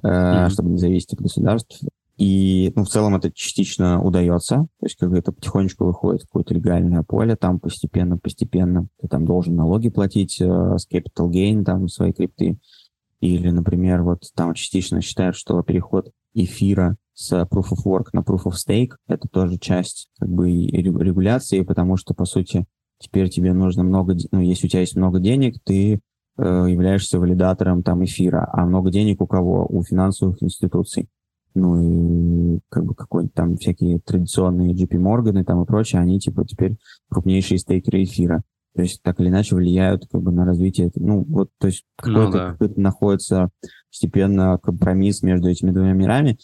mm-hmm. 0.02 0.50
чтобы 0.50 0.70
не 0.70 0.78
зависеть 0.78 1.12
от 1.12 1.20
государств. 1.20 1.80
И, 2.16 2.72
ну, 2.76 2.84
в 2.84 2.88
целом 2.88 3.16
это 3.16 3.32
частично 3.32 4.00
удается, 4.00 4.66
то 4.78 4.86
есть 4.86 4.96
как 4.96 5.12
это 5.14 5.32
потихонечку 5.32 5.84
выходит 5.84 6.22
в 6.22 6.26
какое-то 6.26 6.54
легальное 6.54 7.02
поле, 7.02 7.34
там 7.34 7.58
постепенно-постепенно 7.58 8.86
ты 9.00 9.08
там 9.08 9.24
должен 9.24 9.56
налоги 9.56 9.88
платить 9.88 10.40
э, 10.40 10.44
с 10.44 10.88
capital 10.88 11.28
gain, 11.28 11.64
там, 11.64 11.88
свои 11.88 12.12
крипты. 12.12 12.56
Или, 13.20 13.50
например, 13.50 14.02
вот 14.02 14.24
там 14.34 14.54
частично 14.54 15.00
считают, 15.00 15.36
что 15.36 15.62
переход 15.62 16.10
эфира 16.34 16.96
с 17.14 17.32
Proof 17.32 17.72
of 17.72 17.84
Work 17.86 18.06
на 18.12 18.20
Proof 18.20 18.44
of 18.44 18.54
Stake— 18.54 18.96
это 19.06 19.28
тоже 19.28 19.58
часть 19.58 20.08
как 20.18 20.28
бы 20.28 20.50
регуляции, 20.50 21.62
потому 21.62 21.96
что, 21.96 22.12
по 22.14 22.24
сути, 22.24 22.66
теперь 22.98 23.28
тебе 23.28 23.52
нужно 23.52 23.84
много... 23.84 24.16
Ну, 24.32 24.40
если 24.40 24.66
у 24.66 24.70
тебя 24.70 24.80
есть 24.80 24.96
много 24.96 25.20
денег, 25.20 25.56
ты 25.64 26.00
Э, 26.36 26.66
являешься 26.68 27.20
валидатором 27.20 27.84
там 27.84 28.04
эфира, 28.04 28.48
а 28.52 28.66
много 28.66 28.90
денег 28.90 29.20
у 29.20 29.26
кого? 29.26 29.66
У 29.68 29.84
финансовых 29.84 30.42
институций. 30.42 31.08
Ну 31.54 32.56
и 32.56 32.60
как 32.68 32.84
бы 32.84 32.94
какой-нибудь 32.96 33.34
там 33.34 33.56
всякие 33.56 34.00
традиционные 34.00 34.74
JP 34.74 34.96
Morgan 34.98 35.44
там 35.44 35.62
и 35.62 35.66
прочее, 35.66 36.02
они 36.02 36.18
типа 36.18 36.44
теперь 36.44 36.76
крупнейшие 37.08 37.58
стейкеры 37.58 38.02
эфира. 38.02 38.42
То 38.74 38.82
есть 38.82 39.02
так 39.02 39.20
или 39.20 39.28
иначе 39.28 39.54
влияют 39.54 40.06
как 40.10 40.22
бы 40.22 40.32
на 40.32 40.44
развитие. 40.44 40.90
Ну 40.96 41.24
вот, 41.28 41.50
то 41.58 41.68
есть 41.68 41.84
какой-то, 41.96 42.24
ну, 42.24 42.32
да. 42.32 42.52
какой-то 42.52 42.80
находится 42.80 43.50
постепенно 43.88 44.58
компромисс 44.58 45.22
между 45.22 45.48
этими 45.48 45.70
двумя 45.70 45.92
мирами. 45.92 46.38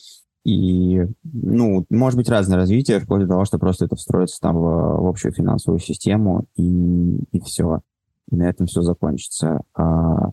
И, 0.45 1.03
ну, 1.23 1.85
может 1.91 2.17
быть 2.17 2.29
разное 2.29 2.57
развитие, 2.57 3.01
вплоть 3.01 3.23
до 3.23 3.29
того, 3.29 3.45
что 3.45 3.59
просто 3.59 3.85
это 3.85 3.97
встроится 3.97 4.41
там 4.41 4.57
в, 4.57 4.61
в 4.61 5.07
общую 5.07 5.33
финансовую 5.33 5.81
систему, 5.81 6.47
и, 6.57 7.19
и 7.33 7.41
все 7.41 7.83
и 8.31 8.37
на 8.37 8.49
этом 8.49 8.67
все 8.67 8.83
закончится. 8.83 9.61
А, 9.75 10.29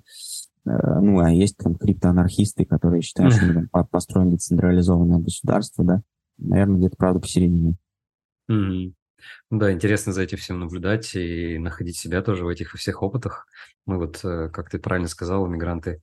э, 0.66 1.00
ну, 1.02 1.20
а 1.20 1.32
есть 1.32 1.58
там 1.58 1.76
криптоанархисты, 1.76 2.66
которые 2.66 3.02
считают, 3.02 3.34
что 3.34 3.46
мы 3.46 3.68
там 3.68 3.86
построим 3.92 4.32
децентрализованное 4.32 5.20
государство, 5.20 5.84
да, 5.84 6.02
наверное, 6.38 6.78
где-то, 6.78 6.96
правда, 6.98 7.20
посередине. 7.20 7.76
Mm-hmm. 8.50 8.94
Да, 9.50 9.72
интересно 9.72 10.14
за 10.14 10.22
этим 10.24 10.38
всем 10.38 10.60
наблюдать 10.60 11.16
и 11.16 11.58
находить 11.58 11.98
себя 11.98 12.22
тоже 12.22 12.46
в 12.46 12.48
этих 12.48 12.74
всех 12.74 13.02
опытах. 13.02 13.48
Мы 13.86 13.98
вот, 13.98 14.20
э, 14.24 14.50
как 14.50 14.70
ты 14.70 14.80
правильно 14.80 15.08
сказал, 15.08 15.48
мигранты 15.48 16.02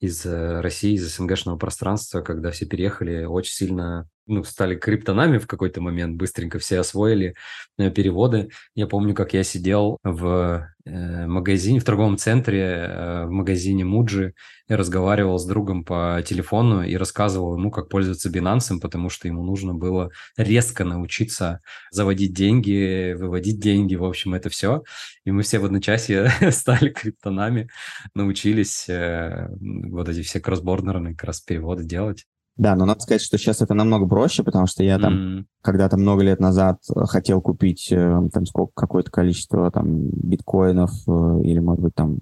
из 0.00 0.24
э, 0.24 0.60
России, 0.60 0.94
из 0.94 1.16
СНГшного 1.16 1.56
пространства, 1.58 2.22
когда 2.22 2.50
все 2.50 2.66
переехали, 2.66 3.24
очень 3.24 3.52
сильно 3.52 4.08
ну, 4.26 4.44
стали 4.44 4.74
криптонами 4.74 5.38
в 5.38 5.46
какой-то 5.46 5.80
момент, 5.80 6.16
быстренько 6.16 6.58
все 6.58 6.80
освоили 6.80 7.34
э, 7.78 7.90
переводы. 7.90 8.50
Я 8.74 8.86
помню, 8.86 9.14
как 9.14 9.34
я 9.34 9.44
сидел 9.44 9.98
в 10.02 10.68
э, 10.86 11.26
магазине, 11.26 11.80
в 11.80 11.84
торговом 11.84 12.16
центре, 12.16 12.60
э, 12.62 13.24
в 13.26 13.30
магазине 13.30 13.84
Муджи, 13.84 14.34
и 14.68 14.74
разговаривал 14.74 15.38
с 15.38 15.46
другом 15.46 15.84
по 15.84 16.22
телефону 16.26 16.82
и 16.82 16.96
рассказывал 16.96 17.56
ему, 17.58 17.70
как 17.70 17.90
пользоваться 17.90 18.30
Binance, 18.30 18.80
потому 18.80 19.10
что 19.10 19.28
ему 19.28 19.42
нужно 19.42 19.74
было 19.74 20.10
резко 20.38 20.84
научиться 20.84 21.60
заводить 21.90 22.32
деньги, 22.32 23.12
выводить 23.12 23.60
деньги, 23.60 23.94
в 23.94 24.04
общем, 24.04 24.34
это 24.34 24.48
все. 24.48 24.82
И 25.26 25.30
мы 25.30 25.42
все 25.42 25.58
в 25.58 25.66
одночасье 25.66 26.30
стали 26.50 26.88
криптонами, 26.88 27.68
научились 28.14 28.86
вот 28.88 30.08
эти 30.08 30.22
все 30.22 30.40
кроссбордерные 30.40 31.14
как 31.14 31.24
раз 31.24 31.40
переводы 31.40 31.84
делать. 31.84 32.24
Да, 32.56 32.76
но 32.76 32.84
надо 32.84 33.00
сказать, 33.00 33.20
что 33.20 33.36
сейчас 33.36 33.62
это 33.62 33.74
намного 33.74 34.06
проще, 34.06 34.44
потому 34.44 34.66
что 34.66 34.84
я 34.84 34.98
там 34.98 35.14
mm-hmm. 35.14 35.44
когда-то 35.60 35.96
много 35.96 36.22
лет 36.22 36.38
назад 36.38 36.78
э, 36.88 37.00
хотел 37.06 37.40
купить 37.40 37.90
э, 37.90 38.28
там 38.32 38.46
сколько 38.46 38.72
какое-то 38.76 39.10
количество 39.10 39.70
там 39.72 40.08
биткоинов 40.10 40.92
э, 41.08 41.40
или, 41.42 41.58
может 41.58 41.82
быть, 41.82 41.94
там 41.96 42.20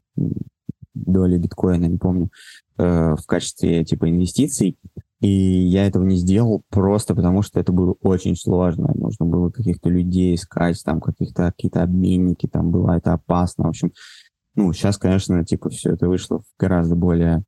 доли 0.94 1.36
биткоина, 1.36 1.86
не 1.86 1.98
помню, 1.98 2.30
в 2.76 3.22
качестве 3.26 3.84
типа 3.84 4.10
инвестиций. 4.10 4.78
И 5.20 5.28
я 5.28 5.86
этого 5.86 6.04
не 6.04 6.16
сделал 6.16 6.62
просто 6.68 7.14
потому, 7.14 7.42
что 7.42 7.60
это 7.60 7.72
было 7.72 7.94
очень 8.02 8.34
сложно. 8.34 8.90
Нужно 8.94 9.24
было 9.24 9.50
каких-то 9.50 9.88
людей 9.88 10.34
искать, 10.34 10.82
там 10.84 11.00
каких-то 11.00 11.52
какие-то 11.52 11.82
обменники, 11.82 12.46
там 12.46 12.70
было 12.70 12.92
это 12.96 13.12
опасно. 13.12 13.64
В 13.64 13.68
общем, 13.68 13.92
ну, 14.54 14.72
сейчас, 14.72 14.98
конечно, 14.98 15.44
типа 15.44 15.70
все 15.70 15.92
это 15.92 16.08
вышло 16.08 16.40
в 16.40 16.44
гораздо 16.58 16.96
более 16.96 17.44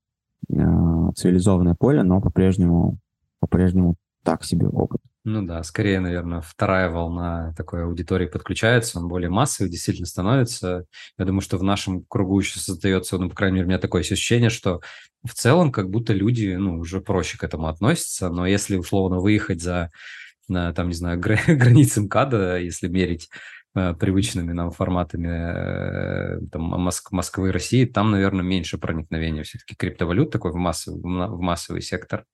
цивилизованное 0.48 1.74
поле, 1.74 2.02
но 2.02 2.20
по-прежнему 2.20 2.98
по-прежнему 3.40 3.96
так 4.24 4.42
себе 4.44 4.66
опыт. 4.68 5.00
Ну 5.24 5.42
да, 5.42 5.62
скорее, 5.62 6.00
наверное, 6.00 6.42
вторая 6.42 6.90
волна 6.90 7.54
такой 7.56 7.84
аудитории 7.84 8.26
подключается, 8.26 8.98
он 8.98 9.08
более 9.08 9.30
массовый 9.30 9.70
действительно 9.70 10.06
становится. 10.06 10.84
Я 11.18 11.24
думаю, 11.24 11.40
что 11.40 11.56
в 11.56 11.62
нашем 11.62 12.04
кругу 12.04 12.40
еще 12.40 12.58
создается, 12.58 13.16
ну, 13.16 13.30
по 13.30 13.36
крайней 13.36 13.54
мере, 13.56 13.66
у 13.66 13.68
меня 13.68 13.78
такое 13.78 14.02
ощущение, 14.02 14.50
что 14.50 14.80
в 15.24 15.32
целом 15.32 15.72
как 15.72 15.88
будто 15.88 16.12
люди, 16.12 16.54
ну, 16.54 16.78
уже 16.78 17.00
проще 17.00 17.38
к 17.38 17.44
этому 17.44 17.68
относятся, 17.68 18.28
но 18.28 18.46
если 18.46 18.76
условно 18.76 19.18
выехать 19.18 19.62
за, 19.62 19.90
на, 20.48 20.74
там, 20.74 20.88
не 20.88 20.94
знаю, 20.94 21.18
границы 21.20 22.02
МКАДа, 22.02 22.58
если 22.58 22.88
мерить 22.88 23.30
привычными 23.74 24.52
нам 24.52 24.70
форматами 24.70 25.28
э, 25.28 26.40
там, 26.52 26.62
Моск 26.62 27.10
Москвы 27.10 27.48
и 27.48 27.52
России, 27.52 27.84
там, 27.84 28.10
наверное, 28.12 28.44
меньше 28.44 28.78
проникновения 28.78 29.42
все-таки 29.42 29.74
криптовалют 29.74 30.30
такой 30.30 30.52
в 30.52 30.56
массовый, 30.56 31.00
в 31.02 31.40
массовый 31.40 31.82
сектор. 31.82 32.24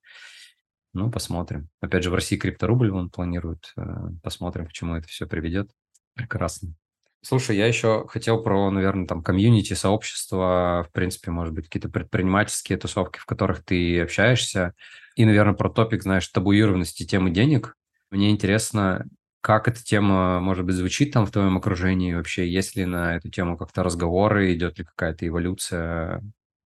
Ну, 0.93 1.11
посмотрим. 1.11 1.69
Опять 1.81 2.05
же, 2.05 2.11
в 2.11 2.15
России 2.15 2.37
крипторубль 2.37 2.91
он 2.91 3.11
планирует. 3.11 3.73
Э, 3.77 4.09
посмотрим, 4.23 4.67
к 4.67 4.73
чему 4.73 4.97
это 4.97 5.09
все 5.09 5.27
приведет. 5.27 5.71
Прекрасно. 6.15 6.75
Слушай, 7.23 7.57
я 7.57 7.67
еще 7.67 8.07
хотел 8.09 8.43
про, 8.43 8.71
наверное, 8.71 9.07
там 9.07 9.23
комьюнити, 9.23 9.75
сообщество, 9.75 10.87
в 10.89 10.93
принципе, 10.93 11.31
может 11.31 11.53
быть, 11.55 11.67
какие-то 11.67 11.91
предпринимательские 11.91 12.79
тусовки, 12.79 13.19
в 13.19 13.27
которых 13.27 13.63
ты 13.63 14.01
общаешься. 14.01 14.75
И, 15.17 15.25
наверное, 15.27 15.55
про 15.55 15.69
топик, 15.69 16.03
знаешь, 16.03 16.27
табуированности 16.29 17.05
темы 17.05 17.31
денег. 17.31 17.77
Мне 18.11 18.31
интересно, 18.31 19.07
как 19.41 19.69
эта 19.69 19.83
тема, 19.83 20.41
может 20.41 20.67
быть, 20.67 20.75
звучит 20.75 21.13
там 21.13 21.27
в 21.27 21.31
твоем 21.31 21.57
окружении 21.57 22.15
вообще? 22.15 22.51
Есть 22.51 22.77
ли 22.77 22.85
на 22.85 23.17
эту 23.17 23.31
тему 23.31 23.57
как-то 23.57 23.83
разговоры, 23.83 24.55
идет 24.55 24.79
ли 24.79 24.85
какая-то 24.85 25.27
эволюция? 25.27 26.23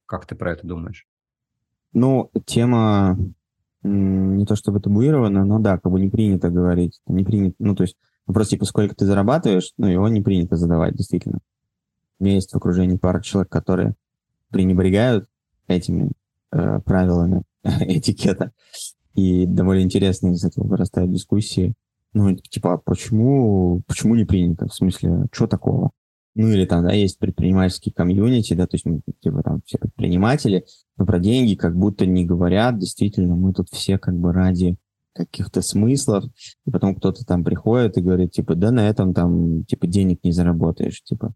Как 0.07 0.27
ты 0.27 0.35
про 0.35 0.53
это 0.53 0.67
думаешь? 0.67 1.07
Ну, 1.93 2.31
тема 2.47 3.17
не 3.85 4.47
то 4.47 4.57
чтобы 4.57 4.81
табуировано, 4.81 5.45
но 5.45 5.59
да, 5.59 5.79
как 5.79 5.93
бы 5.93 6.01
не 6.01 6.09
принято 6.09 6.51
говорить. 6.51 7.01
Не 7.07 7.23
принято, 7.23 7.55
ну, 7.59 7.77
то 7.77 7.83
есть 7.83 7.97
вопрос, 8.27 8.49
типа, 8.49 8.65
сколько 8.65 8.95
ты 8.95 9.05
зарабатываешь, 9.05 9.73
ну, 9.77 9.87
его 9.87 10.09
не 10.09 10.23
принято 10.23 10.57
задавать, 10.57 10.97
действительно. 10.97 11.41
У 12.19 12.25
меня 12.25 12.37
есть 12.37 12.53
в 12.53 12.57
окружении 12.57 12.97
пара 12.97 13.21
человек, 13.21 13.51
которые 13.51 13.95
пренебрегают 14.51 15.27
этими 15.69 16.13
э, 16.51 16.81
правилами 16.81 17.43
этикета. 17.63 18.53
И 19.15 19.47
довольно 19.47 19.83
интересно 19.83 20.29
из 20.29 20.45
этого 20.45 20.67
вырастают 20.67 21.13
дискуссии. 21.13 21.75
Ну, 22.15 22.35
типа, 22.37 22.75
а 22.75 22.79
почему, 22.79 23.83
почему 23.87 24.15
не 24.15 24.25
принято? 24.25 24.67
В 24.67 24.75
смысле, 24.75 25.27
что 25.33 25.47
такого? 25.47 25.91
ну 26.35 26.49
или 26.49 26.65
там, 26.67 26.85
да, 26.85 26.93
есть 26.93 27.19
предпринимательские 27.19 27.93
комьюнити, 27.93 28.55
да, 28.55 28.67
то 28.67 28.75
есть, 28.75 28.85
ну, 28.87 29.01
типа 29.21 29.43
там 29.43 29.63
все 29.65 29.79
предприниматели, 29.79 30.65
но 30.97 31.07
про 31.07 31.19
деньги 31.21 31.55
как 31.55 31.77
будто 31.77 32.07
не 32.07 32.25
говорят, 32.25 32.79
действительно, 32.79 33.37
мы 33.37 33.53
тут 33.53 33.69
все 33.71 33.99
как 33.99 34.17
бы 34.17 34.33
ради 34.33 34.77
каких-то 35.15 35.63
смыслов, 35.63 36.25
и 36.67 36.71
потом 36.71 36.97
кто-то 36.97 37.25
там 37.25 37.45
приходит 37.45 37.97
и 37.97 38.01
говорит, 38.01 38.33
типа, 38.33 38.57
да 38.57 38.73
на 38.73 38.89
этом 38.89 39.15
там, 39.15 39.65
типа, 39.65 39.87
денег 39.87 40.25
не 40.25 40.33
заработаешь, 40.33 41.03
типа, 41.05 41.35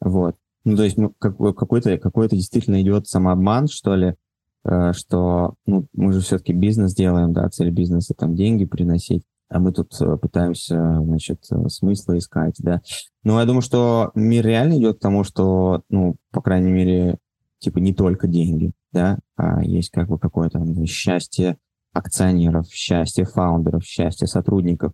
вот. 0.00 0.36
Ну, 0.64 0.76
то 0.76 0.84
есть, 0.84 0.98
ну, 0.98 1.10
какой-то, 1.18 1.96
какой-то 1.96 2.36
действительно 2.36 2.80
идет 2.82 3.06
самообман, 3.06 3.68
что 3.68 3.94
ли, 3.94 4.14
э, 4.64 4.92
что, 4.92 5.54
ну, 5.66 5.86
мы 5.94 6.12
же 6.12 6.20
все-таки 6.20 6.52
бизнес 6.52 6.94
делаем, 6.94 7.32
да, 7.32 7.48
цель 7.48 7.70
бизнеса 7.70 8.14
там 8.14 8.34
деньги 8.34 8.66
приносить, 8.66 9.24
а 9.54 9.60
мы 9.60 9.70
тут 9.70 9.94
э, 10.00 10.16
пытаемся, 10.16 11.00
значит, 11.00 11.44
э, 11.52 11.68
смысла 11.68 12.18
искать, 12.18 12.56
да. 12.58 12.82
Но 13.22 13.38
я 13.38 13.46
думаю, 13.46 13.62
что 13.62 14.10
мир 14.16 14.44
реально 14.44 14.78
идет 14.78 14.98
к 14.98 15.00
тому, 15.00 15.22
что, 15.22 15.82
ну, 15.88 16.16
по 16.32 16.42
крайней 16.42 16.72
мере, 16.72 17.18
типа 17.60 17.78
не 17.78 17.94
только 17.94 18.26
деньги, 18.26 18.72
да, 18.92 19.20
а 19.36 19.62
есть 19.62 19.90
как 19.90 20.08
бы 20.08 20.18
какое-то 20.18 20.60
счастье 20.86 21.56
акционеров, 21.92 22.66
счастье 22.68 23.24
фаундеров, 23.26 23.84
счастье 23.84 24.26
сотрудников, 24.26 24.90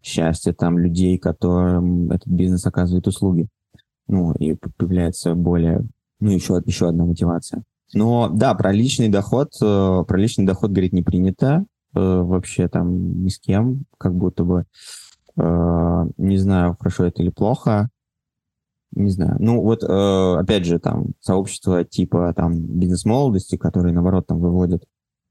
счастье 0.00 0.52
там 0.52 0.78
людей, 0.78 1.18
которым 1.18 2.12
этот 2.12 2.28
бизнес 2.28 2.64
оказывает 2.66 3.08
услуги. 3.08 3.48
Ну, 4.06 4.32
и 4.34 4.54
появляется 4.76 5.34
более, 5.34 5.88
ну, 6.20 6.30
еще, 6.30 6.62
еще 6.64 6.88
одна 6.88 7.04
мотивация. 7.04 7.64
Но 7.92 8.28
да, 8.28 8.54
про 8.54 8.70
личный 8.70 9.08
доход, 9.08 9.50
э, 9.60 10.04
про 10.06 10.16
личный 10.16 10.46
доход 10.46 10.70
говорить 10.70 10.92
не 10.92 11.02
принято, 11.02 11.66
вообще 12.00 12.68
там 12.68 13.22
ни 13.24 13.28
с 13.28 13.38
кем, 13.38 13.84
как 13.98 14.14
будто 14.14 14.44
бы. 14.44 14.64
Э, 15.36 16.04
не 16.16 16.38
знаю, 16.38 16.76
хорошо 16.78 17.04
это 17.04 17.22
или 17.22 17.30
плохо. 17.30 17.90
Не 18.92 19.10
знаю. 19.10 19.36
Ну, 19.40 19.60
вот, 19.60 19.82
э, 19.82 20.36
опять 20.38 20.64
же, 20.64 20.78
там, 20.78 21.08
сообщество 21.20 21.84
типа 21.84 22.32
там 22.36 22.60
бизнес-молодости, 22.60 23.56
которые, 23.56 23.92
наоборот, 23.92 24.26
там 24.26 24.38
выводят 24.38 24.84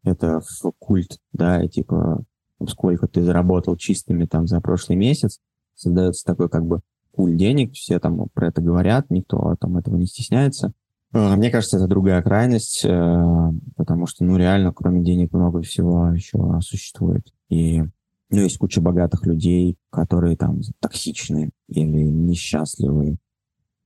это 0.04 0.42
в 0.42 0.72
культ, 0.80 1.18
да, 1.32 1.64
и 1.64 1.70
типа 1.70 2.24
сколько 2.68 3.08
ты 3.08 3.22
заработал 3.24 3.76
чистыми 3.76 4.26
там 4.26 4.48
за 4.48 4.62
прошлый 4.62 4.98
месяц, 4.98 5.40
создается 5.76 6.26
такой 6.26 6.50
как 6.50 6.66
бы 6.66 6.82
куль 7.12 7.36
денег, 7.36 7.74
все 7.74 8.00
там 8.00 8.28
про 8.34 8.48
это 8.48 8.62
говорят, 8.62 9.10
никто 9.10 9.56
там 9.60 9.78
этого 9.78 9.96
не 9.96 10.06
стесняется. 10.06 10.74
Э, 11.14 11.36
мне 11.36 11.52
кажется, 11.52 11.78
это 11.78 11.88
другая 11.88 12.22
крайность, 12.22 12.84
э, 12.84 13.52
потому 13.76 14.08
что, 14.08 14.26
ну, 14.26 14.38
реально, 14.38 14.74
кроме 14.74 15.04
денег 15.04 15.32
много 15.32 15.62
всего 15.62 16.10
еще 16.10 16.60
существует. 16.62 17.32
И, 17.50 17.84
ну, 18.30 18.42
есть 18.42 18.58
куча 18.58 18.82
богатых 18.82 19.26
людей, 19.26 19.78
которые 19.92 20.36
там 20.36 20.62
токсичны 20.80 21.52
или 21.68 22.04
несчастливые, 22.04 23.18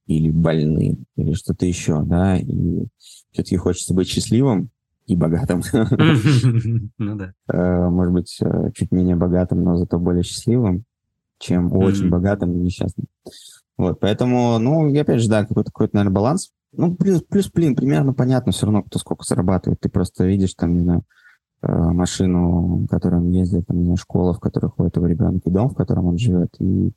или 0.05 0.31
больны, 0.31 0.97
или 1.17 1.33
что-то 1.33 1.65
еще, 1.65 2.01
да, 2.03 2.37
и 2.37 2.85
все-таки 3.31 3.57
хочется 3.57 3.93
быть 3.93 4.07
счастливым 4.07 4.69
и 5.05 5.15
богатым. 5.15 5.61
Ну 6.97 7.15
да. 7.15 7.33
Э, 7.49 7.89
может 7.89 8.13
быть, 8.13 8.39
чуть 8.73 8.91
менее 8.91 9.17
богатым, 9.17 9.63
но 9.63 9.75
зато 9.75 9.99
более 9.99 10.23
счастливым, 10.23 10.85
чем 11.39 11.73
очень 11.73 12.09
богатым 12.09 12.53
и 12.53 12.59
несчастным. 12.59 13.07
Вот, 13.77 13.99
поэтому, 13.99 14.57
ну, 14.57 14.89
опять 14.99 15.21
же, 15.21 15.29
да, 15.29 15.45
какой-то, 15.45 15.71
какой-то 15.71 15.95
наверное, 15.95 16.15
баланс. 16.15 16.51
Ну, 16.73 16.95
плюс, 16.95 17.21
плюс, 17.23 17.49
блин, 17.51 17.75
примерно 17.75 18.13
понятно 18.13 18.51
все 18.51 18.65
равно, 18.65 18.83
кто 18.83 18.99
сколько 18.99 19.23
зарабатывает. 19.23 19.79
Ты 19.79 19.89
просто 19.89 20.25
видишь 20.25 20.53
там, 20.53 20.73
не 20.73 20.81
знаю, 20.81 21.03
э, 21.61 21.71
машину, 21.71 22.85
в 22.85 22.87
которой 22.87 23.15
он 23.15 23.29
ездит, 23.31 23.67
там, 23.67 23.77
не 23.77 23.83
знаю, 23.85 23.97
школа, 23.97 24.33
в 24.33 24.39
которой 24.39 24.69
ходит 24.69 24.95
его 24.97 25.07
ребенок, 25.07 25.41
и 25.45 25.49
дом, 25.49 25.69
в 25.69 25.75
котором 25.75 26.07
он 26.07 26.17
живет, 26.17 26.49
и 26.59 26.91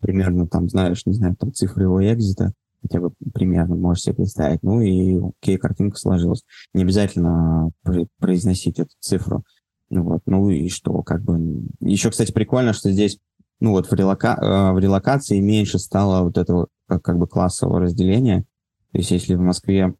примерно 0.00 0.48
там 0.48 0.68
знаешь, 0.68 1.06
не 1.06 1.12
знаю, 1.12 1.36
там 1.36 1.52
цифры 1.52 1.84
его 1.84 2.02
экзита, 2.04 2.52
хотя 2.82 3.00
бы 3.00 3.12
примерно 3.32 3.76
можешь 3.76 4.04
себе 4.04 4.16
представить. 4.16 4.62
Ну 4.62 4.80
и 4.80 5.18
окей, 5.18 5.56
картинка 5.56 5.96
сложилась. 5.96 6.42
Не 6.74 6.82
обязательно 6.82 7.70
произносить 8.18 8.78
эту 8.80 8.90
цифру. 9.00 9.44
Ну 9.88 10.02
вот, 10.04 10.22
ну 10.26 10.50
и 10.50 10.68
что, 10.68 11.02
как 11.02 11.22
бы... 11.22 11.38
Еще, 11.80 12.10
кстати, 12.10 12.32
прикольно, 12.32 12.72
что 12.72 12.90
здесь, 12.90 13.18
ну 13.60 13.70
вот 13.70 13.86
в, 13.86 13.92
релока... 13.92 14.38
Э, 14.40 14.72
в 14.72 14.78
релокации 14.78 15.38
меньше 15.38 15.78
стало 15.78 16.24
вот 16.24 16.38
этого 16.38 16.68
как, 16.86 17.18
бы 17.18 17.26
классового 17.26 17.80
разделения. 17.80 18.44
То 18.92 18.98
есть 18.98 19.10
если 19.10 19.34
в 19.34 19.40
Москве, 19.40 19.94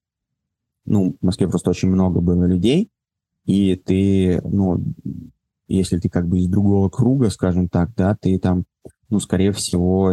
ну, 0.85 1.17
в 1.21 1.25
Москве 1.25 1.49
просто 1.49 1.71
очень 1.71 1.89
много 1.89 2.21
было 2.21 2.45
людей, 2.45 2.91
и 3.45 3.75
ты, 3.77 4.41
ну, 4.45 4.83
если 5.67 5.99
ты 5.99 6.09
как 6.09 6.29
бы 6.29 6.39
из 6.39 6.49
другого 6.49 6.89
круга, 6.89 7.31
скажем 7.31 7.69
так, 7.69 7.95
да, 7.97 8.17
ты 8.21 8.39
там, 8.39 8.65
ну, 9.09 9.19
скорее 9.19 9.53
всего, 9.53 10.13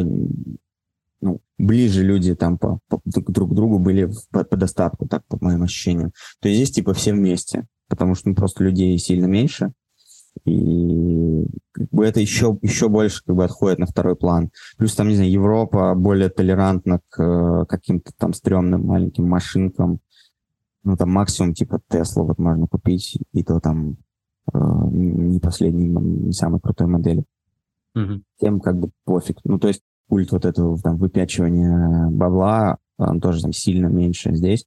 ну, 1.21 1.41
ближе 1.57 2.03
люди 2.03 2.36
там 2.36 2.57
по, 2.57 2.80
по, 2.88 3.01
друг 3.05 3.51
к 3.51 3.53
другу 3.53 3.80
были 3.80 4.09
по, 4.32 4.43
по 4.43 4.57
достатку, 4.57 5.07
так, 5.07 5.25
по 5.27 5.38
моим 5.41 5.63
ощущениям. 5.63 6.11
То 6.39 6.47
есть 6.47 6.57
здесь 6.57 6.71
типа 6.71 6.93
все 6.93 7.13
вместе, 7.13 7.67
потому 7.88 8.15
что 8.15 8.30
ну, 8.30 8.36
просто 8.36 8.63
людей 8.63 8.97
сильно 8.97 9.25
меньше, 9.25 9.73
и 10.45 11.45
как 11.71 11.89
бы 11.89 12.05
это 12.05 12.19
еще, 12.19 12.57
еще 12.61 12.89
больше 12.89 13.23
как 13.25 13.36
бы 13.36 13.43
отходит 13.43 13.80
на 13.80 13.86
второй 13.86 14.15
план. 14.15 14.51
Плюс 14.77 14.95
там, 14.95 15.07
не 15.07 15.15
знаю, 15.15 15.32
Европа 15.32 15.93
более 15.95 16.30
толерантна 16.30 16.99
к 17.09 17.21
э, 17.21 17.65
каким-то 17.67 18.11
там 18.17 18.34
стрёмным 18.34 18.86
маленьким 18.86 19.27
машинкам. 19.27 19.99
Ну, 20.84 20.95
там 20.95 21.09
максимум 21.09 21.53
типа 21.53 21.82
Тесла 21.89 22.23
вот 22.23 22.39
можно 22.39 22.67
купить, 22.67 23.17
и 23.34 23.43
то 23.43 23.59
там 23.59 23.97
э, 24.53 24.59
не 24.91 25.39
последней, 25.39 25.88
не 25.88 26.32
самой 26.32 26.61
крутой 26.61 26.88
модели. 26.88 27.23
Тем 28.39 28.59
как 28.59 28.80
бы 28.80 28.91
пофиг. 29.03 29.39
Ну, 29.43 29.59
то 29.59 29.67
есть 29.67 29.82
культ 30.07 30.32
вот 30.32 30.45
этого 30.45 30.77
там 30.80 30.97
выпячивания 30.97 32.07
бабла, 32.09 32.77
он 32.97 33.19
тоже 33.21 33.41
там 33.41 33.53
сильно 33.53 33.88
меньше 33.88 34.36
здесь. 34.36 34.65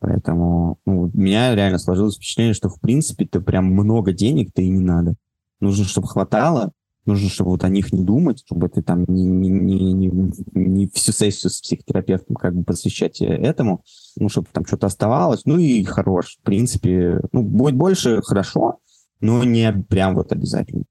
Поэтому 0.00 0.78
ну, 0.86 1.02
у 1.02 1.10
меня 1.18 1.54
реально 1.54 1.78
сложилось 1.78 2.16
впечатление, 2.16 2.54
что 2.54 2.68
в 2.68 2.80
принципе-то 2.80 3.40
прям 3.40 3.66
много 3.66 4.12
денег-то 4.12 4.62
и 4.62 4.68
не 4.68 4.80
надо. 4.80 5.14
Нужно, 5.60 5.84
чтобы 5.84 6.08
хватало, 6.08 6.72
нужно, 7.04 7.28
чтобы 7.28 7.50
вот 7.50 7.64
о 7.64 7.68
них 7.68 7.92
не 7.92 8.02
думать, 8.02 8.42
чтобы 8.44 8.70
ты 8.70 8.82
там 8.82 9.04
не, 9.08 9.24
не, 9.24 9.50
не, 9.50 9.92
не, 9.92 10.32
не 10.54 10.88
всю 10.88 11.12
сессию 11.12 11.50
с 11.50 11.60
психотерапевтом 11.60 12.36
как 12.36 12.54
бы 12.54 12.64
посвящать 12.64 13.20
этому, 13.20 13.84
ну, 14.16 14.30
чтобы 14.30 14.48
там 14.52 14.64
что-то 14.64 14.86
оставалось, 14.86 15.44
ну 15.44 15.58
и 15.58 15.84
хорош. 15.84 16.38
В 16.40 16.44
принципе, 16.44 17.20
ну, 17.32 17.42
будет 17.42 17.76
больше, 17.76 18.22
хорошо, 18.22 18.78
но 19.20 19.44
не 19.44 19.70
прям 19.88 20.14
вот 20.14 20.32
обязательно. 20.32 20.84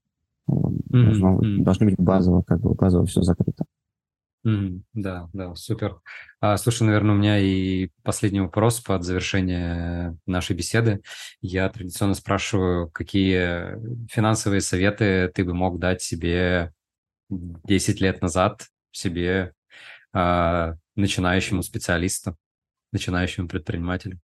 Должно, 0.46 1.40
mm-hmm. 1.40 1.62
должно 1.62 1.86
быть 1.86 1.96
базово, 1.98 2.42
как 2.42 2.60
бы 2.60 2.74
базово 2.74 3.06
все 3.06 3.22
закрыто. 3.22 3.64
Mm, 4.46 4.80
да, 4.94 5.28
да, 5.34 5.54
супер. 5.54 6.00
А, 6.40 6.56
слушай, 6.56 6.84
наверное, 6.84 7.14
у 7.14 7.18
меня 7.18 7.38
и 7.38 7.90
последний 8.02 8.40
вопрос 8.40 8.80
под 8.80 9.04
завершение 9.04 10.16
нашей 10.24 10.56
беседы. 10.56 11.02
Я 11.42 11.68
традиционно 11.68 12.14
спрашиваю, 12.14 12.90
какие 12.90 13.76
финансовые 14.10 14.62
советы 14.62 15.30
ты 15.34 15.44
бы 15.44 15.52
мог 15.52 15.78
дать 15.78 16.00
себе 16.00 16.72
10 17.28 18.00
лет 18.00 18.22
назад, 18.22 18.66
себе, 18.92 19.52
а, 20.12 20.74
начинающему 20.96 21.62
специалисту, 21.62 22.36
начинающему 22.92 23.46
предпринимателю? 23.46 24.20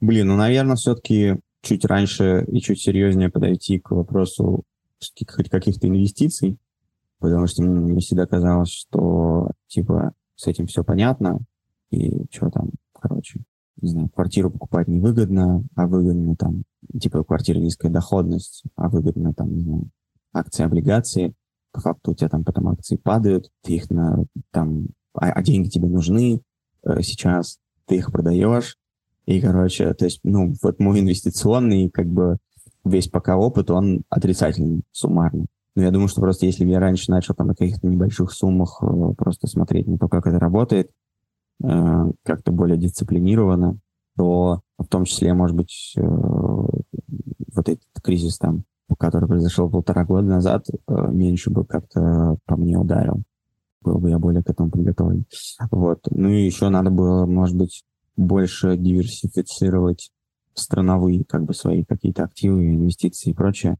Блин, 0.00 0.28
ну, 0.28 0.36
наверное, 0.36 0.76
все-таки 0.76 1.36
чуть 1.62 1.84
раньше 1.84 2.46
и 2.50 2.60
чуть 2.62 2.80
серьезнее 2.80 3.28
подойти 3.28 3.78
к 3.78 3.90
вопросу 3.90 4.64
хоть 5.28 5.50
каких-то 5.50 5.86
инвестиций, 5.88 6.58
потому 7.20 7.46
что 7.46 7.62
мне 7.62 8.00
всегда 8.00 8.26
казалось, 8.26 8.70
что, 8.70 9.50
типа, 9.68 10.12
с 10.34 10.46
этим 10.46 10.66
все 10.66 10.82
понятно, 10.82 11.38
и 11.90 12.24
что 12.30 12.50
там, 12.50 12.70
короче, 12.92 13.42
не 13.80 13.88
знаю, 13.88 14.08
квартиру 14.08 14.50
покупать 14.50 14.88
невыгодно, 14.88 15.64
а 15.76 15.86
выгодно 15.86 16.34
там, 16.36 16.64
типа, 17.00 17.24
квартира 17.24 17.58
низкая 17.58 17.90
доходность, 17.92 18.64
а 18.76 18.88
выгодно 18.88 19.32
там, 19.32 19.54
не 19.54 19.62
знаю, 19.62 19.90
акции, 20.32 20.64
облигации. 20.64 21.34
По 21.72 21.80
факту 21.80 22.10
у 22.10 22.14
тебя 22.14 22.28
там 22.28 22.44
потом 22.44 22.68
акции 22.68 22.96
падают, 22.96 23.48
ты 23.62 23.74
их 23.74 23.90
на, 23.90 24.24
там, 24.50 24.88
а, 25.14 25.30
а 25.30 25.42
деньги 25.42 25.68
тебе 25.68 25.88
нужны 25.88 26.40
э, 26.82 27.02
сейчас, 27.02 27.58
ты 27.86 27.96
их 27.96 28.10
продаешь, 28.10 28.76
и, 29.26 29.40
короче, 29.40 29.94
то 29.94 30.06
есть, 30.06 30.20
ну, 30.24 30.54
вот 30.62 30.80
мой 30.80 31.00
инвестиционный, 31.00 31.88
как 31.90 32.06
бы, 32.06 32.38
весь 32.84 33.08
пока 33.08 33.36
опыт, 33.36 33.70
он 33.70 34.02
отрицательный, 34.08 34.82
суммарный. 34.90 35.46
Но 35.76 35.82
я 35.82 35.90
думаю, 35.90 36.08
что 36.08 36.20
просто 36.20 36.46
если 36.46 36.64
бы 36.64 36.70
я 36.70 36.80
раньше 36.80 37.10
начал 37.10 37.34
там 37.34 37.48
на 37.48 37.54
каких-то 37.54 37.86
небольших 37.86 38.32
суммах 38.32 38.82
э, 38.82 39.14
просто 39.16 39.46
смотреть 39.46 39.86
на 39.86 39.98
то, 39.98 40.08
как 40.08 40.26
это 40.26 40.38
работает, 40.38 40.90
э, 41.62 42.10
как-то 42.24 42.52
более 42.52 42.76
дисциплинированно, 42.76 43.78
то 44.16 44.60
в 44.78 44.86
том 44.86 45.04
числе, 45.04 45.32
может 45.32 45.56
быть, 45.56 45.94
э, 45.96 46.02
вот 46.02 47.68
этот 47.68 47.84
кризис 48.02 48.38
там, 48.38 48.64
который 48.98 49.28
произошел 49.28 49.70
полтора 49.70 50.04
года 50.04 50.26
назад, 50.26 50.66
меньше 50.88 51.50
бы 51.50 51.64
как-то 51.64 52.36
по 52.46 52.56
мне 52.56 52.76
ударил. 52.76 53.22
Был 53.82 53.98
бы 53.98 54.10
я 54.10 54.18
более 54.18 54.42
к 54.42 54.50
этому 54.50 54.70
подготовлен. 54.70 55.24
Вот. 55.70 56.00
Ну 56.10 56.28
и 56.28 56.44
еще 56.44 56.68
надо 56.68 56.90
было, 56.90 57.24
может 57.26 57.56
быть, 57.56 57.84
больше 58.16 58.76
диверсифицировать 58.76 60.10
страновые 60.54 61.24
как 61.24 61.44
бы 61.44 61.54
свои 61.54 61.84
какие-то 61.84 62.24
активы, 62.24 62.74
инвестиции 62.74 63.30
и 63.30 63.34
прочее. 63.34 63.76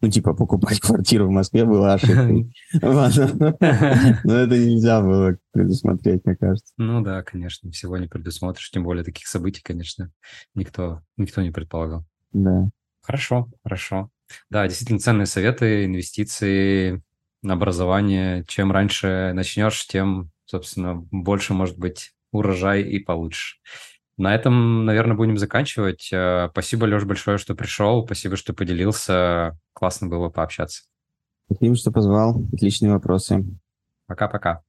Ну, 0.00 0.08
типа, 0.08 0.34
покупать 0.34 0.80
квартиру 0.80 1.26
в 1.26 1.30
Москве 1.30 1.64
было 1.64 1.94
ошибкой. 1.94 2.52
Но 2.72 4.34
это 4.34 4.58
нельзя 4.58 5.02
было 5.02 5.36
предусмотреть, 5.52 6.24
мне 6.24 6.36
кажется. 6.36 6.72
Ну 6.78 7.02
да, 7.02 7.22
конечно, 7.22 7.70
всего 7.70 7.98
не 7.98 8.06
предусмотришь, 8.06 8.70
тем 8.70 8.84
более 8.84 9.04
таких 9.04 9.26
событий, 9.26 9.62
конечно, 9.62 10.10
никто, 10.54 11.02
никто 11.16 11.42
не 11.42 11.50
предполагал. 11.50 12.04
Да. 12.32 12.68
Хорошо, 13.02 13.48
хорошо. 13.62 14.10
Да, 14.48 14.66
действительно 14.66 15.00
ценные 15.00 15.26
советы, 15.26 15.84
инвестиции, 15.84 17.02
образование. 17.42 18.44
Чем 18.46 18.72
раньше 18.72 19.32
начнешь, 19.34 19.86
тем, 19.86 20.30
собственно, 20.44 20.94
больше, 20.94 21.54
может 21.54 21.78
быть, 21.78 22.12
урожай 22.32 22.82
и 22.82 22.98
получишь. 22.98 23.60
На 24.20 24.34
этом, 24.34 24.84
наверное, 24.84 25.16
будем 25.16 25.38
заканчивать. 25.38 26.10
Э, 26.12 26.48
спасибо, 26.50 26.84
Леш, 26.84 27.04
большое, 27.04 27.38
что 27.38 27.54
пришел. 27.54 28.04
Спасибо, 28.04 28.36
что 28.36 28.52
поделился. 28.52 29.58
Классно 29.72 30.08
было 30.08 30.28
пообщаться. 30.28 30.82
Спасибо, 31.46 31.74
что 31.74 31.90
позвал. 31.90 32.44
Отличные 32.52 32.92
вопросы. 32.92 33.46
Пока-пока. 34.06 34.60